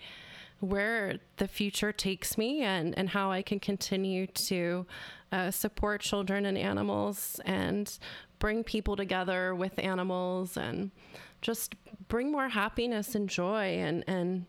where 0.59 1.15
the 1.37 1.47
future 1.47 1.93
takes 1.93 2.37
me 2.37 2.63
and 2.63 2.97
and 2.97 3.07
how 3.07 3.31
I 3.31 3.41
can 3.41 3.61
continue 3.61 4.27
to 4.27 4.85
uh, 5.31 5.51
support 5.51 6.01
children 6.01 6.45
and 6.45 6.57
animals 6.57 7.39
and 7.45 7.97
bring 8.39 8.65
people 8.65 8.97
together 8.97 9.55
with 9.55 9.79
animals 9.79 10.57
and 10.57 10.91
just 11.41 11.75
bring 12.09 12.33
more 12.33 12.49
happiness 12.49 13.15
and 13.15 13.29
joy 13.29 13.77
and 13.77 14.03
and 14.07 14.45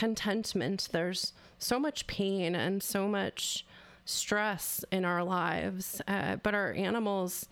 contentment. 0.00 0.88
There's 0.92 1.34
so 1.58 1.78
much 1.78 2.06
pain 2.06 2.54
and 2.54 2.82
so 2.82 3.06
much 3.06 3.66
stress 4.06 4.82
in 4.90 5.04
our 5.04 5.22
lives, 5.22 6.00
uh, 6.08 6.36
but 6.36 6.54
our 6.54 6.72
animals, 6.72 7.50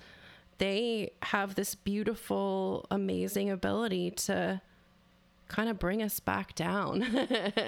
they 0.56 1.10
have 1.24 1.56
this 1.56 1.74
beautiful, 1.74 2.86
amazing 2.90 3.50
ability 3.50 4.12
to 4.12 4.62
kind 5.48 5.68
of 5.68 5.78
bring 5.78 6.02
us 6.02 6.20
back 6.20 6.54
down. 6.54 7.04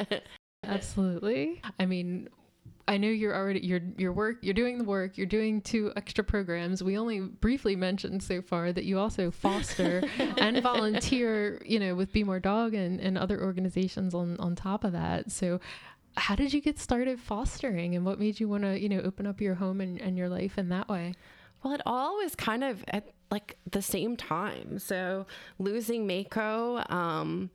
Absolutely. 0.64 1.60
I 1.78 1.84
mean, 1.84 2.30
I 2.90 2.96
know 2.96 3.06
you're 3.06 3.36
already 3.36 3.60
your 3.60 3.80
your 3.96 4.12
work 4.12 4.38
you're 4.42 4.52
doing 4.52 4.76
the 4.76 4.84
work 4.84 5.16
you're 5.16 5.24
doing 5.24 5.60
two 5.60 5.92
extra 5.94 6.24
programs. 6.24 6.82
We 6.82 6.98
only 6.98 7.20
briefly 7.20 7.76
mentioned 7.76 8.20
so 8.20 8.42
far 8.42 8.72
that 8.72 8.84
you 8.84 8.98
also 8.98 9.30
foster 9.30 10.02
and 10.18 10.60
volunteer, 10.60 11.62
you 11.64 11.78
know, 11.78 11.94
with 11.94 12.12
Be 12.12 12.24
More 12.24 12.40
Dog 12.40 12.74
and, 12.74 12.98
and 12.98 13.16
other 13.16 13.40
organizations 13.40 14.12
on 14.12 14.36
on 14.38 14.56
top 14.56 14.82
of 14.82 14.90
that. 14.90 15.30
So 15.30 15.60
how 16.16 16.34
did 16.34 16.52
you 16.52 16.60
get 16.60 16.80
started 16.80 17.20
fostering 17.20 17.94
and 17.94 18.04
what 18.04 18.18
made 18.18 18.40
you 18.40 18.48
want 18.48 18.64
to, 18.64 18.76
you 18.76 18.88
know, 18.88 19.00
open 19.02 19.24
up 19.24 19.40
your 19.40 19.54
home 19.54 19.80
and, 19.80 20.00
and 20.00 20.18
your 20.18 20.28
life 20.28 20.58
in 20.58 20.68
that 20.70 20.88
way? 20.88 21.14
Well, 21.62 21.72
it 21.74 21.82
all 21.86 22.16
was 22.16 22.34
kind 22.34 22.64
of 22.64 22.84
at 22.88 23.12
like 23.30 23.56
the 23.70 23.82
same 23.82 24.16
time. 24.16 24.80
So 24.80 25.26
losing 25.60 26.08
Mako, 26.08 26.82
um, 26.88 27.50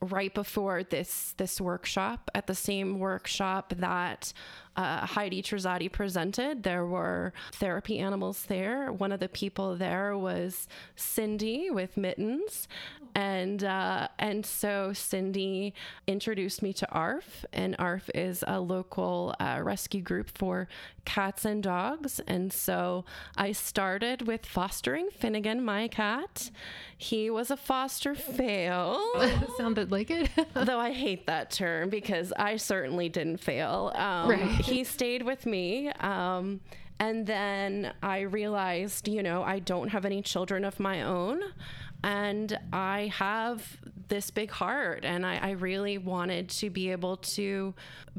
right 0.00 0.32
before 0.32 0.82
this 0.84 1.34
this 1.38 1.60
workshop 1.60 2.30
at 2.34 2.46
the 2.46 2.54
same 2.54 2.98
workshop 2.98 3.74
that 3.78 4.32
uh, 4.76 5.06
Heidi 5.06 5.42
Trezati 5.42 5.90
presented. 5.90 6.62
There 6.62 6.86
were 6.86 7.32
therapy 7.52 7.98
animals 7.98 8.44
there. 8.46 8.92
One 8.92 9.12
of 9.12 9.20
the 9.20 9.28
people 9.28 9.76
there 9.76 10.16
was 10.16 10.68
Cindy 10.96 11.70
with 11.70 11.96
mittens, 11.96 12.68
and 13.14 13.64
uh, 13.64 14.08
and 14.18 14.44
so 14.44 14.92
Cindy 14.92 15.74
introduced 16.06 16.62
me 16.62 16.72
to 16.74 16.88
ARF, 16.90 17.44
and 17.52 17.74
ARF 17.78 18.10
is 18.14 18.44
a 18.46 18.60
local 18.60 19.34
uh, 19.40 19.60
rescue 19.62 20.02
group 20.02 20.30
for 20.30 20.68
cats 21.04 21.44
and 21.44 21.62
dogs. 21.62 22.20
And 22.26 22.52
so 22.52 23.04
I 23.36 23.52
started 23.52 24.26
with 24.26 24.44
fostering 24.44 25.08
Finnegan, 25.10 25.64
my 25.64 25.88
cat. 25.88 26.50
He 26.96 27.30
was 27.30 27.50
a 27.50 27.56
foster 27.56 28.14
fail. 28.14 29.00
Sounded 29.56 29.90
like 29.90 30.10
it. 30.10 30.30
Though 30.54 30.78
I 30.78 30.92
hate 30.92 31.26
that 31.26 31.50
term 31.50 31.88
because 31.88 32.32
I 32.32 32.56
certainly 32.56 33.08
didn't 33.08 33.38
fail. 33.38 33.92
Um, 33.94 34.28
right 34.28 34.67
he 34.68 34.84
stayed 34.84 35.22
with 35.22 35.46
me. 35.46 35.88
Um, 36.00 36.60
and 37.00 37.26
then 37.26 37.92
I 38.02 38.20
realized, 38.20 39.08
you 39.08 39.22
know, 39.22 39.42
I 39.42 39.60
don't 39.60 39.88
have 39.88 40.04
any 40.04 40.20
children 40.22 40.64
of 40.64 40.80
my 40.80 41.02
own. 41.02 41.40
And 42.02 42.58
I 42.72 43.12
have 43.14 43.78
this 44.08 44.30
big 44.30 44.50
heart, 44.50 45.04
and 45.04 45.26
I, 45.26 45.38
I 45.38 45.50
really 45.50 45.98
wanted 45.98 46.48
to 46.50 46.70
be 46.70 46.92
able 46.92 47.16
to 47.16 47.74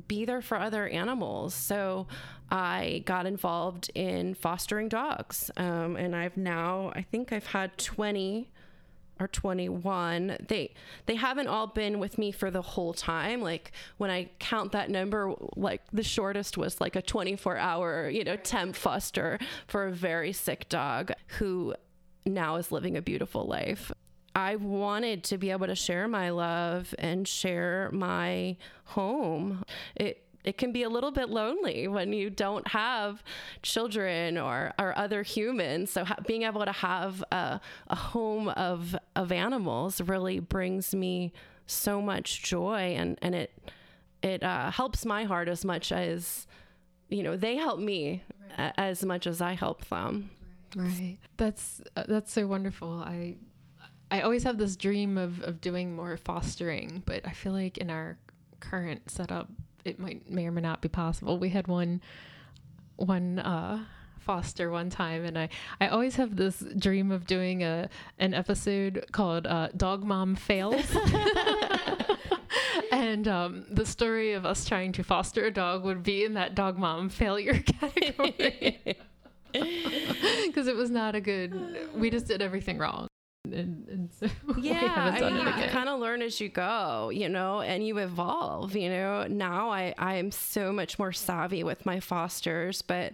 be 0.07 0.25
there 0.25 0.41
for 0.41 0.57
other 0.57 0.87
animals. 0.87 1.53
So 1.53 2.07
I 2.51 3.03
got 3.05 3.25
involved 3.25 3.89
in 3.95 4.33
fostering 4.33 4.89
dogs. 4.89 5.49
Um, 5.55 5.95
and 5.95 6.15
I've 6.15 6.35
now, 6.35 6.91
I 6.93 7.03
think 7.03 7.31
I've 7.31 7.47
had 7.47 7.77
20 7.77 8.49
or 9.20 9.28
21 9.28 10.38
they 10.47 10.74
they 11.05 11.15
haven't 11.15 11.47
all 11.47 11.67
been 11.67 11.99
with 11.99 12.17
me 12.17 12.32
for 12.32 12.49
the 12.49 12.61
whole 12.61 12.93
time 12.93 13.41
like 13.41 13.72
when 13.97 14.09
i 14.09 14.30
count 14.39 14.72
that 14.72 14.89
number 14.89 15.34
like 15.55 15.82
the 15.91 16.03
shortest 16.03 16.57
was 16.57 16.80
like 16.80 16.95
a 16.95 17.01
24 17.01 17.57
hour 17.57 18.09
you 18.09 18.24
know 18.24 18.36
temp 18.38 18.76
foster 18.76 19.38
for 19.67 19.88
a 19.88 19.91
very 19.91 20.32
sick 20.32 20.67
dog 20.70 21.11
who 21.38 21.74
now 22.26 22.55
is 22.55 22.72
living 22.72 22.97
a 22.97 23.01
beautiful 23.01 23.45
life 23.45 23.91
I 24.36 24.55
wanted 24.55 25.24
to 25.26 25.38
be 25.38 25.51
able 25.51 25.67
to 25.67 25.76
share 25.76 26.07
my 26.07 26.30
love 26.30 26.93
and 26.97 27.28
share 27.28 27.89
my 27.91 28.55
home. 28.86 29.63
It 29.95 30.24
it 30.43 30.57
can 30.57 30.71
be 30.71 30.83
a 30.83 30.89
little 30.89 31.11
bit 31.11 31.29
lonely 31.29 31.87
when 31.87 32.13
you 32.13 32.29
don't 32.29 32.67
have 32.69 33.23
children 33.61 34.37
or, 34.37 34.73
or 34.79 34.97
other 34.97 35.21
humans. 35.21 35.91
So 35.91 36.05
ha- 36.05 36.17
being 36.25 36.43
able 36.43 36.63
to 36.65 36.71
have 36.71 37.23
a, 37.31 37.59
a 37.87 37.95
home 37.95 38.47
of, 38.49 38.95
of 39.15 39.31
animals 39.31 39.99
really 40.01 40.39
brings 40.39 40.95
me 40.95 41.33
so 41.65 42.01
much 42.01 42.41
joy 42.41 42.95
and, 42.97 43.17
and 43.21 43.35
it, 43.35 43.51
it 44.23 44.41
uh, 44.41 44.71
helps 44.71 45.05
my 45.05 45.25
heart 45.25 45.49
as 45.49 45.65
much 45.65 45.91
as, 45.91 46.47
you 47.09 47.21
know, 47.21 47.35
they 47.35 47.57
help 47.57 47.79
me 47.79 48.23
right. 48.57 48.73
a- 48.77 48.79
as 48.79 49.03
much 49.05 49.27
as 49.27 49.41
I 49.41 49.53
help 49.53 49.85
them. 49.89 50.29
Right. 50.75 51.17
That's, 51.37 51.81
uh, 51.95 52.03
that's 52.07 52.31
so 52.31 52.47
wonderful. 52.47 53.03
I, 53.05 53.35
I 54.09 54.21
always 54.21 54.43
have 54.43 54.57
this 54.57 54.75
dream 54.75 55.17
of, 55.17 55.41
of 55.43 55.61
doing 55.61 55.95
more 55.95 56.15
fostering, 56.17 57.03
but 57.05 57.27
I 57.27 57.31
feel 57.31 57.51
like 57.53 57.77
in 57.77 57.89
our 57.89 58.17
current 58.59 59.11
setup, 59.11 59.49
it 59.86 59.99
might 59.99 60.30
may 60.30 60.45
or 60.45 60.51
may 60.51 60.61
not 60.61 60.82
be 60.82 60.89
possible. 60.89 61.38
We 61.38 61.49
had 61.49 61.67
one 61.67 62.01
one 62.95 63.39
uh, 63.39 63.86
foster 64.19 64.69
one 64.69 64.89
time, 64.89 65.25
and 65.25 65.38
I 65.38 65.49
I 65.80 65.88
always 65.88 66.15
have 66.15 66.36
this 66.36 66.63
dream 66.77 67.11
of 67.11 67.25
doing 67.25 67.63
a 67.63 67.89
an 68.17 68.34
episode 68.34 69.05
called 69.11 69.47
uh, 69.47 69.69
Dog 69.75 70.03
Mom 70.03 70.36
Fails. 70.36 70.86
and 72.91 73.27
um, 73.27 73.65
the 73.69 73.86
story 73.86 74.34
of 74.34 74.45
us 74.45 74.65
trying 74.65 74.91
to 74.93 75.03
foster 75.03 75.45
a 75.45 75.51
dog 75.51 75.84
would 75.84 76.03
be 76.03 76.23
in 76.23 76.34
that 76.34 76.55
dog 76.55 76.77
mom 76.77 77.09
failure 77.09 77.59
category 77.80 78.97
because 79.53 80.67
it 80.67 80.75
was 80.75 80.89
not 80.89 81.15
a 81.15 81.21
good 81.21 81.89
we 81.95 82.09
just 82.09 82.27
did 82.27 82.41
everything 82.41 82.77
wrong 82.77 83.09
and, 83.53 83.87
and 83.89 84.09
so 84.11 84.27
yeah 84.59 85.17
you 85.61 85.69
kind 85.69 85.89
of 85.89 85.99
learn 85.99 86.21
as 86.21 86.39
you 86.39 86.49
go 86.49 87.09
you 87.09 87.29
know 87.29 87.61
and 87.61 87.85
you 87.85 87.97
evolve 87.97 88.75
you 88.75 88.89
know 88.89 89.25
now 89.27 89.69
i 89.69 89.93
i 89.97 90.15
am 90.15 90.31
so 90.31 90.71
much 90.71 90.97
more 90.99 91.11
savvy 91.11 91.63
with 91.63 91.85
my 91.85 91.99
fosters 91.99 92.81
but 92.81 93.13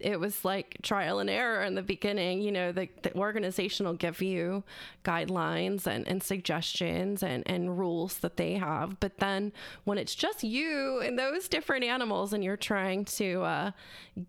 it 0.00 0.18
was 0.18 0.44
like 0.44 0.78
trial 0.82 1.18
and 1.18 1.30
error 1.30 1.62
in 1.62 1.74
the 1.74 1.82
beginning. 1.82 2.40
You 2.40 2.52
know, 2.52 2.72
the, 2.72 2.88
the 3.02 3.14
organization 3.14 3.86
will 3.86 3.94
give 3.94 4.20
you 4.22 4.64
guidelines 5.04 5.86
and, 5.86 6.08
and 6.08 6.22
suggestions 6.22 7.22
and, 7.22 7.42
and 7.46 7.78
rules 7.78 8.18
that 8.18 8.36
they 8.36 8.54
have. 8.54 8.98
But 8.98 9.18
then 9.18 9.52
when 9.84 9.98
it's 9.98 10.14
just 10.14 10.42
you 10.42 11.00
and 11.00 11.18
those 11.18 11.48
different 11.48 11.84
animals 11.84 12.32
and 12.32 12.42
you're 12.42 12.56
trying 12.56 13.04
to 13.06 13.42
uh, 13.42 13.70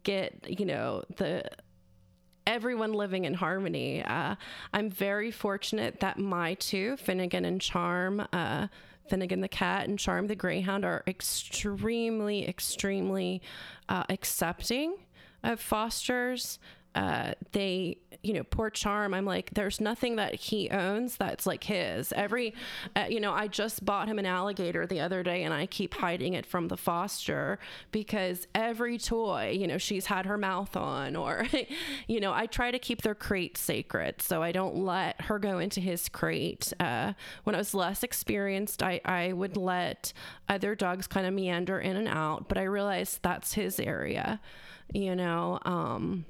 get, 0.03 0.59
you 0.59 0.65
know, 0.65 1.03
the 1.15 1.43
everyone 2.47 2.93
living 2.93 3.25
in 3.25 3.33
harmony. 3.33 4.03
Uh, 4.03 4.35
I'm 4.73 4.89
very 4.89 5.31
fortunate 5.31 5.99
that 5.99 6.17
my 6.17 6.55
two, 6.55 6.97
Finnegan 6.97 7.45
and 7.45 7.61
Charm, 7.61 8.25
uh, 8.33 8.67
Finnegan 9.07 9.41
the 9.41 9.47
cat 9.47 9.87
and 9.87 9.97
Charm 9.97 10.27
the 10.27 10.35
greyhound, 10.35 10.85
are 10.85 11.03
extremely, 11.07 12.47
extremely 12.47 13.41
uh, 13.89 14.03
accepting 14.09 14.95
of 15.43 15.59
fosters. 15.59 16.59
Uh, 16.95 17.33
they 17.51 17.97
you 18.23 18.33
know, 18.33 18.43
poor 18.43 18.69
Charm, 18.69 19.13
I'm 19.13 19.25
like, 19.25 19.49
there's 19.53 19.81
nothing 19.81 20.17
that 20.17 20.35
he 20.35 20.69
owns 20.69 21.17
that's 21.17 21.47
like 21.47 21.63
his. 21.63 22.13
Every, 22.13 22.53
uh, 22.95 23.05
you 23.09 23.19
know, 23.19 23.33
I 23.33 23.47
just 23.47 23.83
bought 23.83 24.07
him 24.07 24.19
an 24.19 24.25
alligator 24.25 24.85
the 24.85 24.99
other 24.99 25.23
day 25.23 25.43
and 25.43 25.53
I 25.53 25.65
keep 25.65 25.95
hiding 25.95 26.33
it 26.33 26.45
from 26.45 26.67
the 26.67 26.77
foster 26.77 27.57
because 27.91 28.47
every 28.53 28.99
toy, 28.99 29.55
you 29.57 29.65
know, 29.65 29.79
she's 29.79 30.05
had 30.05 30.27
her 30.27 30.37
mouth 30.37 30.75
on, 30.77 31.15
or, 31.15 31.47
you 32.07 32.19
know, 32.19 32.31
I 32.31 32.45
try 32.45 32.69
to 32.69 32.79
keep 32.79 33.01
their 33.01 33.15
crate 33.15 33.57
sacred. 33.57 34.21
So 34.21 34.43
I 34.43 34.51
don't 34.51 34.75
let 34.75 35.19
her 35.21 35.39
go 35.39 35.57
into 35.57 35.79
his 35.79 36.07
crate. 36.07 36.73
Uh, 36.79 37.13
when 37.43 37.55
I 37.55 37.59
was 37.59 37.73
less 37.73 38.03
experienced, 38.03 38.83
I, 38.83 39.01
I 39.03 39.33
would 39.33 39.57
let 39.57 40.13
other 40.47 40.75
dogs 40.75 41.07
kind 41.07 41.25
of 41.25 41.33
meander 41.33 41.79
in 41.79 41.95
and 41.95 42.07
out, 42.07 42.47
but 42.47 42.59
I 42.59 42.63
realized 42.63 43.19
that's 43.23 43.53
his 43.53 43.79
area, 43.79 44.39
you 44.93 45.15
know. 45.15 45.59
Um, 45.65 46.25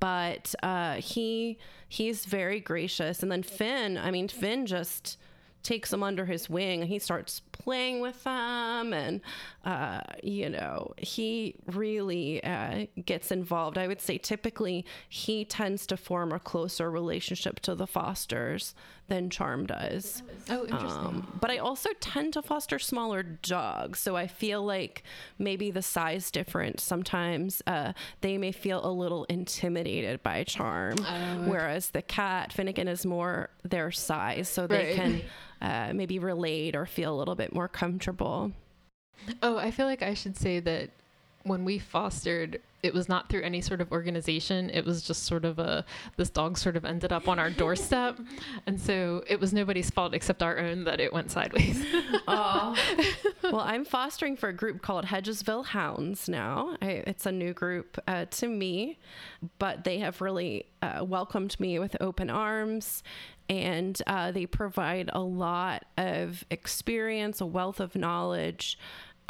but 0.00 0.54
uh, 0.62 0.94
he 0.94 1.58
he's 1.88 2.24
very 2.24 2.60
gracious. 2.60 3.22
And 3.22 3.30
then 3.30 3.42
Finn, 3.42 3.98
I 3.98 4.10
mean, 4.10 4.28
Finn 4.28 4.66
just 4.66 5.18
takes 5.62 5.90
them 5.90 6.02
under 6.02 6.24
his 6.24 6.48
wing 6.48 6.80
and 6.80 6.88
he 6.88 6.98
starts 6.98 7.42
playing 7.52 8.00
with 8.00 8.24
them 8.24 8.94
and 8.94 9.20
uh, 9.64 10.00
you 10.22 10.48
know 10.48 10.92
he 10.96 11.54
really 11.66 12.42
uh, 12.44 12.86
gets 13.04 13.30
involved. 13.30 13.78
I 13.78 13.86
would 13.86 14.00
say 14.00 14.18
typically 14.18 14.84
he 15.08 15.44
tends 15.44 15.86
to 15.88 15.96
form 15.96 16.32
a 16.32 16.38
closer 16.38 16.90
relationship 16.90 17.60
to 17.60 17.74
the 17.74 17.86
fosters 17.86 18.74
than 19.08 19.28
charm 19.28 19.66
does. 19.66 20.22
Oh 20.48 20.62
interesting. 20.62 20.90
Um, 20.90 21.38
but 21.40 21.50
i 21.50 21.58
also 21.58 21.90
tend 22.00 22.32
to 22.34 22.42
foster 22.42 22.78
smaller 22.78 23.22
dogs 23.22 23.98
so 23.98 24.14
i 24.16 24.26
feel 24.26 24.64
like 24.64 25.02
maybe 25.38 25.70
the 25.70 25.82
size 25.82 26.30
difference 26.30 26.82
sometimes 26.82 27.60
uh, 27.66 27.92
they 28.20 28.38
may 28.38 28.52
feel 28.52 28.84
a 28.84 28.90
little 28.90 29.24
intimidated 29.24 30.22
by 30.22 30.44
charm 30.44 30.96
oh, 31.00 31.44
whereas 31.50 31.90
the 31.90 32.02
cat 32.02 32.52
finnegan 32.52 32.88
is 32.88 33.04
more 33.04 33.50
their 33.64 33.90
size 33.90 34.48
so 34.48 34.66
they 34.66 34.86
right. 34.86 34.94
can 34.94 35.22
uh, 35.60 35.92
maybe 35.94 36.18
relate 36.18 36.74
or 36.74 36.86
feel 36.86 37.14
a 37.14 37.16
little 37.16 37.34
bit 37.34 37.52
more 37.52 37.68
comfortable. 37.68 38.52
Oh, 39.42 39.56
I 39.58 39.70
feel 39.70 39.86
like 39.86 40.02
I 40.02 40.14
should 40.14 40.36
say 40.36 40.60
that 40.60 40.90
when 41.44 41.64
we 41.64 41.78
fostered, 41.78 42.60
it 42.82 42.94
was 42.94 43.08
not 43.08 43.28
through 43.28 43.42
any 43.42 43.60
sort 43.60 43.80
of 43.80 43.92
organization. 43.92 44.70
It 44.70 44.84
was 44.84 45.02
just 45.02 45.24
sort 45.24 45.44
of 45.44 45.58
a 45.58 45.84
this 46.16 46.30
dog 46.30 46.56
sort 46.56 46.76
of 46.76 46.84
ended 46.84 47.12
up 47.12 47.28
on 47.28 47.38
our 47.38 47.50
doorstep, 47.50 48.18
and 48.66 48.80
so 48.80 49.22
it 49.26 49.38
was 49.38 49.52
nobody's 49.52 49.90
fault 49.90 50.14
except 50.14 50.42
our 50.42 50.58
own 50.58 50.84
that 50.84 51.00
it 51.00 51.12
went 51.12 51.30
sideways. 51.30 51.84
oh, 52.28 52.74
well, 53.44 53.60
I'm 53.60 53.84
fostering 53.84 54.36
for 54.36 54.48
a 54.48 54.54
group 54.54 54.82
called 54.82 55.06
Hedgesville 55.06 55.66
Hounds 55.66 56.28
now. 56.28 56.76
I, 56.80 57.02
it's 57.06 57.26
a 57.26 57.32
new 57.32 57.52
group 57.52 57.98
uh, 58.06 58.26
to 58.26 58.48
me, 58.48 58.98
but 59.58 59.84
they 59.84 59.98
have 59.98 60.20
really 60.20 60.66
uh, 60.82 61.04
welcomed 61.04 61.58
me 61.60 61.78
with 61.78 61.96
open 62.00 62.30
arms 62.30 63.02
and 63.50 64.00
uh, 64.06 64.30
they 64.30 64.46
provide 64.46 65.10
a 65.12 65.20
lot 65.20 65.84
of 65.98 66.44
experience, 66.50 67.40
a 67.40 67.46
wealth 67.46 67.80
of 67.80 67.96
knowledge. 67.96 68.78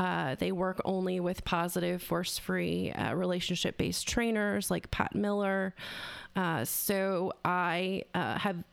Uh, 0.01 0.35
they 0.37 0.51
work 0.51 0.81
only 0.87 1.21
with 1.21 1.45
positive, 1.45 2.03
force 2.03 2.39
free, 2.39 2.91
uh, 2.93 3.15
relationship 3.15 3.77
based 3.77 4.09
trainers 4.09 4.71
like 4.71 4.91
Pat 4.91 5.15
Miller. 5.15 5.75
Uh, 6.35 6.65
so 6.65 7.35
I 7.45 8.05
uh, 8.15 8.39
have 8.39 8.65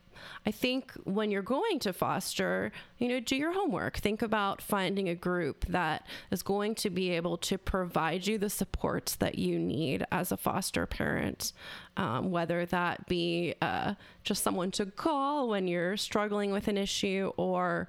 I 0.45 0.51
think 0.51 0.93
when 1.03 1.29
you're 1.29 1.41
going 1.41 1.79
to 1.79 1.93
foster, 1.93 2.71
you 2.97 3.07
know, 3.07 3.19
do 3.19 3.35
your 3.35 3.53
homework. 3.53 3.97
Think 3.97 4.21
about 4.21 4.61
finding 4.61 5.09
a 5.09 5.15
group 5.15 5.65
that 5.67 6.07
is 6.31 6.41
going 6.41 6.75
to 6.75 6.89
be 6.89 7.11
able 7.11 7.37
to 7.37 7.57
provide 7.57 8.25
you 8.25 8.37
the 8.37 8.49
supports 8.49 9.15
that 9.17 9.37
you 9.37 9.59
need 9.59 10.05
as 10.11 10.31
a 10.31 10.37
foster 10.37 10.85
parent, 10.85 11.53
um, 11.97 12.31
whether 12.31 12.65
that 12.65 13.07
be 13.07 13.53
uh, 13.61 13.93
just 14.23 14.43
someone 14.43 14.71
to 14.71 14.85
call 14.87 15.49
when 15.49 15.67
you're 15.67 15.97
struggling 15.97 16.51
with 16.51 16.67
an 16.67 16.77
issue 16.77 17.31
or 17.37 17.87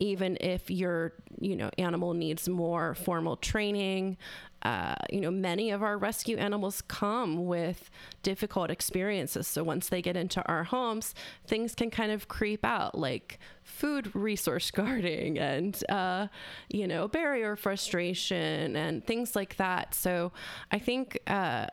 even 0.00 0.36
if 0.40 0.70
your 0.70 1.12
you 1.38 1.54
know 1.54 1.70
animal 1.78 2.14
needs 2.14 2.48
more 2.48 2.94
formal 2.94 3.36
training 3.36 4.16
uh, 4.62 4.94
you 5.10 5.20
know, 5.20 5.30
many 5.30 5.70
of 5.70 5.82
our 5.82 5.96
rescue 5.96 6.36
animals 6.36 6.82
come 6.82 7.46
with 7.46 7.90
difficult 8.22 8.70
experiences. 8.70 9.46
So 9.46 9.64
once 9.64 9.88
they 9.88 10.02
get 10.02 10.16
into 10.16 10.46
our 10.46 10.64
homes, 10.64 11.14
things 11.46 11.74
can 11.74 11.90
kind 11.90 12.12
of 12.12 12.28
creep 12.28 12.64
out, 12.64 12.96
like 12.96 13.38
food 13.62 14.14
resource 14.14 14.70
guarding 14.70 15.38
and, 15.38 15.82
uh, 15.88 16.26
you 16.68 16.86
know, 16.86 17.08
barrier 17.08 17.56
frustration 17.56 18.76
and 18.76 19.06
things 19.06 19.34
like 19.34 19.56
that. 19.56 19.94
So 19.94 20.32
I 20.70 20.78
think, 20.78 21.18
uh, 21.26 21.68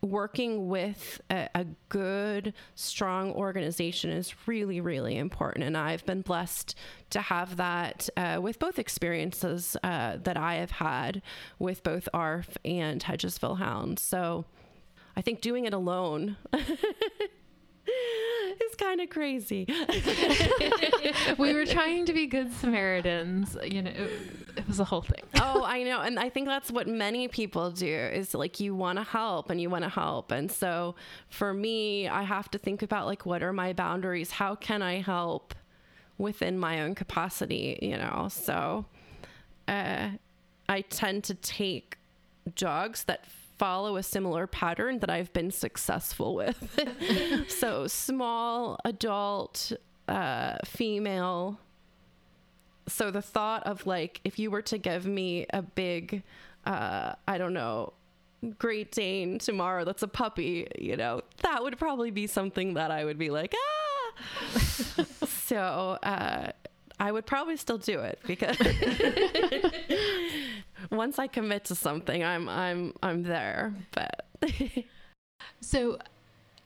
working 0.00 0.68
with 0.68 1.20
a, 1.30 1.48
a, 1.54 1.66
good, 1.88 2.54
strong 2.74 3.32
organization 3.32 4.10
is 4.10 4.34
really, 4.46 4.80
really 4.80 5.16
important. 5.16 5.64
And 5.64 5.76
I've 5.76 6.04
been 6.06 6.22
blessed 6.22 6.74
to 7.10 7.20
have 7.20 7.56
that 7.56 8.08
uh, 8.16 8.38
with 8.40 8.58
both 8.58 8.78
experiences 8.78 9.76
uh, 9.82 10.18
that 10.22 10.36
I 10.36 10.56
have 10.56 10.70
had 10.72 11.22
with 11.58 11.82
both 11.82 12.08
ARF 12.14 12.56
and 12.64 13.02
Hedgesville 13.02 13.58
Hounds. 13.58 14.02
So 14.02 14.44
I 15.16 15.20
think 15.20 15.40
doing 15.40 15.64
it 15.64 15.74
alone 15.74 16.36
is 18.60 18.74
kind 18.76 19.00
of 19.00 19.10
crazy. 19.10 19.66
we 21.38 21.54
were 21.54 21.66
trying 21.66 22.06
to 22.06 22.12
be 22.12 22.26
good 22.26 22.52
Samaritans. 22.54 23.56
You 23.64 23.82
know, 23.82 23.90
it, 23.90 24.10
it, 24.56 24.68
was 24.68 24.80
a 24.80 24.84
whole 24.84 25.02
thing. 25.02 25.22
oh, 25.40 25.64
I 25.64 25.82
know. 25.82 26.00
And 26.00 26.18
I 26.18 26.28
think 26.28 26.46
that's 26.46 26.70
what 26.70 26.86
many 26.86 27.28
people 27.28 27.70
do 27.70 27.86
is 27.86 28.34
like 28.34 28.60
you 28.60 28.74
want 28.74 28.98
to 28.98 29.04
help 29.04 29.50
and 29.50 29.60
you 29.60 29.70
want 29.70 29.84
to 29.84 29.90
help. 29.90 30.32
And 30.32 30.50
so 30.50 30.94
for 31.28 31.52
me, 31.54 32.08
I 32.08 32.22
have 32.22 32.50
to 32.52 32.58
think 32.58 32.82
about 32.82 33.06
like, 33.06 33.26
what 33.26 33.42
are 33.42 33.52
my 33.52 33.72
boundaries? 33.72 34.32
How 34.32 34.54
can 34.54 34.82
I 34.82 35.00
help 35.00 35.54
within 36.16 36.58
my 36.58 36.82
own 36.82 36.94
capacity, 36.94 37.78
you 37.80 37.96
know? 37.96 38.28
So 38.30 38.86
uh, 39.66 40.10
I 40.68 40.80
tend 40.82 41.24
to 41.24 41.34
take 41.34 41.98
dogs 42.54 43.04
that 43.04 43.24
follow 43.58 43.96
a 43.96 44.02
similar 44.02 44.46
pattern 44.46 45.00
that 45.00 45.10
I've 45.10 45.32
been 45.32 45.50
successful 45.50 46.34
with. 46.34 46.78
so 47.48 47.86
small, 47.86 48.78
adult, 48.84 49.72
uh, 50.06 50.56
female. 50.64 51.58
So 52.86 53.10
the 53.10 53.22
thought 53.22 53.66
of 53.66 53.86
like, 53.86 54.20
if 54.24 54.38
you 54.38 54.50
were 54.50 54.62
to 54.62 54.78
give 54.78 55.06
me 55.06 55.46
a 55.50 55.62
big, 55.62 56.22
uh, 56.64 57.12
I 57.26 57.38
don't 57.38 57.52
know, 57.52 57.92
Great 58.58 58.92
Dane 58.92 59.38
tomorrow 59.38 59.84
that's 59.84 60.04
a 60.04 60.08
puppy, 60.08 60.68
you 60.78 60.96
know, 60.96 61.22
that 61.42 61.62
would 61.62 61.76
probably 61.76 62.12
be 62.12 62.26
something 62.28 62.74
that 62.74 62.90
I 62.90 63.04
would 63.04 63.18
be 63.18 63.30
like, 63.30 63.54
ah. 63.56 65.04
so 65.26 65.98
uh, 66.02 66.52
I 67.00 67.12
would 67.12 67.26
probably 67.26 67.56
still 67.56 67.78
do 67.78 68.00
it 68.00 68.18
because 68.26 68.56
once 70.90 71.18
I 71.18 71.26
commit 71.26 71.64
to 71.66 71.74
something, 71.74 72.24
I'm 72.24 72.48
I'm 72.48 72.94
I'm 73.02 73.22
there. 73.22 73.74
But 73.92 74.26
so 75.60 75.98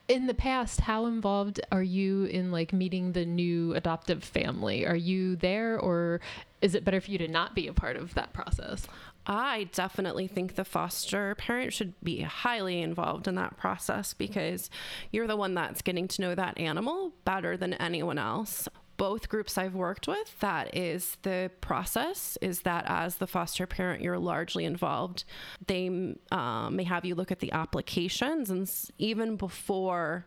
in 0.08 0.26
the 0.26 0.34
past, 0.34 0.80
how 0.80 1.06
involved 1.06 1.60
are 1.70 1.82
you 1.82 2.24
in 2.24 2.50
like 2.50 2.72
meeting 2.72 3.12
the 3.12 3.24
new 3.24 3.74
adoptive 3.74 4.22
family? 4.22 4.86
Are 4.86 4.96
you 4.96 5.36
there 5.36 5.78
or 5.78 6.20
is 6.60 6.74
it 6.74 6.84
better 6.84 7.00
for 7.00 7.10
you 7.10 7.18
to 7.18 7.28
not 7.28 7.54
be 7.54 7.66
a 7.66 7.72
part 7.72 7.96
of 7.96 8.14
that 8.14 8.32
process? 8.32 8.86
I 9.24 9.68
definitely 9.72 10.26
think 10.26 10.54
the 10.54 10.64
foster 10.64 11.34
parent 11.36 11.72
should 11.72 11.94
be 12.02 12.22
highly 12.22 12.82
involved 12.82 13.28
in 13.28 13.36
that 13.36 13.56
process 13.56 14.14
because 14.14 14.68
you're 15.12 15.28
the 15.28 15.36
one 15.36 15.54
that's 15.54 15.82
getting 15.82 16.08
to 16.08 16.20
know 16.20 16.34
that 16.34 16.58
animal 16.58 17.12
better 17.24 17.56
than 17.56 17.74
anyone 17.74 18.18
else 18.18 18.68
both 19.02 19.28
groups 19.28 19.58
I've 19.58 19.74
worked 19.74 20.06
with, 20.06 20.38
that 20.38 20.76
is 20.76 21.16
the 21.22 21.50
process 21.60 22.38
is 22.40 22.60
that 22.60 22.84
as 22.86 23.16
the 23.16 23.26
foster 23.26 23.66
parent, 23.66 24.00
you're 24.00 24.16
largely 24.16 24.64
involved. 24.64 25.24
They 25.66 25.88
um, 26.30 26.76
may 26.76 26.84
have 26.84 27.04
you 27.04 27.16
look 27.16 27.32
at 27.32 27.40
the 27.40 27.50
applications, 27.50 28.48
and 28.48 28.72
even 28.98 29.34
before 29.34 30.24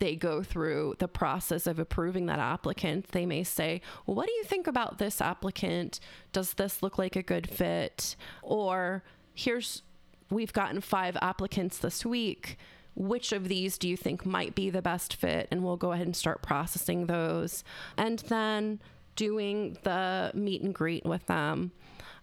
they 0.00 0.16
go 0.16 0.42
through 0.42 0.96
the 0.98 1.06
process 1.06 1.68
of 1.68 1.78
approving 1.78 2.26
that 2.26 2.40
applicant, 2.40 3.12
they 3.12 3.26
may 3.26 3.44
say, 3.44 3.80
well, 4.06 4.16
What 4.16 4.26
do 4.26 4.32
you 4.32 4.42
think 4.42 4.66
about 4.66 4.98
this 4.98 5.20
applicant? 5.20 6.00
Does 6.32 6.54
this 6.54 6.82
look 6.82 6.98
like 6.98 7.14
a 7.14 7.22
good 7.22 7.48
fit? 7.48 8.16
Or 8.42 9.04
here's, 9.34 9.82
we've 10.30 10.52
gotten 10.52 10.80
five 10.80 11.16
applicants 11.22 11.78
this 11.78 12.04
week 12.04 12.58
which 12.96 13.32
of 13.32 13.48
these 13.48 13.78
do 13.78 13.88
you 13.88 13.96
think 13.96 14.26
might 14.26 14.54
be 14.54 14.70
the 14.70 14.82
best 14.82 15.14
fit? 15.14 15.48
And 15.50 15.62
we'll 15.62 15.76
go 15.76 15.92
ahead 15.92 16.06
and 16.06 16.16
start 16.16 16.42
processing 16.42 17.06
those. 17.06 17.62
And 17.96 18.18
then 18.20 18.80
doing 19.14 19.78
the 19.82 20.30
meet 20.34 20.62
and 20.62 20.74
greet 20.74 21.04
with 21.04 21.26
them. 21.26 21.72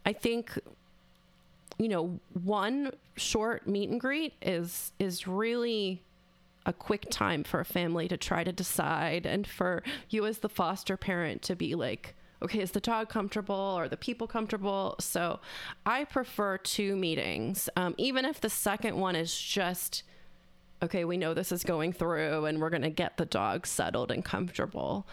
I 0.05 0.13
think 0.13 0.59
you 1.77 1.89
know, 1.89 2.19
one 2.43 2.91
short 3.15 3.67
meet 3.67 3.89
and 3.89 3.99
greet 3.99 4.33
is 4.41 4.91
is 4.99 5.27
really 5.27 6.03
a 6.65 6.73
quick 6.73 7.09
time 7.09 7.43
for 7.43 7.59
a 7.59 7.65
family 7.65 8.07
to 8.07 8.15
try 8.15 8.43
to 8.43 8.51
decide 8.51 9.25
and 9.25 9.45
for 9.45 9.83
you 10.09 10.25
as 10.25 10.39
the 10.39 10.49
foster 10.49 10.95
parent 10.95 11.41
to 11.41 11.55
be 11.55 11.75
like 11.75 12.15
okay, 12.41 12.59
is 12.59 12.71
the 12.71 12.81
dog 12.81 13.07
comfortable? 13.07 13.55
Are 13.55 13.87
the 13.87 13.95
people 13.95 14.27
comfortable? 14.27 14.95
So 14.99 15.39
I 15.85 16.03
prefer 16.03 16.57
two 16.57 16.97
meetings, 16.97 17.69
um, 17.77 17.95
even 17.97 18.25
if 18.25 18.41
the 18.41 18.49
second 18.49 18.97
one 18.97 19.15
is 19.15 19.33
just 19.33 20.03
okay, 20.83 21.05
we 21.05 21.17
know 21.17 21.33
this 21.33 21.51
is 21.51 21.63
going 21.63 21.93
through 21.93 22.45
and 22.45 22.61
we're 22.61 22.69
going 22.69 22.83
to 22.83 22.89
get 22.89 23.17
the 23.17 23.25
dog 23.25 23.65
settled 23.65 24.11
and 24.11 24.23
comfortable. 24.23 25.07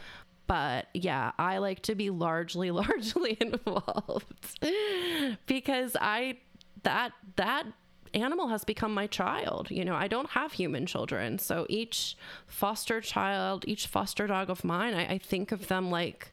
But 0.46 0.88
yeah, 0.92 1.30
I 1.38 1.58
like 1.58 1.82
to 1.82 1.94
be 1.94 2.10
largely, 2.10 2.70
largely 2.82 3.38
involved 3.40 4.58
because 5.46 5.96
I, 6.00 6.38
that, 6.82 7.12
that 7.36 7.66
animal 8.12 8.48
has 8.48 8.64
become 8.64 8.92
my 8.92 9.06
child. 9.06 9.70
You 9.70 9.84
know, 9.84 9.94
I 9.94 10.08
don't 10.08 10.30
have 10.30 10.52
human 10.52 10.86
children. 10.86 11.38
So 11.38 11.66
each 11.68 12.16
foster 12.46 13.00
child, 13.00 13.64
each 13.68 13.86
foster 13.86 14.26
dog 14.26 14.50
of 14.50 14.64
mine, 14.64 14.94
I, 14.94 15.14
I 15.14 15.18
think 15.18 15.52
of 15.52 15.68
them 15.68 15.90
like, 15.90 16.32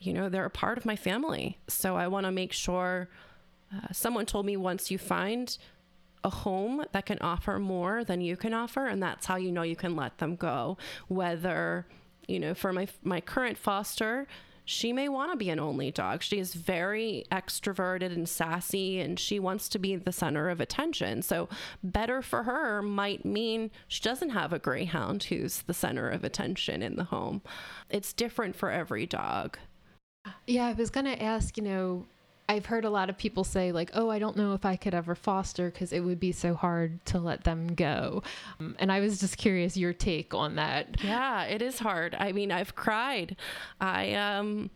you 0.00 0.14
know, 0.14 0.30
they're 0.30 0.46
a 0.46 0.50
part 0.50 0.78
of 0.78 0.86
my 0.86 0.96
family. 0.96 1.58
So 1.68 1.96
I 1.96 2.08
want 2.08 2.24
to 2.24 2.32
make 2.32 2.54
sure 2.54 3.10
uh, 3.74 3.88
someone 3.92 4.24
told 4.24 4.46
me 4.46 4.56
once 4.56 4.90
you 4.90 4.96
find 4.96 5.56
a 6.24 6.30
home 6.30 6.84
that 6.92 7.06
can 7.06 7.18
offer 7.20 7.58
more 7.58 8.04
than 8.04 8.20
you 8.20 8.36
can 8.36 8.52
offer 8.52 8.86
and 8.86 9.02
that's 9.02 9.26
how 9.26 9.36
you 9.36 9.50
know 9.50 9.62
you 9.62 9.76
can 9.76 9.96
let 9.96 10.18
them 10.18 10.36
go 10.36 10.76
whether 11.08 11.86
you 12.28 12.38
know 12.38 12.54
for 12.54 12.72
my 12.72 12.86
my 13.02 13.20
current 13.20 13.56
foster 13.56 14.26
she 14.70 14.92
may 14.92 15.08
want 15.08 15.32
to 15.32 15.36
be 15.36 15.50
an 15.50 15.58
only 15.58 15.90
dog. 15.90 16.22
She 16.22 16.38
is 16.38 16.54
very 16.54 17.24
extroverted 17.32 18.12
and 18.12 18.28
sassy, 18.28 19.00
and 19.00 19.18
she 19.18 19.40
wants 19.40 19.68
to 19.70 19.80
be 19.80 19.96
the 19.96 20.12
center 20.12 20.48
of 20.48 20.60
attention. 20.60 21.22
So, 21.22 21.48
better 21.82 22.22
for 22.22 22.44
her 22.44 22.80
might 22.80 23.24
mean 23.24 23.72
she 23.88 24.00
doesn't 24.00 24.30
have 24.30 24.52
a 24.52 24.60
greyhound 24.60 25.24
who's 25.24 25.62
the 25.62 25.74
center 25.74 26.08
of 26.08 26.22
attention 26.22 26.84
in 26.84 26.94
the 26.94 27.02
home. 27.02 27.42
It's 27.88 28.12
different 28.12 28.54
for 28.54 28.70
every 28.70 29.06
dog. 29.06 29.58
Yeah, 30.46 30.66
I 30.66 30.72
was 30.74 30.90
going 30.90 31.06
to 31.06 31.20
ask, 31.20 31.56
you 31.56 31.64
know, 31.64 32.06
I've 32.50 32.66
heard 32.66 32.84
a 32.84 32.90
lot 32.90 33.08
of 33.08 33.16
people 33.16 33.44
say, 33.44 33.70
like, 33.70 33.92
oh, 33.94 34.10
I 34.10 34.18
don't 34.18 34.36
know 34.36 34.54
if 34.54 34.64
I 34.64 34.74
could 34.74 34.92
ever 34.92 35.14
foster 35.14 35.70
because 35.70 35.92
it 35.92 36.00
would 36.00 36.18
be 36.18 36.32
so 36.32 36.54
hard 36.54 37.04
to 37.06 37.20
let 37.20 37.44
them 37.44 37.76
go. 37.76 38.24
Um, 38.58 38.74
and 38.80 38.90
I 38.90 38.98
was 38.98 39.20
just 39.20 39.38
curious 39.38 39.76
your 39.76 39.92
take 39.92 40.34
on 40.34 40.56
that. 40.56 40.96
Yeah, 41.00 41.44
it 41.44 41.62
is 41.62 41.78
hard. 41.78 42.16
I 42.18 42.32
mean, 42.32 42.50
I've 42.50 42.74
cried. 42.74 43.36
I, 43.80 44.14
um, 44.14 44.70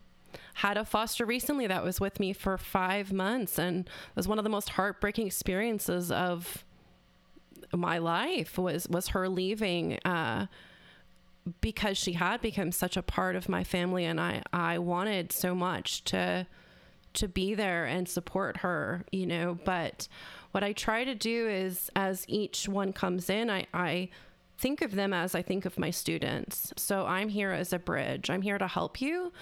had 0.53 0.77
a 0.77 0.85
foster 0.85 1.25
recently 1.25 1.67
that 1.67 1.83
was 1.83 1.99
with 1.99 2.17
me 2.17 2.31
for 2.31 2.57
five 2.57 3.11
months 3.11 3.59
and 3.59 3.85
it 3.85 4.15
was 4.15 4.25
one 4.25 4.37
of 4.37 4.45
the 4.45 4.49
most 4.49 4.69
heartbreaking 4.69 5.27
experiences 5.27 6.09
of 6.11 6.63
my 7.73 7.97
life 7.97 8.57
was 8.57 8.87
was 8.87 9.09
her 9.09 9.27
leaving 9.27 9.99
uh, 10.05 10.45
because 11.59 11.97
she 11.97 12.13
had 12.13 12.39
become 12.39 12.71
such 12.71 12.95
a 12.95 13.01
part 13.01 13.35
of 13.35 13.49
my 13.49 13.65
family 13.65 14.05
and 14.05 14.19
I 14.19 14.43
I 14.53 14.77
wanted 14.77 15.33
so 15.33 15.53
much 15.53 16.05
to 16.05 16.47
to 17.15 17.27
be 17.27 17.55
there 17.55 17.85
and 17.85 18.07
support 18.07 18.57
her, 18.57 19.05
you 19.11 19.25
know. 19.25 19.57
But 19.65 20.07
what 20.51 20.63
I 20.63 20.73
try 20.73 21.03
to 21.03 21.15
do 21.15 21.47
is, 21.47 21.89
as 21.95 22.25
each 22.27 22.67
one 22.67 22.93
comes 22.93 23.29
in, 23.29 23.49
I, 23.49 23.67
I 23.73 24.09
think 24.57 24.81
of 24.81 24.95
them 24.95 25.13
as 25.13 25.35
I 25.35 25.41
think 25.41 25.65
of 25.65 25.77
my 25.77 25.89
students. 25.89 26.71
So 26.77 27.05
I'm 27.05 27.27
here 27.27 27.51
as 27.51 27.73
a 27.73 27.79
bridge. 27.79 28.29
I'm 28.29 28.41
here 28.41 28.57
to 28.57 28.67
help 28.67 29.01
you. 29.01 29.33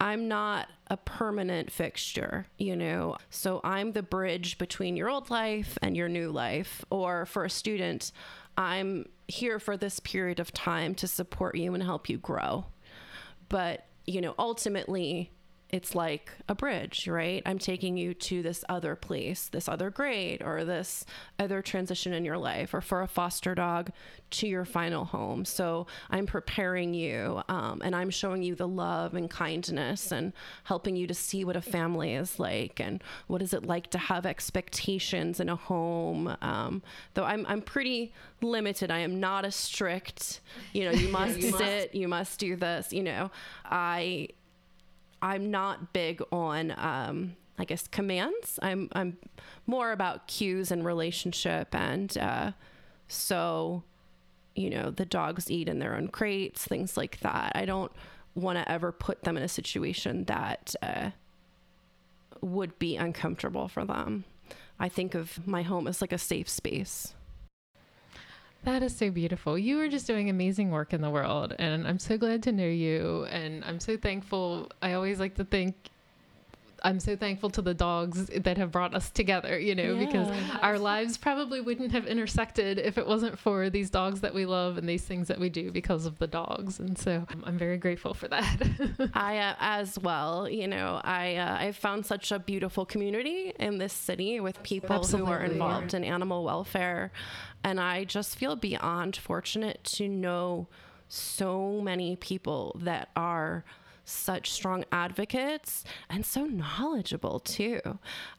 I'm 0.00 0.28
not 0.28 0.68
a 0.86 0.96
permanent 0.96 1.72
fixture, 1.72 2.46
you 2.56 2.76
know. 2.76 3.16
So 3.30 3.60
I'm 3.64 3.92
the 3.92 4.02
bridge 4.02 4.58
between 4.58 4.96
your 4.96 5.10
old 5.10 5.28
life 5.28 5.76
and 5.82 5.96
your 5.96 6.08
new 6.08 6.30
life. 6.30 6.84
Or 6.90 7.26
for 7.26 7.44
a 7.44 7.50
student, 7.50 8.12
I'm 8.56 9.08
here 9.26 9.58
for 9.58 9.76
this 9.76 9.98
period 10.00 10.38
of 10.38 10.52
time 10.52 10.94
to 10.96 11.08
support 11.08 11.56
you 11.56 11.74
and 11.74 11.82
help 11.82 12.08
you 12.08 12.18
grow. 12.18 12.66
But, 13.48 13.86
you 14.06 14.20
know, 14.20 14.34
ultimately, 14.38 15.32
it's 15.72 15.94
like 15.94 16.32
a 16.48 16.54
bridge, 16.54 17.06
right? 17.06 17.42
I'm 17.46 17.58
taking 17.58 17.96
you 17.96 18.14
to 18.14 18.42
this 18.42 18.64
other 18.68 18.96
place, 18.96 19.48
this 19.48 19.68
other 19.68 19.90
grade, 19.90 20.42
or 20.42 20.64
this 20.64 21.04
other 21.38 21.62
transition 21.62 22.12
in 22.12 22.24
your 22.24 22.38
life, 22.38 22.74
or 22.74 22.80
for 22.80 23.02
a 23.02 23.06
foster 23.06 23.54
dog 23.54 23.90
to 24.30 24.46
your 24.46 24.64
final 24.64 25.04
home. 25.04 25.44
So 25.44 25.86
I'm 26.10 26.26
preparing 26.26 26.94
you 26.94 27.42
um, 27.48 27.82
and 27.84 27.94
I'm 27.94 28.10
showing 28.10 28.42
you 28.42 28.54
the 28.54 28.68
love 28.68 29.14
and 29.14 29.30
kindness 29.30 30.12
and 30.12 30.32
helping 30.64 30.96
you 30.96 31.06
to 31.06 31.14
see 31.14 31.44
what 31.44 31.56
a 31.56 31.60
family 31.60 32.14
is 32.14 32.38
like 32.38 32.80
and 32.80 33.02
what 33.26 33.42
is 33.42 33.52
it 33.52 33.64
like 33.64 33.90
to 33.90 33.98
have 33.98 34.26
expectations 34.26 35.40
in 35.40 35.48
a 35.48 35.56
home. 35.56 36.36
Um, 36.42 36.82
though 37.14 37.24
I'm, 37.24 37.44
I'm 37.46 37.62
pretty 37.62 38.12
limited. 38.40 38.90
I 38.90 38.98
am 39.00 39.20
not 39.20 39.44
a 39.44 39.50
strict, 39.50 40.40
you 40.72 40.84
know, 40.84 40.92
you 40.92 41.08
must 41.12 41.38
you 41.38 41.50
sit, 41.52 41.88
must. 41.88 41.94
you 41.94 42.08
must 42.08 42.40
do 42.40 42.56
this, 42.56 42.92
you 42.92 43.02
know. 43.02 43.30
I 43.64 44.28
I'm 45.22 45.50
not 45.50 45.92
big 45.92 46.22
on 46.32 46.74
um, 46.76 47.36
I 47.58 47.64
guess 47.64 47.86
commands. 47.86 48.58
I'm 48.62 48.88
I'm 48.92 49.18
more 49.66 49.92
about 49.92 50.26
cues 50.26 50.70
and 50.70 50.84
relationship 50.84 51.74
and 51.74 52.16
uh, 52.16 52.52
so 53.06 53.82
you 54.54 54.70
know 54.70 54.90
the 54.90 55.04
dogs 55.04 55.50
eat 55.50 55.68
in 55.68 55.78
their 55.78 55.94
own 55.94 56.08
crates, 56.08 56.64
things 56.64 56.96
like 56.96 57.20
that. 57.20 57.52
I 57.54 57.66
don't 57.66 57.92
want 58.34 58.58
to 58.58 58.70
ever 58.70 58.92
put 58.92 59.22
them 59.24 59.36
in 59.36 59.42
a 59.42 59.48
situation 59.48 60.24
that 60.24 60.74
uh, 60.82 61.10
would 62.40 62.78
be 62.78 62.96
uncomfortable 62.96 63.68
for 63.68 63.84
them. 63.84 64.24
I 64.78 64.88
think 64.88 65.14
of 65.14 65.46
my 65.46 65.62
home 65.62 65.86
as 65.86 66.00
like 66.00 66.12
a 66.12 66.18
safe 66.18 66.48
space. 66.48 67.14
That 68.62 68.82
is 68.82 68.94
so 68.94 69.10
beautiful. 69.10 69.58
You 69.58 69.80
are 69.80 69.88
just 69.88 70.06
doing 70.06 70.28
amazing 70.28 70.70
work 70.70 70.92
in 70.92 71.00
the 71.00 71.08
world, 71.08 71.54
and 71.58 71.88
I'm 71.88 71.98
so 71.98 72.18
glad 72.18 72.42
to 72.42 72.52
know 72.52 72.66
you. 72.66 73.26
And 73.30 73.64
I'm 73.64 73.80
so 73.80 73.96
thankful. 73.96 74.70
I 74.82 74.92
always 74.92 75.18
like 75.18 75.34
to 75.36 75.44
think 75.44 75.90
I'm 76.82 77.00
so 77.00 77.16
thankful 77.16 77.50
to 77.50 77.62
the 77.62 77.74
dogs 77.74 78.26
that 78.26 78.56
have 78.58 78.70
brought 78.70 78.94
us 78.94 79.10
together, 79.10 79.58
you 79.58 79.74
know, 79.74 79.94
yeah, 79.94 80.06
because 80.06 80.28
absolutely. 80.28 80.60
our 80.62 80.78
lives 80.78 81.18
probably 81.18 81.60
wouldn't 81.60 81.92
have 81.92 82.06
intersected 82.06 82.78
if 82.78 82.98
it 82.98 83.06
wasn't 83.06 83.38
for 83.38 83.70
these 83.70 83.90
dogs 83.90 84.20
that 84.20 84.34
we 84.34 84.46
love 84.46 84.78
and 84.78 84.88
these 84.88 85.04
things 85.04 85.28
that 85.28 85.38
we 85.38 85.48
do 85.48 85.70
because 85.70 86.06
of 86.06 86.18
the 86.18 86.26
dogs. 86.26 86.78
And 86.80 86.98
so 86.98 87.26
I'm 87.44 87.58
very 87.58 87.76
grateful 87.76 88.14
for 88.14 88.28
that. 88.28 88.68
I, 89.14 89.38
uh, 89.38 89.54
as 89.60 89.98
well, 89.98 90.48
you 90.48 90.68
know, 90.68 91.00
I, 91.04 91.36
uh, 91.36 91.56
I've 91.58 91.76
found 91.76 92.06
such 92.06 92.32
a 92.32 92.38
beautiful 92.38 92.84
community 92.86 93.52
in 93.58 93.78
this 93.78 93.92
city 93.92 94.40
with 94.40 94.62
people 94.62 94.96
absolutely. 94.96 95.32
who 95.32 95.38
are 95.38 95.44
involved 95.44 95.94
in 95.94 96.04
animal 96.04 96.44
welfare. 96.44 97.12
And 97.62 97.80
I 97.80 98.04
just 98.04 98.36
feel 98.36 98.56
beyond 98.56 99.16
fortunate 99.16 99.84
to 99.84 100.08
know 100.08 100.68
so 101.08 101.80
many 101.82 102.16
people 102.16 102.76
that 102.82 103.10
are 103.16 103.64
such 104.04 104.50
strong 104.50 104.84
advocates 104.92 105.84
and 106.08 106.24
so 106.24 106.44
knowledgeable 106.44 107.40
too. 107.40 107.80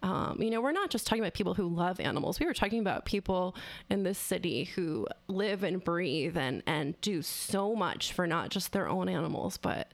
Um, 0.03 0.37
you 0.41 0.49
know, 0.49 0.61
we're 0.61 0.71
not 0.71 0.89
just 0.89 1.07
talking 1.07 1.23
about 1.23 1.33
people 1.33 1.53
who 1.53 1.67
love 1.67 1.99
animals. 1.99 2.39
We 2.39 2.45
were 2.45 2.53
talking 2.53 2.79
about 2.79 3.05
people 3.05 3.55
in 3.89 4.03
this 4.03 4.17
city 4.17 4.65
who 4.65 5.07
live 5.27 5.63
and 5.63 5.83
breathe 5.83 6.37
and 6.37 6.63
and 6.65 6.99
do 7.01 7.21
so 7.21 7.75
much 7.75 8.13
for 8.13 8.27
not 8.27 8.49
just 8.49 8.71
their 8.71 8.87
own 8.89 9.09
animals 9.09 9.57
but 9.57 9.91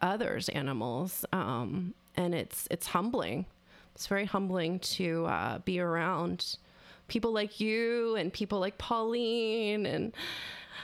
others' 0.00 0.48
animals. 0.50 1.24
Um, 1.32 1.94
and 2.16 2.34
it's 2.34 2.68
it's 2.70 2.88
humbling. 2.88 3.46
It's 3.94 4.06
very 4.06 4.24
humbling 4.24 4.80
to 4.80 5.26
uh, 5.26 5.58
be 5.58 5.80
around 5.80 6.56
people 7.06 7.32
like 7.32 7.60
you 7.60 8.16
and 8.16 8.32
people 8.32 8.58
like 8.58 8.78
Pauline 8.78 9.86
and 9.86 10.12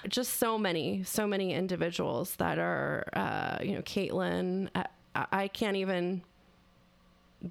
just 0.09 0.35
so 0.35 0.59
many, 0.59 1.03
so 1.05 1.27
many 1.27 1.53
individuals 1.53 2.37
that 2.37 2.59
are, 2.59 3.09
uh, 3.13 3.59
you 3.63 3.73
know, 3.73 3.83
Caitlin. 3.83 4.69
I, 4.75 4.87
I 5.15 5.49
can't 5.49 5.77
even 5.77 6.23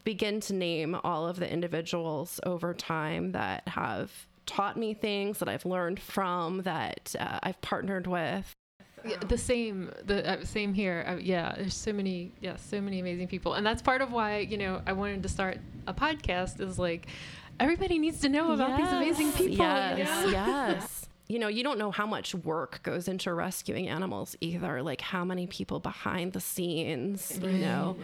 begin 0.04 0.40
to 0.42 0.54
name 0.54 0.96
all 1.04 1.28
of 1.28 1.38
the 1.38 1.52
individuals 1.52 2.40
over 2.46 2.74
time 2.74 3.32
that 3.32 3.68
have 3.68 4.12
taught 4.46 4.78
me 4.78 4.94
things 4.94 5.40
that 5.40 5.50
I've 5.50 5.66
learned 5.66 6.00
from, 6.00 6.64
that 6.64 7.16
uh, 7.20 7.40
I've 7.44 7.60
partnered 7.62 8.08
with. 8.08 8.52
Yeah, 9.06 9.18
the 9.18 9.38
same, 9.38 9.92
the 10.06 10.28
uh, 10.28 10.44
same 10.44 10.74
here. 10.74 11.06
Uh, 11.08 11.16
yeah, 11.22 11.54
there's 11.56 11.74
so 11.74 11.94
many, 11.94 12.34
yeah, 12.42 12.58
so 12.58 12.82
many 12.82 13.00
amazing 13.00 13.28
people, 13.28 13.54
and 13.54 13.66
that's 13.66 13.82
part 13.82 14.02
of 14.02 14.12
why 14.12 14.40
you 14.40 14.58
know 14.58 14.82
I 14.86 14.92
wanted 14.92 15.24
to 15.24 15.30
start 15.30 15.58
a 15.88 15.94
podcast. 15.94 16.60
Is 16.60 16.78
like 16.78 17.08
everybody 17.62 17.98
needs 17.98 18.20
to 18.22 18.30
know 18.30 18.52
about 18.52 18.72
yes, 18.72 18.80
these 18.80 18.92
amazing 18.92 19.32
people. 19.32 19.66
Yes, 19.66 19.98
you 19.98 20.04
know? 20.04 20.32
yes 20.32 20.99
you 21.30 21.38
know, 21.38 21.48
you 21.48 21.64
don't 21.64 21.78
know 21.78 21.92
how 21.92 22.08
much 22.08 22.34
work 22.34 22.82
goes 22.82 23.08
into 23.08 23.32
rescuing 23.34 23.88
animals 23.88 24.36
either. 24.42 24.82
Like 24.82 25.00
how 25.00 25.24
many 25.24 25.46
people 25.46 25.80
behind 25.80 26.34
the 26.34 26.42
scenes, 26.42 27.40
you 27.42 27.60
know, 27.60 27.98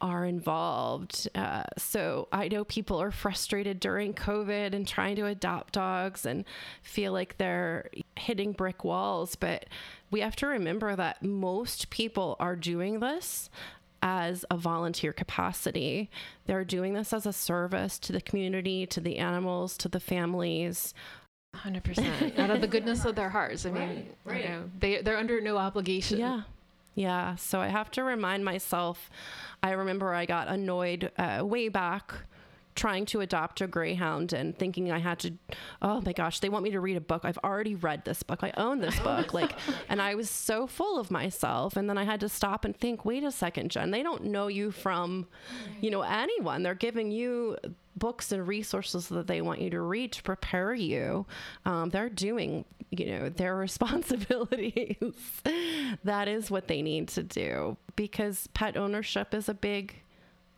are 0.00 0.24
involved. 0.24 1.28
Uh, 1.34 1.64
so 1.76 2.28
I 2.32 2.48
know 2.48 2.64
people 2.64 3.00
are 3.00 3.10
frustrated 3.10 3.78
during 3.78 4.14
COVID 4.14 4.74
and 4.74 4.88
trying 4.88 5.16
to 5.16 5.26
adopt 5.26 5.74
dogs 5.74 6.24
and 6.24 6.46
feel 6.82 7.12
like 7.12 7.36
they're 7.36 7.90
hitting 8.16 8.52
brick 8.52 8.84
walls. 8.84 9.36
But 9.36 9.66
we 10.10 10.20
have 10.20 10.36
to 10.36 10.46
remember 10.46 10.96
that 10.96 11.22
most 11.22 11.90
people 11.90 12.36
are 12.40 12.56
doing 12.56 13.00
this 13.00 13.50
as 14.02 14.46
a 14.50 14.56
volunteer 14.56 15.12
capacity. 15.12 16.10
They're 16.46 16.64
doing 16.64 16.94
this 16.94 17.12
as 17.12 17.26
a 17.26 17.34
service 17.34 17.98
to 17.98 18.12
the 18.12 18.20
community, 18.22 18.86
to 18.86 19.00
the 19.00 19.18
animals, 19.18 19.76
to 19.76 19.88
the 19.90 20.00
families. 20.00 20.94
Hundred 21.54 21.84
percent 21.84 22.38
out 22.38 22.50
of 22.50 22.60
the 22.60 22.66
goodness 22.66 23.04
of 23.04 23.16
their 23.16 23.28
hearts. 23.28 23.66
I 23.66 23.70
mean, 23.70 24.06
right, 24.24 24.42
you 24.42 24.48
know, 24.48 24.70
they 24.78 25.02
they're 25.02 25.18
under 25.18 25.40
no 25.40 25.56
obligation. 25.56 26.18
Yeah, 26.18 26.42
yeah. 26.94 27.34
So 27.36 27.60
I 27.60 27.68
have 27.68 27.90
to 27.92 28.04
remind 28.04 28.44
myself. 28.44 29.10
I 29.62 29.72
remember 29.72 30.14
I 30.14 30.26
got 30.26 30.48
annoyed 30.48 31.10
uh, 31.18 31.44
way 31.44 31.68
back 31.68 32.14
trying 32.76 33.04
to 33.04 33.20
adopt 33.20 33.60
a 33.60 33.66
greyhound 33.66 34.32
and 34.32 34.56
thinking 34.56 34.90
I 34.90 35.00
had 35.00 35.18
to 35.18 35.32
oh 35.82 36.00
my 36.00 36.12
gosh 36.12 36.40
they 36.40 36.48
want 36.48 36.64
me 36.64 36.70
to 36.70 36.80
read 36.80 36.96
a 36.96 37.00
book 37.00 37.24
I've 37.24 37.38
already 37.38 37.74
read 37.74 38.04
this 38.04 38.22
book 38.22 38.42
I 38.42 38.52
own 38.56 38.78
this 38.80 38.98
book 39.00 39.34
like 39.40 39.52
and 39.88 40.00
I 40.00 40.14
was 40.14 40.30
so 40.30 40.66
full 40.66 40.98
of 40.98 41.10
myself 41.10 41.76
and 41.76 41.90
then 41.90 41.98
I 41.98 42.04
had 42.04 42.20
to 42.20 42.28
stop 42.28 42.64
and 42.64 42.74
think 42.74 43.04
wait 43.04 43.24
a 43.24 43.32
second 43.32 43.70
Jen 43.70 43.90
they 43.90 44.02
don't 44.02 44.24
know 44.24 44.46
you 44.46 44.70
from 44.70 45.26
you 45.80 45.90
know 45.90 46.02
anyone 46.02 46.62
they're 46.62 46.74
giving 46.74 47.10
you 47.10 47.56
books 48.00 48.32
and 48.32 48.48
resources 48.48 49.08
that 49.08 49.28
they 49.28 49.40
want 49.40 49.60
you 49.60 49.70
to 49.70 49.80
read 49.80 50.10
to 50.10 50.22
prepare 50.24 50.74
you 50.74 51.24
um, 51.64 51.90
they're 51.90 52.10
doing 52.10 52.64
you 52.90 53.06
know 53.06 53.28
their 53.28 53.54
responsibilities 53.68 54.96
that 56.02 56.26
is 56.26 56.50
what 56.50 56.66
they 56.66 56.82
need 56.82 57.06
to 57.06 57.22
do 57.22 57.76
because 57.94 58.48
pet 58.54 58.76
ownership 58.76 59.32
is 59.32 59.48
a 59.48 59.54
big 59.54 59.94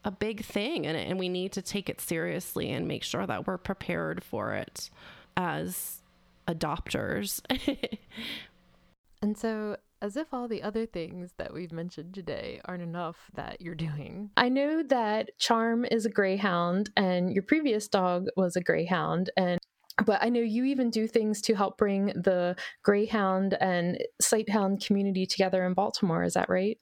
a 0.05 0.11
big 0.11 0.45
thing 0.45 0.87
and, 0.87 0.97
and 0.97 1.19
we 1.19 1.29
need 1.29 1.53
to 1.53 1.63
take 1.63 1.91
it 1.91 2.01
seriously 2.01 2.71
and 2.71 2.89
make 2.89 3.05
sure 3.05 3.27
that 3.27 3.47
we're 3.47 3.59
prepared 3.59 4.25
for 4.25 4.55
it 4.55 4.91
as 5.37 6.03
adopters. 6.49 7.41
and 9.23 9.37
so, 9.37 9.77
as 10.03 10.17
if 10.17 10.35
all 10.35 10.49
the 10.49 10.63
other 10.63 10.85
things 10.85 11.33
that 11.39 11.55
we've 11.55 11.73
mentioned 11.73 12.13
today 12.13 12.61
aren't 12.65 12.83
enough 12.83 13.31
that 13.35 13.61
you're 13.61 13.75
doing. 13.77 14.31
I 14.37 14.49
know 14.49 14.83
that 14.83 15.31
Charm 15.39 15.87
is 15.91 16.05
a 16.05 16.11
greyhound 16.11 16.91
and 16.97 17.33
your 17.33 17.45
previous 17.45 17.87
dog 17.87 18.27
was 18.37 18.57
a 18.57 18.61
greyhound 18.61 19.31
and 19.37 19.59
but 20.07 20.23
I 20.23 20.31
know 20.31 20.41
you 20.41 20.65
even 20.65 20.89
do 20.91 21.07
things 21.07 21.43
to 21.43 21.55
help 21.55 21.77
bring 21.77 22.07
the 22.07 22.57
greyhound 22.83 23.55
and 23.61 23.99
sighthound 24.23 24.85
community 24.85 25.27
together 25.27 25.65
in 25.67 25.75
Baltimore, 25.75 26.25
is 26.25 26.33
that 26.33 26.49
right? 26.49 26.79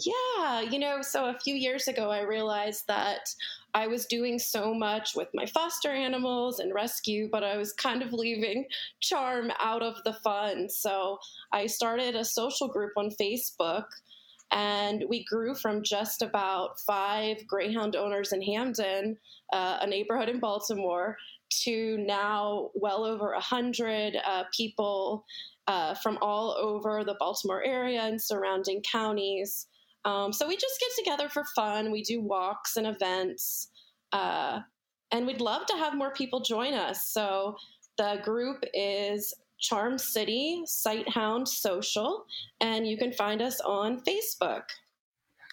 Yeah, 0.00 0.60
you 0.60 0.78
know, 0.78 1.02
so 1.02 1.26
a 1.26 1.38
few 1.40 1.56
years 1.56 1.88
ago, 1.88 2.10
I 2.10 2.20
realized 2.20 2.86
that 2.86 3.34
I 3.74 3.88
was 3.88 4.06
doing 4.06 4.38
so 4.38 4.72
much 4.72 5.16
with 5.16 5.28
my 5.34 5.44
foster 5.44 5.90
animals 5.90 6.60
and 6.60 6.72
rescue, 6.72 7.28
but 7.30 7.42
I 7.42 7.56
was 7.56 7.72
kind 7.72 8.02
of 8.02 8.12
leaving 8.12 8.66
charm 9.00 9.50
out 9.58 9.82
of 9.82 9.96
the 10.04 10.12
fun. 10.12 10.68
So 10.68 11.18
I 11.52 11.66
started 11.66 12.14
a 12.14 12.24
social 12.24 12.68
group 12.68 12.92
on 12.96 13.10
Facebook, 13.10 13.86
and 14.52 15.04
we 15.08 15.24
grew 15.24 15.56
from 15.56 15.82
just 15.82 16.22
about 16.22 16.78
five 16.80 17.44
Greyhound 17.48 17.96
owners 17.96 18.32
in 18.32 18.40
Hampden, 18.40 19.16
uh, 19.52 19.78
a 19.80 19.86
neighborhood 19.86 20.28
in 20.28 20.38
Baltimore, 20.38 21.16
to 21.64 21.98
now 21.98 22.70
well 22.74 23.04
over 23.04 23.32
a 23.32 23.40
hundred 23.40 24.16
uh, 24.24 24.44
people 24.56 25.24
uh, 25.66 25.94
from 25.94 26.18
all 26.22 26.52
over 26.52 27.02
the 27.02 27.16
Baltimore 27.18 27.64
area 27.64 28.02
and 28.02 28.22
surrounding 28.22 28.80
counties. 28.82 29.66
Um, 30.04 30.32
so 30.32 30.46
we 30.46 30.56
just 30.56 30.80
get 30.80 30.90
together 31.04 31.28
for 31.28 31.44
fun. 31.54 31.90
We 31.90 32.02
do 32.02 32.20
walks 32.20 32.76
and 32.76 32.86
events. 32.86 33.68
Uh, 34.12 34.60
and 35.10 35.26
we'd 35.26 35.40
love 35.40 35.66
to 35.66 35.76
have 35.76 35.94
more 35.94 36.12
people 36.12 36.40
join 36.40 36.74
us. 36.74 37.08
So 37.08 37.56
the 37.96 38.20
group 38.22 38.62
is 38.74 39.34
Charm 39.58 39.98
City 39.98 40.62
Sighthound 40.66 41.48
Social, 41.48 42.24
and 42.60 42.86
you 42.86 42.96
can 42.96 43.12
find 43.12 43.42
us 43.42 43.60
on 43.60 44.00
Facebook. 44.00 44.62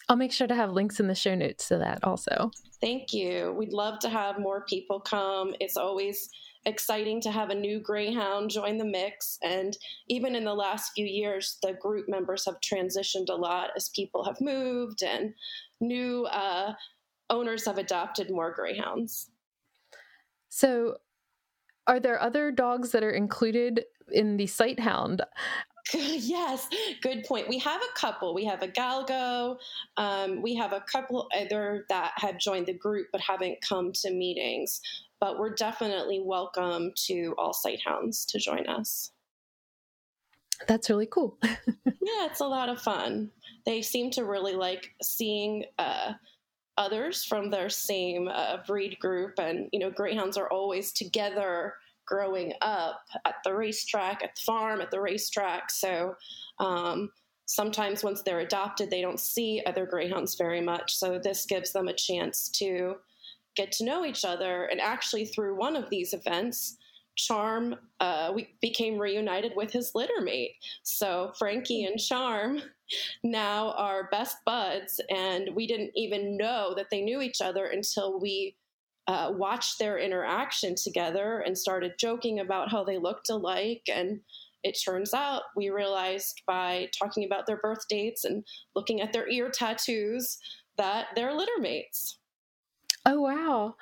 I'll 0.07 0.15
make 0.15 0.31
sure 0.31 0.47
to 0.47 0.55
have 0.55 0.71
links 0.71 0.99
in 0.99 1.07
the 1.07 1.15
show 1.15 1.33
notes 1.33 1.67
to 1.69 1.77
that 1.77 2.03
also. 2.03 2.51
Thank 2.79 3.13
you. 3.13 3.55
We'd 3.57 3.73
love 3.73 3.99
to 3.99 4.09
have 4.09 4.37
more 4.37 4.63
people 4.69 4.99
come. 4.99 5.55
It's 5.59 5.77
always 5.77 6.29
exciting 6.65 7.21
to 7.21 7.31
have 7.31 7.49
a 7.49 7.55
new 7.55 7.79
greyhound 7.79 8.49
join 8.49 8.77
the 8.77 8.85
mix 8.85 9.37
and 9.43 9.77
even 10.09 10.35
in 10.35 10.43
the 10.43 10.53
last 10.53 10.91
few 10.95 11.05
years 11.05 11.57
the 11.61 11.73
group 11.73 12.09
members 12.09 12.45
have 12.45 12.59
transitioned 12.59 13.29
a 13.29 13.35
lot 13.35 13.69
as 13.75 13.89
people 13.89 14.23
have 14.23 14.39
moved 14.41 15.03
and 15.03 15.33
new 15.79 16.25
uh, 16.25 16.73
owners 17.29 17.65
have 17.65 17.77
adopted 17.77 18.31
more 18.31 18.51
greyhounds 18.51 19.29
so 20.49 20.97
are 21.87 21.99
there 21.99 22.19
other 22.19 22.51
dogs 22.51 22.91
that 22.91 23.03
are 23.03 23.11
included 23.11 23.85
in 24.11 24.37
the 24.37 24.45
sighthound 24.45 25.21
yes, 25.93 26.67
good 27.01 27.23
point. 27.25 27.47
We 27.47 27.59
have 27.59 27.79
a 27.79 27.99
couple. 27.99 28.33
We 28.33 28.45
have 28.45 28.63
a 28.63 28.67
Galgo. 28.67 29.57
Um, 29.97 30.41
we 30.41 30.55
have 30.55 30.73
a 30.73 30.81
couple 30.81 31.27
other 31.39 31.85
that 31.89 32.13
have 32.15 32.39
joined 32.39 32.65
the 32.65 32.73
group 32.73 33.07
but 33.11 33.21
haven't 33.21 33.57
come 33.61 33.91
to 33.91 34.11
meetings 34.11 34.81
but 35.25 35.39
we're 35.39 35.55
definitely 35.55 36.21
welcome 36.23 36.91
to 36.93 37.33
all 37.39 37.51
sighthounds 37.51 38.27
to 38.27 38.37
join 38.37 38.67
us. 38.67 39.09
That's 40.67 40.87
really 40.87 41.07
cool. 41.07 41.39
yeah, 41.43 42.27
it's 42.27 42.41
a 42.41 42.47
lot 42.47 42.69
of 42.69 42.79
fun. 42.79 43.31
They 43.65 43.81
seem 43.81 44.11
to 44.11 44.23
really 44.23 44.53
like 44.53 44.93
seeing 45.01 45.65
uh, 45.79 46.13
others 46.77 47.23
from 47.23 47.49
their 47.49 47.69
same 47.69 48.27
uh, 48.27 48.57
breed 48.67 48.99
group, 48.99 49.39
and 49.39 49.67
you 49.71 49.79
know, 49.79 49.89
greyhounds 49.89 50.37
are 50.37 50.51
always 50.51 50.91
together 50.91 51.73
growing 52.05 52.53
up 52.61 53.01
at 53.25 53.37
the 53.43 53.55
racetrack, 53.55 54.23
at 54.23 54.35
the 54.35 54.41
farm, 54.41 54.79
at 54.79 54.91
the 54.91 55.01
racetrack. 55.01 55.71
So 55.71 56.13
um, 56.59 57.09
sometimes 57.47 58.03
once 58.03 58.21
they're 58.21 58.41
adopted, 58.41 58.91
they 58.91 59.01
don't 59.01 59.19
see 59.19 59.63
other 59.65 59.87
greyhounds 59.87 60.35
very 60.35 60.61
much. 60.61 60.95
So 60.95 61.17
this 61.17 61.47
gives 61.47 61.71
them 61.71 61.87
a 61.87 61.95
chance 61.95 62.47
to 62.59 62.97
get 63.55 63.71
to 63.73 63.85
know 63.85 64.05
each 64.05 64.25
other. 64.25 64.65
And 64.65 64.79
actually, 64.79 65.25
through 65.25 65.57
one 65.57 65.75
of 65.75 65.89
these 65.89 66.13
events, 66.13 66.77
Charm 67.15 67.75
uh, 68.01 68.33
we 68.35 68.49
became 68.61 68.99
reunited 68.99 69.53
with 69.55 69.71
his 69.71 69.93
litter 69.95 70.21
mate. 70.21 70.51
So 70.83 71.31
Frankie 71.39 71.85
and 71.85 71.97
Charm 71.99 72.61
now 73.23 73.71
are 73.71 74.09
best 74.11 74.37
buds, 74.45 74.99
and 75.09 75.49
we 75.55 75.65
didn't 75.65 75.91
even 75.95 76.35
know 76.35 76.73
that 76.75 76.87
they 76.91 77.01
knew 77.01 77.21
each 77.21 77.41
other 77.41 77.67
until 77.67 78.19
we 78.19 78.55
uh, 79.07 79.31
watched 79.35 79.79
their 79.79 79.97
interaction 79.97 80.75
together 80.75 81.39
and 81.39 81.57
started 81.57 81.93
joking 81.97 82.39
about 82.39 82.71
how 82.71 82.83
they 82.83 82.97
looked 82.97 83.29
alike. 83.29 83.83
And 83.93 84.19
it 84.63 84.77
turns 84.83 85.13
out 85.13 85.43
we 85.55 85.69
realized 85.69 86.41
by 86.47 86.89
talking 86.97 87.23
about 87.23 87.45
their 87.45 87.57
birth 87.57 87.87
dates 87.87 88.25
and 88.25 88.43
looking 88.75 89.01
at 89.01 89.13
their 89.13 89.29
ear 89.29 89.49
tattoos 89.49 90.37
that 90.77 91.07
they're 91.15 91.33
litter 91.33 91.59
mates. 91.59 92.17
Oh, 93.05 93.21
wow. 93.21 93.75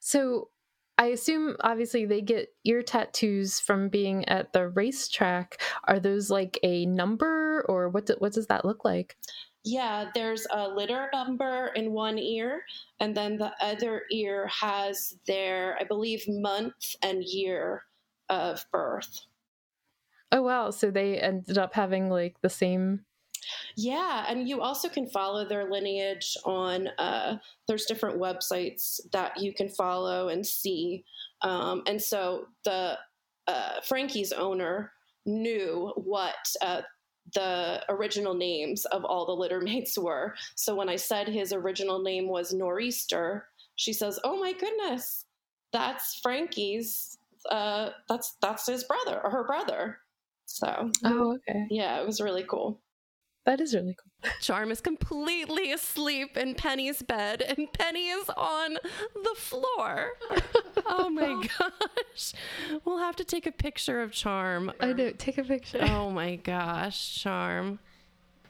So 0.00 0.50
I 0.98 1.06
assume 1.06 1.56
obviously 1.60 2.04
they 2.04 2.20
get 2.20 2.48
ear 2.64 2.82
tattoos 2.82 3.60
from 3.60 3.88
being 3.88 4.28
at 4.28 4.52
the 4.52 4.68
racetrack. 4.68 5.60
Are 5.84 6.00
those 6.00 6.30
like 6.30 6.58
a 6.62 6.86
number 6.86 7.64
or 7.68 7.88
what, 7.88 8.06
do, 8.06 8.16
what 8.18 8.32
does 8.32 8.48
that 8.48 8.64
look 8.64 8.84
like? 8.84 9.16
Yeah, 9.64 10.10
there's 10.14 10.46
a 10.50 10.68
litter 10.68 11.10
number 11.12 11.72
in 11.74 11.92
one 11.92 12.18
ear, 12.18 12.62
and 13.00 13.14
then 13.14 13.36
the 13.36 13.52
other 13.60 14.04
ear 14.10 14.46
has 14.46 15.18
their, 15.26 15.76
I 15.78 15.84
believe, 15.84 16.24
month 16.26 16.94
and 17.02 17.22
year 17.22 17.84
of 18.28 18.64
birth. 18.72 19.26
Oh, 20.32 20.42
wow. 20.42 20.70
So 20.70 20.90
they 20.90 21.18
ended 21.18 21.58
up 21.58 21.74
having 21.74 22.08
like 22.08 22.40
the 22.40 22.48
same 22.48 23.04
yeah, 23.76 24.26
and 24.28 24.48
you 24.48 24.60
also 24.60 24.88
can 24.88 25.08
follow 25.08 25.46
their 25.46 25.70
lineage 25.70 26.36
on. 26.44 26.88
Uh, 26.98 27.36
there's 27.66 27.86
different 27.86 28.18
websites 28.18 29.00
that 29.12 29.40
you 29.40 29.52
can 29.52 29.68
follow 29.68 30.28
and 30.28 30.46
see, 30.46 31.04
um, 31.42 31.82
and 31.86 32.00
so 32.00 32.46
the 32.64 32.98
uh, 33.46 33.80
Frankie's 33.82 34.32
owner 34.32 34.92
knew 35.26 35.92
what 35.96 36.36
uh, 36.60 36.82
the 37.34 37.82
original 37.88 38.34
names 38.34 38.84
of 38.86 39.04
all 39.04 39.26
the 39.26 39.48
littermates 39.48 39.98
were. 39.98 40.34
So 40.54 40.74
when 40.74 40.88
I 40.88 40.96
said 40.96 41.28
his 41.28 41.52
original 41.52 42.02
name 42.02 42.28
was 42.28 42.52
Nor'easter, 42.52 43.42
she 43.76 43.92
says, 43.92 44.18
"Oh 44.24 44.38
my 44.38 44.52
goodness, 44.52 45.24
that's 45.72 46.18
Frankie's. 46.20 47.16
Uh, 47.50 47.90
that's 48.08 48.34
that's 48.42 48.66
his 48.66 48.84
brother 48.84 49.20
or 49.22 49.30
her 49.30 49.44
brother." 49.44 49.98
So, 50.46 50.90
oh 51.04 51.34
okay, 51.36 51.66
yeah, 51.70 52.00
it 52.00 52.06
was 52.06 52.20
really 52.20 52.44
cool. 52.44 52.80
That 53.48 53.62
is 53.62 53.74
really 53.74 53.96
cool. 53.96 54.30
Charm 54.42 54.70
is 54.70 54.82
completely 54.82 55.72
asleep 55.72 56.36
in 56.36 56.54
Penny's 56.54 57.00
bed, 57.00 57.40
and 57.40 57.72
Penny 57.72 58.08
is 58.08 58.28
on 58.36 58.74
the 58.74 59.34
floor. 59.36 60.10
oh 60.84 61.08
my 61.08 61.48
gosh. 61.58 62.34
We'll 62.84 62.98
have 62.98 63.16
to 63.16 63.24
take 63.24 63.46
a 63.46 63.50
picture 63.50 64.02
of 64.02 64.12
Charm. 64.12 64.70
I 64.80 64.92
know. 64.92 65.12
Take 65.12 65.38
a 65.38 65.44
picture. 65.44 65.78
Oh 65.80 66.10
my 66.10 66.36
gosh, 66.36 67.22
Charm. 67.22 67.78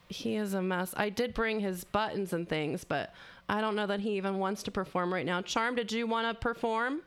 He 0.08 0.34
is 0.34 0.52
a 0.54 0.62
mess. 0.62 0.94
I 0.96 1.10
did 1.10 1.32
bring 1.32 1.60
his 1.60 1.84
buttons 1.84 2.32
and 2.32 2.48
things, 2.48 2.82
but 2.82 3.14
I 3.48 3.60
don't 3.60 3.76
know 3.76 3.86
that 3.86 4.00
he 4.00 4.16
even 4.16 4.38
wants 4.38 4.64
to 4.64 4.72
perform 4.72 5.14
right 5.14 5.24
now. 5.24 5.42
Charm, 5.42 5.76
did 5.76 5.92
you 5.92 6.08
want 6.08 6.26
to 6.26 6.34
perform? 6.34 7.02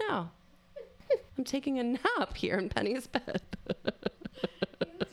No. 0.00 0.30
I'm 1.38 1.44
taking 1.44 1.78
a 1.78 1.84
nap 1.84 2.34
here 2.34 2.58
in 2.58 2.68
Penny's 2.68 3.06
bed. 3.06 3.42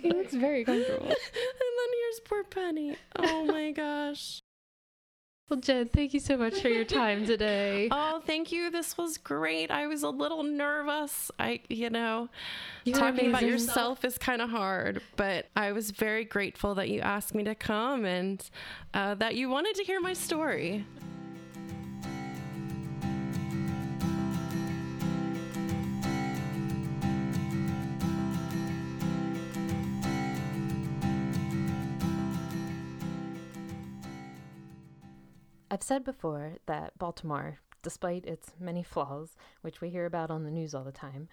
he 0.04 0.10
looks 0.12 0.34
very 0.34 0.64
comfortable. 0.64 1.08
and 1.08 1.16
then 1.16 1.89
here's 1.99 2.20
poor 2.26 2.43
Penny. 2.43 2.95
Oh 3.16 3.45
my 3.45 3.72
gosh. 3.76 4.41
Well, 5.49 5.60
Jen, 5.60 5.89
thank 5.89 6.14
you 6.14 6.20
so 6.20 6.38
much 6.38 6.62
for 6.62 6.70
your 6.70 6.86
time 6.86 7.26
today. 7.26 7.89
oh, 7.91 8.22
thank 8.26 8.51
you. 8.51 8.72
This 8.72 8.97
was 8.97 9.18
great. 9.18 9.72
I 9.72 9.88
was 9.88 10.01
a 10.04 10.10
little 10.10 10.41
nervous. 10.41 11.30
I, 11.38 11.60
you 11.70 11.89
know, 11.89 12.30
You're 12.86 12.97
talking 12.97 13.30
about 13.30 13.43
yourself 13.43 14.06
is 14.06 14.18
kind 14.18 14.41
of 14.41 14.49
hard, 14.49 15.01
but 15.18 15.47
I 15.56 15.74
was 15.74 15.91
very 15.91 16.24
grateful 16.24 16.76
that 16.76 16.89
you 16.89 17.01
asked 17.01 17.36
me 17.36 17.43
to 17.43 17.56
come 17.56 18.06
and 18.06 18.49
uh, 18.93 19.16
that 19.16 19.36
you 19.36 19.49
wanted 19.49 19.76
to 19.76 19.84
hear 19.84 19.99
my 19.99 20.14
story. 20.14 20.86
I've 35.74 35.82
said 35.82 36.03
before 36.03 36.57
that 36.67 36.99
Baltimore, 36.99 37.57
despite 37.82 38.28
its 38.28 38.51
many 38.59 38.84
flaws, 38.84 39.36
which 39.61 39.82
we 39.82 39.89
hear 39.89 40.05
about 40.05 40.30
on 40.30 40.43
the 40.43 40.51
news 40.51 40.76
all 40.76 40.84
the 40.84 40.91
time, 40.91 41.30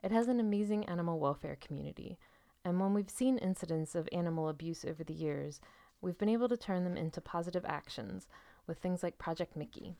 it 0.00 0.12
has 0.12 0.28
an 0.28 0.38
amazing 0.38 0.84
animal 0.84 1.18
welfare 1.18 1.56
community. 1.60 2.16
And 2.64 2.78
when 2.78 2.94
we've 2.94 3.10
seen 3.10 3.36
incidents 3.36 3.96
of 3.96 4.08
animal 4.12 4.48
abuse 4.48 4.84
over 4.84 5.02
the 5.02 5.12
years, 5.12 5.60
we've 6.00 6.16
been 6.16 6.28
able 6.28 6.48
to 6.50 6.56
turn 6.56 6.84
them 6.84 6.96
into 6.96 7.20
positive 7.20 7.64
actions 7.66 8.28
with 8.64 8.78
things 8.78 9.02
like 9.02 9.18
Project 9.18 9.56
Mickey. 9.56 9.96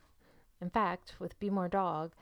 In 0.60 0.70
fact, 0.70 1.16
with 1.18 1.40
Be 1.40 1.50
More 1.50 1.68
Dog, 1.68 2.12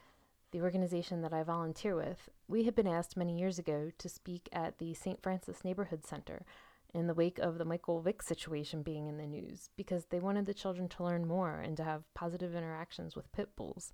the 0.52 0.62
organization 0.62 1.20
that 1.20 1.34
I 1.34 1.42
volunteer 1.42 1.94
with, 1.94 2.30
we 2.48 2.64
had 2.64 2.74
been 2.74 2.88
asked 2.88 3.14
many 3.14 3.38
years 3.38 3.58
ago 3.58 3.90
to 3.98 4.08
speak 4.08 4.48
at 4.54 4.78
the 4.78 4.94
St. 4.94 5.22
Francis 5.22 5.66
Neighborhood 5.66 6.06
Center 6.06 6.46
in 6.95 7.07
the 7.07 7.14
wake 7.14 7.39
of 7.39 7.59
the 7.59 7.64
Michael 7.64 8.01
Vick 8.01 8.22
situation 8.22 8.82
being 8.82 9.07
in 9.09 9.18
the 9.18 9.26
news 9.26 9.70
because 9.76 10.07
they 10.07 10.20
wanted 10.20 10.47
the 10.47 10.55
children 10.55 10.89
to 10.89 11.05
learn 11.05 11.26
more 11.26 11.61
and 11.61 11.76
to 11.76 11.84
have 11.84 12.03
positive 12.14 12.55
interactions 12.55 13.14
with 13.14 13.32
pit 13.32 13.51
bulls. 13.57 13.93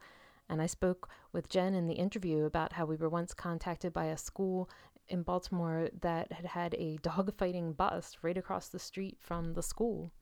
And 0.48 0.60
I 0.60 0.66
spoke 0.66 1.08
with 1.32 1.48
Jen 1.48 1.74
in 1.74 1.86
the 1.86 1.94
interview 1.94 2.44
about 2.44 2.74
how 2.74 2.84
we 2.84 2.96
were 2.96 3.08
once 3.08 3.34
contacted 3.34 3.92
by 3.92 4.06
a 4.06 4.16
school 4.16 4.68
in 5.08 5.22
Baltimore 5.22 5.88
that 6.00 6.32
had 6.32 6.46
had 6.46 6.74
a 6.74 6.96
dog 7.02 7.34
fighting 7.36 7.72
bus 7.72 8.16
right 8.22 8.38
across 8.38 8.68
the 8.68 8.78
street 8.78 9.18
from 9.20 9.54
the 9.54 9.62
school. 9.62 10.12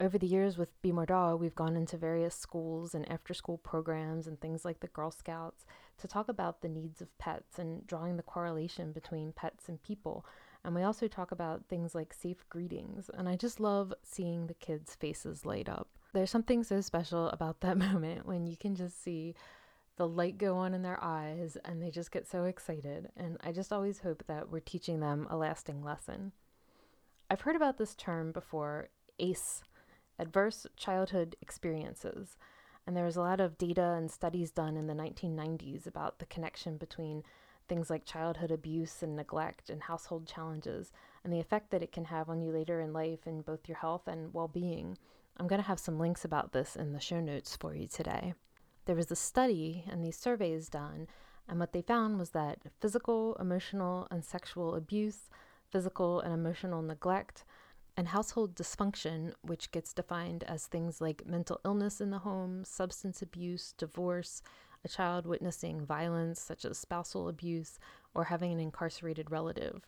Over 0.00 0.18
the 0.18 0.26
years 0.26 0.58
with 0.58 0.80
Be 0.82 0.90
More 0.90 1.06
Dog, 1.06 1.38
we've 1.38 1.54
gone 1.54 1.76
into 1.76 1.96
various 1.96 2.34
schools 2.34 2.94
and 2.94 3.08
after 3.08 3.34
school 3.34 3.58
programs 3.58 4.26
and 4.26 4.40
things 4.40 4.64
like 4.64 4.80
the 4.80 4.88
Girl 4.88 5.12
Scouts 5.12 5.64
to 5.98 6.08
talk 6.08 6.28
about 6.28 6.60
the 6.60 6.68
needs 6.68 7.00
of 7.00 7.16
pets 7.18 7.58
and 7.58 7.86
drawing 7.86 8.16
the 8.16 8.22
correlation 8.24 8.90
between 8.90 9.32
pets 9.32 9.68
and 9.68 9.80
people. 9.82 10.24
And 10.64 10.74
we 10.74 10.82
also 10.82 11.08
talk 11.08 11.32
about 11.32 11.66
things 11.68 11.94
like 11.94 12.12
safe 12.12 12.48
greetings. 12.48 13.10
And 13.12 13.28
I 13.28 13.36
just 13.36 13.58
love 13.58 13.92
seeing 14.02 14.46
the 14.46 14.54
kids' 14.54 14.94
faces 14.94 15.44
light 15.44 15.68
up. 15.68 15.88
There's 16.12 16.30
something 16.30 16.62
so 16.62 16.80
special 16.80 17.28
about 17.30 17.60
that 17.60 17.78
moment 17.92 18.26
when 18.26 18.46
you 18.46 18.56
can 18.56 18.74
just 18.74 19.02
see 19.02 19.34
the 19.96 20.06
light 20.06 20.38
go 20.38 20.56
on 20.56 20.72
in 20.72 20.82
their 20.82 21.02
eyes 21.02 21.56
and 21.64 21.82
they 21.82 21.90
just 21.90 22.12
get 22.12 22.26
so 22.26 22.44
excited. 22.44 23.10
And 23.16 23.38
I 23.42 23.52
just 23.52 23.72
always 23.72 24.00
hope 24.00 24.24
that 24.26 24.50
we're 24.50 24.60
teaching 24.60 25.00
them 25.00 25.26
a 25.30 25.36
lasting 25.36 25.82
lesson. 25.82 26.32
I've 27.30 27.42
heard 27.42 27.56
about 27.56 27.78
this 27.78 27.94
term 27.94 28.32
before 28.32 28.88
ACE, 29.18 29.62
Adverse 30.18 30.66
Childhood 30.76 31.36
Experiences. 31.40 32.36
And 32.86 32.96
there 32.96 33.04
was 33.04 33.16
a 33.16 33.20
lot 33.22 33.40
of 33.40 33.58
data 33.58 33.94
and 33.96 34.10
studies 34.10 34.50
done 34.50 34.76
in 34.76 34.86
the 34.86 34.94
1990s 34.94 35.86
about 35.86 36.18
the 36.18 36.26
connection 36.26 36.76
between 36.76 37.22
things 37.72 37.88
like 37.88 38.04
childhood 38.04 38.50
abuse 38.50 39.02
and 39.02 39.16
neglect 39.16 39.70
and 39.70 39.82
household 39.82 40.26
challenges 40.26 40.92
and 41.24 41.32
the 41.32 41.40
effect 41.40 41.70
that 41.70 41.82
it 41.82 41.92
can 41.92 42.04
have 42.04 42.28
on 42.28 42.42
you 42.42 42.52
later 42.52 42.80
in 42.80 42.92
life 42.92 43.26
in 43.26 43.40
both 43.40 43.66
your 43.66 43.78
health 43.78 44.06
and 44.06 44.34
well 44.34 44.48
being. 44.48 44.98
I'm 45.38 45.46
going 45.46 45.62
to 45.62 45.68
have 45.68 45.80
some 45.80 45.98
links 45.98 46.24
about 46.24 46.52
this 46.52 46.76
in 46.76 46.92
the 46.92 47.00
show 47.00 47.20
notes 47.20 47.56
for 47.56 47.74
you 47.74 47.86
today 47.86 48.34
there 48.84 48.96
was 48.96 49.10
a 49.10 49.16
study 49.16 49.84
and 49.88 50.04
these 50.04 50.16
surveys 50.16 50.68
done, 50.68 51.06
and 51.48 51.58
what 51.58 51.72
they 51.72 51.82
found 51.82 52.18
was 52.18 52.30
that 52.30 52.58
physical, 52.80 53.36
emotional, 53.36 54.08
and 54.10 54.24
sexual 54.24 54.74
abuse, 54.74 55.30
physical 55.70 56.20
and 56.20 56.32
emotional 56.34 56.82
neglect, 56.82 57.44
and 57.96 58.08
household 58.08 58.54
dysfunction, 58.54 59.32
which 59.42 59.70
gets 59.70 59.92
defined 59.92 60.44
as 60.44 60.66
things 60.66 61.00
like 61.00 61.26
mental 61.26 61.60
illness 61.64 62.00
in 62.00 62.10
the 62.10 62.18
home, 62.18 62.64
substance 62.64 63.22
abuse, 63.22 63.74
divorce, 63.76 64.42
a 64.84 64.88
child 64.88 65.26
witnessing 65.26 65.84
violence 65.84 66.40
such 66.40 66.64
as 66.64 66.78
spousal 66.78 67.28
abuse, 67.28 67.78
or 68.14 68.24
having 68.24 68.52
an 68.52 68.60
incarcerated 68.60 69.30
relative. 69.30 69.86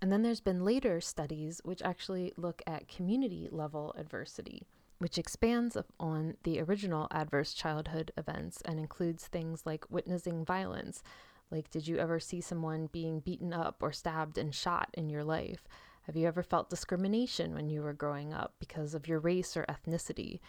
And 0.00 0.12
then 0.12 0.22
there's 0.22 0.40
been 0.40 0.64
later 0.64 1.00
studies 1.00 1.60
which 1.64 1.82
actually 1.82 2.32
look 2.36 2.62
at 2.66 2.88
community 2.88 3.48
level 3.50 3.94
adversity 3.98 4.62
which 4.98 5.18
expands 5.18 5.76
on 6.00 6.36
the 6.42 6.60
original 6.60 7.06
adverse 7.10 7.54
childhood 7.54 8.10
events 8.16 8.60
and 8.64 8.78
includes 8.78 9.26
things 9.26 9.62
like 9.64 9.84
witnessing 9.90 10.44
violence. 10.44 11.02
Like, 11.50 11.70
did 11.70 11.86
you 11.86 11.98
ever 11.98 12.18
see 12.18 12.40
someone 12.40 12.88
being 12.92 13.20
beaten 13.20 13.52
up 13.52 13.76
or 13.80 13.92
stabbed 13.92 14.38
and 14.38 14.54
shot 14.54 14.90
in 14.94 15.08
your 15.08 15.24
life? 15.24 15.68
Have 16.02 16.16
you 16.16 16.26
ever 16.26 16.42
felt 16.42 16.70
discrimination 16.70 17.54
when 17.54 17.68
you 17.68 17.82
were 17.82 17.92
growing 17.92 18.32
up 18.32 18.54
because 18.58 18.92
of 18.94 19.06
your 19.06 19.20
race 19.20 19.56
or 19.56 19.64
ethnicity? 19.66 20.40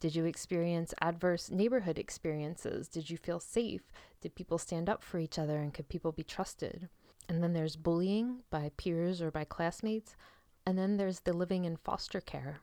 Did 0.00 0.14
you 0.14 0.24
experience 0.24 0.94
adverse 1.00 1.50
neighborhood 1.50 1.98
experiences? 1.98 2.88
Did 2.88 3.08
you 3.10 3.16
feel 3.16 3.40
safe? 3.40 3.90
Did 4.20 4.34
people 4.34 4.58
stand 4.58 4.88
up 4.88 5.02
for 5.02 5.18
each 5.18 5.38
other 5.38 5.56
and 5.56 5.72
could 5.72 5.88
people 5.88 6.12
be 6.12 6.22
trusted? 6.22 6.88
And 7.28 7.42
then 7.42 7.54
there's 7.54 7.76
bullying 7.76 8.42
by 8.50 8.70
peers 8.76 9.22
or 9.22 9.30
by 9.30 9.44
classmates. 9.44 10.14
And 10.66 10.78
then 10.78 10.96
there's 10.96 11.20
the 11.20 11.32
living 11.32 11.64
in 11.64 11.76
foster 11.76 12.20
care, 12.20 12.60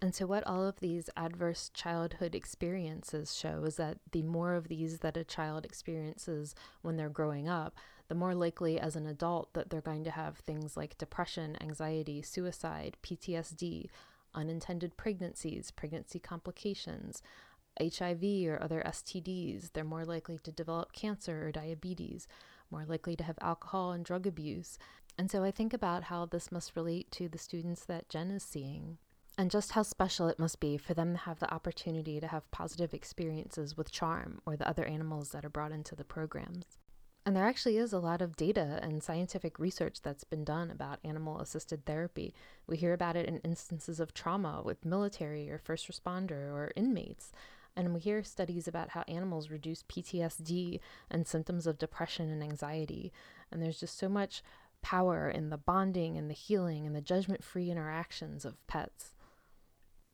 and 0.00 0.14
so, 0.14 0.26
what 0.26 0.46
all 0.46 0.64
of 0.64 0.78
these 0.78 1.10
adverse 1.16 1.70
childhood 1.74 2.34
experiences 2.34 3.34
show 3.34 3.64
is 3.64 3.76
that 3.76 3.98
the 4.12 4.22
more 4.22 4.54
of 4.54 4.68
these 4.68 5.00
that 5.00 5.16
a 5.16 5.24
child 5.24 5.64
experiences 5.64 6.54
when 6.82 6.96
they're 6.96 7.08
growing 7.08 7.48
up, 7.48 7.74
the 8.06 8.14
more 8.14 8.34
likely 8.34 8.78
as 8.78 8.94
an 8.94 9.06
adult 9.06 9.52
that 9.54 9.70
they're 9.70 9.80
going 9.80 10.04
to 10.04 10.12
have 10.12 10.38
things 10.38 10.76
like 10.76 10.98
depression, 10.98 11.56
anxiety, 11.60 12.22
suicide, 12.22 12.96
PTSD, 13.02 13.88
unintended 14.34 14.96
pregnancies, 14.96 15.70
pregnancy 15.70 16.18
complications, 16.18 17.22
HIV 17.80 18.22
or 18.48 18.62
other 18.62 18.82
STDs. 18.84 19.72
They're 19.72 19.84
more 19.84 20.04
likely 20.04 20.38
to 20.38 20.52
develop 20.52 20.92
cancer 20.92 21.46
or 21.46 21.52
diabetes, 21.52 22.26
more 22.70 22.84
likely 22.84 23.16
to 23.16 23.24
have 23.24 23.38
alcohol 23.40 23.92
and 23.92 24.04
drug 24.04 24.26
abuse. 24.26 24.78
And 25.16 25.30
so 25.30 25.42
I 25.42 25.50
think 25.50 25.72
about 25.72 26.04
how 26.04 26.26
this 26.26 26.52
must 26.52 26.76
relate 26.76 27.10
to 27.12 27.28
the 27.28 27.38
students 27.38 27.84
that 27.84 28.08
Jen 28.08 28.30
is 28.30 28.42
seeing 28.42 28.98
and 29.38 29.52
just 29.52 29.72
how 29.72 29.82
special 29.82 30.26
it 30.28 30.38
must 30.38 30.58
be 30.58 30.76
for 30.76 30.94
them 30.94 31.12
to 31.12 31.18
have 31.18 31.38
the 31.38 31.52
opportunity 31.54 32.18
to 32.18 32.26
have 32.26 32.50
positive 32.50 32.92
experiences 32.92 33.76
with 33.76 33.92
Charm 33.92 34.40
or 34.44 34.56
the 34.56 34.68
other 34.68 34.84
animals 34.84 35.30
that 35.30 35.44
are 35.44 35.50
brought 35.50 35.70
into 35.70 35.94
the 35.94 36.04
programs. 36.04 36.64
And 37.28 37.36
there 37.36 37.44
actually 37.44 37.76
is 37.76 37.92
a 37.92 37.98
lot 37.98 38.22
of 38.22 38.36
data 38.36 38.80
and 38.80 39.02
scientific 39.02 39.58
research 39.58 40.00
that's 40.00 40.24
been 40.24 40.44
done 40.44 40.70
about 40.70 40.98
animal 41.04 41.40
assisted 41.40 41.84
therapy. 41.84 42.32
We 42.66 42.78
hear 42.78 42.94
about 42.94 43.16
it 43.16 43.26
in 43.26 43.36
instances 43.40 44.00
of 44.00 44.14
trauma 44.14 44.62
with 44.64 44.86
military 44.86 45.50
or 45.50 45.58
first 45.58 45.92
responder 45.92 46.50
or 46.50 46.72
inmates. 46.74 47.30
And 47.76 47.92
we 47.92 48.00
hear 48.00 48.22
studies 48.22 48.66
about 48.66 48.88
how 48.88 49.04
animals 49.08 49.50
reduce 49.50 49.82
PTSD 49.82 50.80
and 51.10 51.26
symptoms 51.26 51.66
of 51.66 51.76
depression 51.76 52.30
and 52.30 52.42
anxiety. 52.42 53.12
And 53.52 53.60
there's 53.60 53.80
just 53.80 53.98
so 53.98 54.08
much 54.08 54.42
power 54.80 55.28
in 55.28 55.50
the 55.50 55.58
bonding 55.58 56.16
and 56.16 56.30
the 56.30 56.34
healing 56.34 56.86
and 56.86 56.96
the 56.96 57.02
judgment 57.02 57.44
free 57.44 57.70
interactions 57.70 58.46
of 58.46 58.66
pets. 58.68 59.12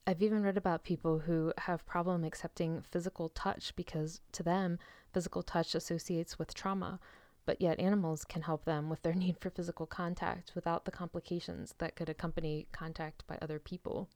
I've 0.04 0.20
even 0.20 0.42
read 0.42 0.56
about 0.56 0.82
people 0.82 1.20
who 1.20 1.52
have 1.58 1.86
problem 1.86 2.24
accepting 2.24 2.82
physical 2.82 3.28
touch 3.28 3.76
because 3.76 4.20
to 4.32 4.42
them 4.42 4.80
physical 5.14 5.42
touch 5.42 5.74
associates 5.74 6.38
with 6.38 6.52
trauma, 6.52 7.00
but 7.46 7.60
yet 7.60 7.80
animals 7.80 8.24
can 8.24 8.42
help 8.42 8.64
them 8.64 8.90
with 8.90 9.02
their 9.02 9.14
need 9.24 9.38
for 9.38 9.50
physical 9.50 9.86
contact 9.86 10.52
without 10.54 10.84
the 10.84 10.90
complications 10.90 11.74
that 11.78 11.96
could 11.96 12.08
accompany 12.08 12.66
contact 12.72 13.26
by 13.26 13.38
other 13.40 13.58
people. 13.58 14.08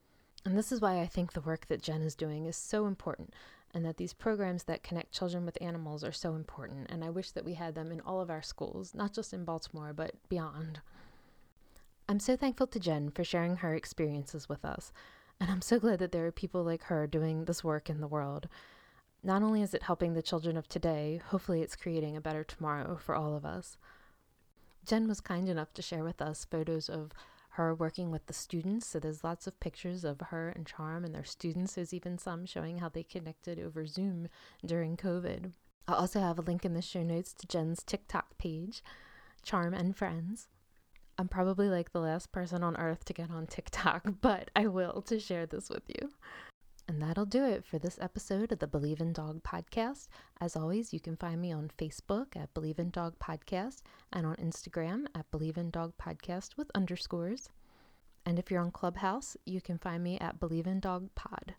And 0.44 0.56
this 0.56 0.72
is 0.72 0.80
why 0.80 1.00
I 1.00 1.06
think 1.06 1.32
the 1.32 1.40
work 1.40 1.66
that 1.68 1.82
Jen 1.82 2.02
is 2.02 2.14
doing 2.14 2.46
is 2.46 2.56
so 2.56 2.86
important 2.86 3.34
and 3.74 3.84
that 3.84 3.96
these 3.96 4.14
programs 4.14 4.64
that 4.64 4.82
connect 4.82 5.12
children 5.12 5.44
with 5.44 5.60
animals 5.60 6.02
are 6.02 6.12
so 6.12 6.34
important 6.34 6.86
and 6.90 7.04
I 7.04 7.10
wish 7.10 7.32
that 7.32 7.44
we 7.44 7.54
had 7.54 7.74
them 7.74 7.92
in 7.92 8.00
all 8.00 8.20
of 8.20 8.30
our 8.30 8.42
schools, 8.42 8.94
not 8.94 9.12
just 9.12 9.32
in 9.32 9.44
Baltimore 9.44 9.92
but 9.92 10.12
beyond. 10.28 10.80
I'm 12.08 12.20
so 12.20 12.36
thankful 12.36 12.66
to 12.68 12.80
Jen 12.80 13.10
for 13.10 13.24
sharing 13.24 13.56
her 13.56 13.74
experiences 13.74 14.48
with 14.48 14.64
us. 14.64 14.92
And 15.40 15.50
I'm 15.50 15.60
so 15.60 15.78
glad 15.78 15.98
that 15.98 16.12
there 16.12 16.26
are 16.26 16.32
people 16.32 16.64
like 16.64 16.84
her 16.84 17.06
doing 17.06 17.44
this 17.44 17.62
work 17.62 17.90
in 17.90 18.00
the 18.00 18.08
world. 18.08 18.48
Not 19.28 19.42
only 19.42 19.60
is 19.60 19.74
it 19.74 19.82
helping 19.82 20.14
the 20.14 20.22
children 20.22 20.56
of 20.56 20.70
today, 20.70 21.20
hopefully 21.22 21.60
it's 21.60 21.76
creating 21.76 22.16
a 22.16 22.20
better 22.20 22.42
tomorrow 22.42 22.96
for 22.96 23.14
all 23.14 23.36
of 23.36 23.44
us. 23.44 23.76
Jen 24.86 25.06
was 25.06 25.20
kind 25.20 25.50
enough 25.50 25.74
to 25.74 25.82
share 25.82 26.02
with 26.02 26.22
us 26.22 26.46
photos 26.50 26.88
of 26.88 27.12
her 27.50 27.74
working 27.74 28.10
with 28.10 28.24
the 28.24 28.32
students. 28.32 28.86
So 28.86 28.98
there's 28.98 29.22
lots 29.22 29.46
of 29.46 29.60
pictures 29.60 30.02
of 30.02 30.22
her 30.28 30.48
and 30.48 30.66
Charm 30.66 31.04
and 31.04 31.14
their 31.14 31.24
students. 31.24 31.74
There's 31.74 31.92
even 31.92 32.16
some 32.16 32.46
showing 32.46 32.78
how 32.78 32.88
they 32.88 33.02
connected 33.02 33.60
over 33.60 33.84
Zoom 33.84 34.28
during 34.64 34.96
COVID. 34.96 35.52
I'll 35.86 35.96
also 35.96 36.20
have 36.20 36.38
a 36.38 36.42
link 36.42 36.64
in 36.64 36.72
the 36.72 36.80
show 36.80 37.02
notes 37.02 37.34
to 37.34 37.46
Jen's 37.46 37.82
TikTok 37.82 38.38
page, 38.38 38.82
Charm 39.42 39.74
and 39.74 39.94
Friends. 39.94 40.48
I'm 41.18 41.28
probably 41.28 41.68
like 41.68 41.92
the 41.92 42.00
last 42.00 42.32
person 42.32 42.62
on 42.62 42.78
earth 42.78 43.04
to 43.04 43.12
get 43.12 43.30
on 43.30 43.46
TikTok, 43.46 44.04
but 44.22 44.50
I 44.56 44.68
will 44.68 45.02
to 45.02 45.20
share 45.20 45.44
this 45.44 45.68
with 45.68 45.82
you. 45.86 46.12
And 46.88 47.00
that'll 47.02 47.26
do 47.26 47.44
it 47.44 47.64
for 47.64 47.78
this 47.78 47.98
episode 48.00 48.50
of 48.50 48.58
the 48.58 48.66
Believe 48.66 49.00
in 49.00 49.12
Dog 49.12 49.42
podcast. 49.44 50.08
As 50.40 50.56
always, 50.56 50.92
you 50.92 50.98
can 50.98 51.16
find 51.16 51.40
me 51.40 51.52
on 51.52 51.70
Facebook 51.78 52.34
at 52.34 52.52
Believe 52.54 52.78
in 52.78 52.90
Dog 52.90 53.18
Podcast 53.18 53.82
and 54.12 54.26
on 54.26 54.34
Instagram 54.36 55.04
at 55.14 55.30
Believe 55.30 55.58
in 55.58 55.70
Dog 55.70 55.92
Podcast 56.02 56.56
with 56.56 56.70
underscores. 56.74 57.50
And 58.24 58.38
if 58.38 58.50
you're 58.50 58.62
on 58.62 58.70
Clubhouse, 58.70 59.36
you 59.44 59.60
can 59.60 59.78
find 59.78 60.02
me 60.02 60.18
at 60.18 60.40
Believe 60.40 60.66
in 60.66 60.80
Dog 60.80 61.10
Pod. 61.14 61.54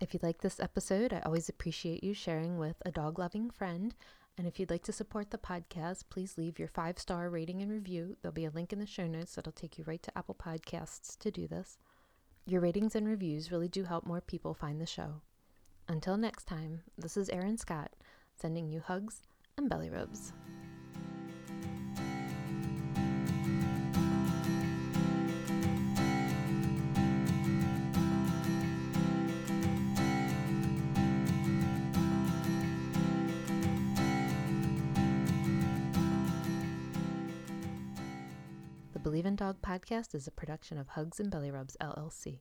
If 0.00 0.14
you 0.14 0.20
like 0.22 0.40
this 0.40 0.58
episode, 0.58 1.12
I 1.12 1.20
always 1.20 1.48
appreciate 1.50 2.02
you 2.02 2.14
sharing 2.14 2.58
with 2.58 2.76
a 2.86 2.90
dog 2.90 3.18
loving 3.18 3.50
friend 3.50 3.94
and 4.36 4.48
if 4.48 4.58
you'd 4.58 4.70
like 4.70 4.82
to 4.84 4.92
support 4.92 5.30
the 5.30 5.38
podcast, 5.38 6.04
please 6.10 6.36
leave 6.36 6.58
your 6.58 6.68
five 6.68 6.98
star 6.98 7.30
rating 7.30 7.62
and 7.62 7.70
review. 7.70 8.16
There'll 8.20 8.32
be 8.32 8.44
a 8.44 8.50
link 8.50 8.72
in 8.72 8.80
the 8.80 8.86
show 8.86 9.06
notes 9.06 9.34
that'll 9.34 9.52
take 9.52 9.78
you 9.78 9.84
right 9.84 10.02
to 10.02 10.18
Apple 10.18 10.34
Podcasts 10.34 11.16
to 11.18 11.30
do 11.30 11.46
this. 11.46 11.78
Your 12.46 12.60
ratings 12.60 12.94
and 12.94 13.08
reviews 13.08 13.50
really 13.50 13.68
do 13.68 13.84
help 13.84 14.04
more 14.04 14.20
people 14.20 14.52
find 14.52 14.78
the 14.78 14.84
show. 14.84 15.22
Until 15.88 16.18
next 16.18 16.44
time, 16.44 16.82
this 16.98 17.16
is 17.16 17.30
Erin 17.30 17.56
Scott, 17.56 17.92
sending 18.36 18.68
you 18.68 18.80
hugs 18.80 19.22
and 19.56 19.70
belly 19.70 19.88
rubs. 19.88 20.34
Dog 39.36 39.60
podcast 39.62 40.14
is 40.14 40.28
a 40.28 40.30
production 40.30 40.78
of 40.78 40.90
Hugs 40.90 41.18
and 41.18 41.28
Belly 41.28 41.50
Rubs 41.50 41.76
LLC. 41.80 42.38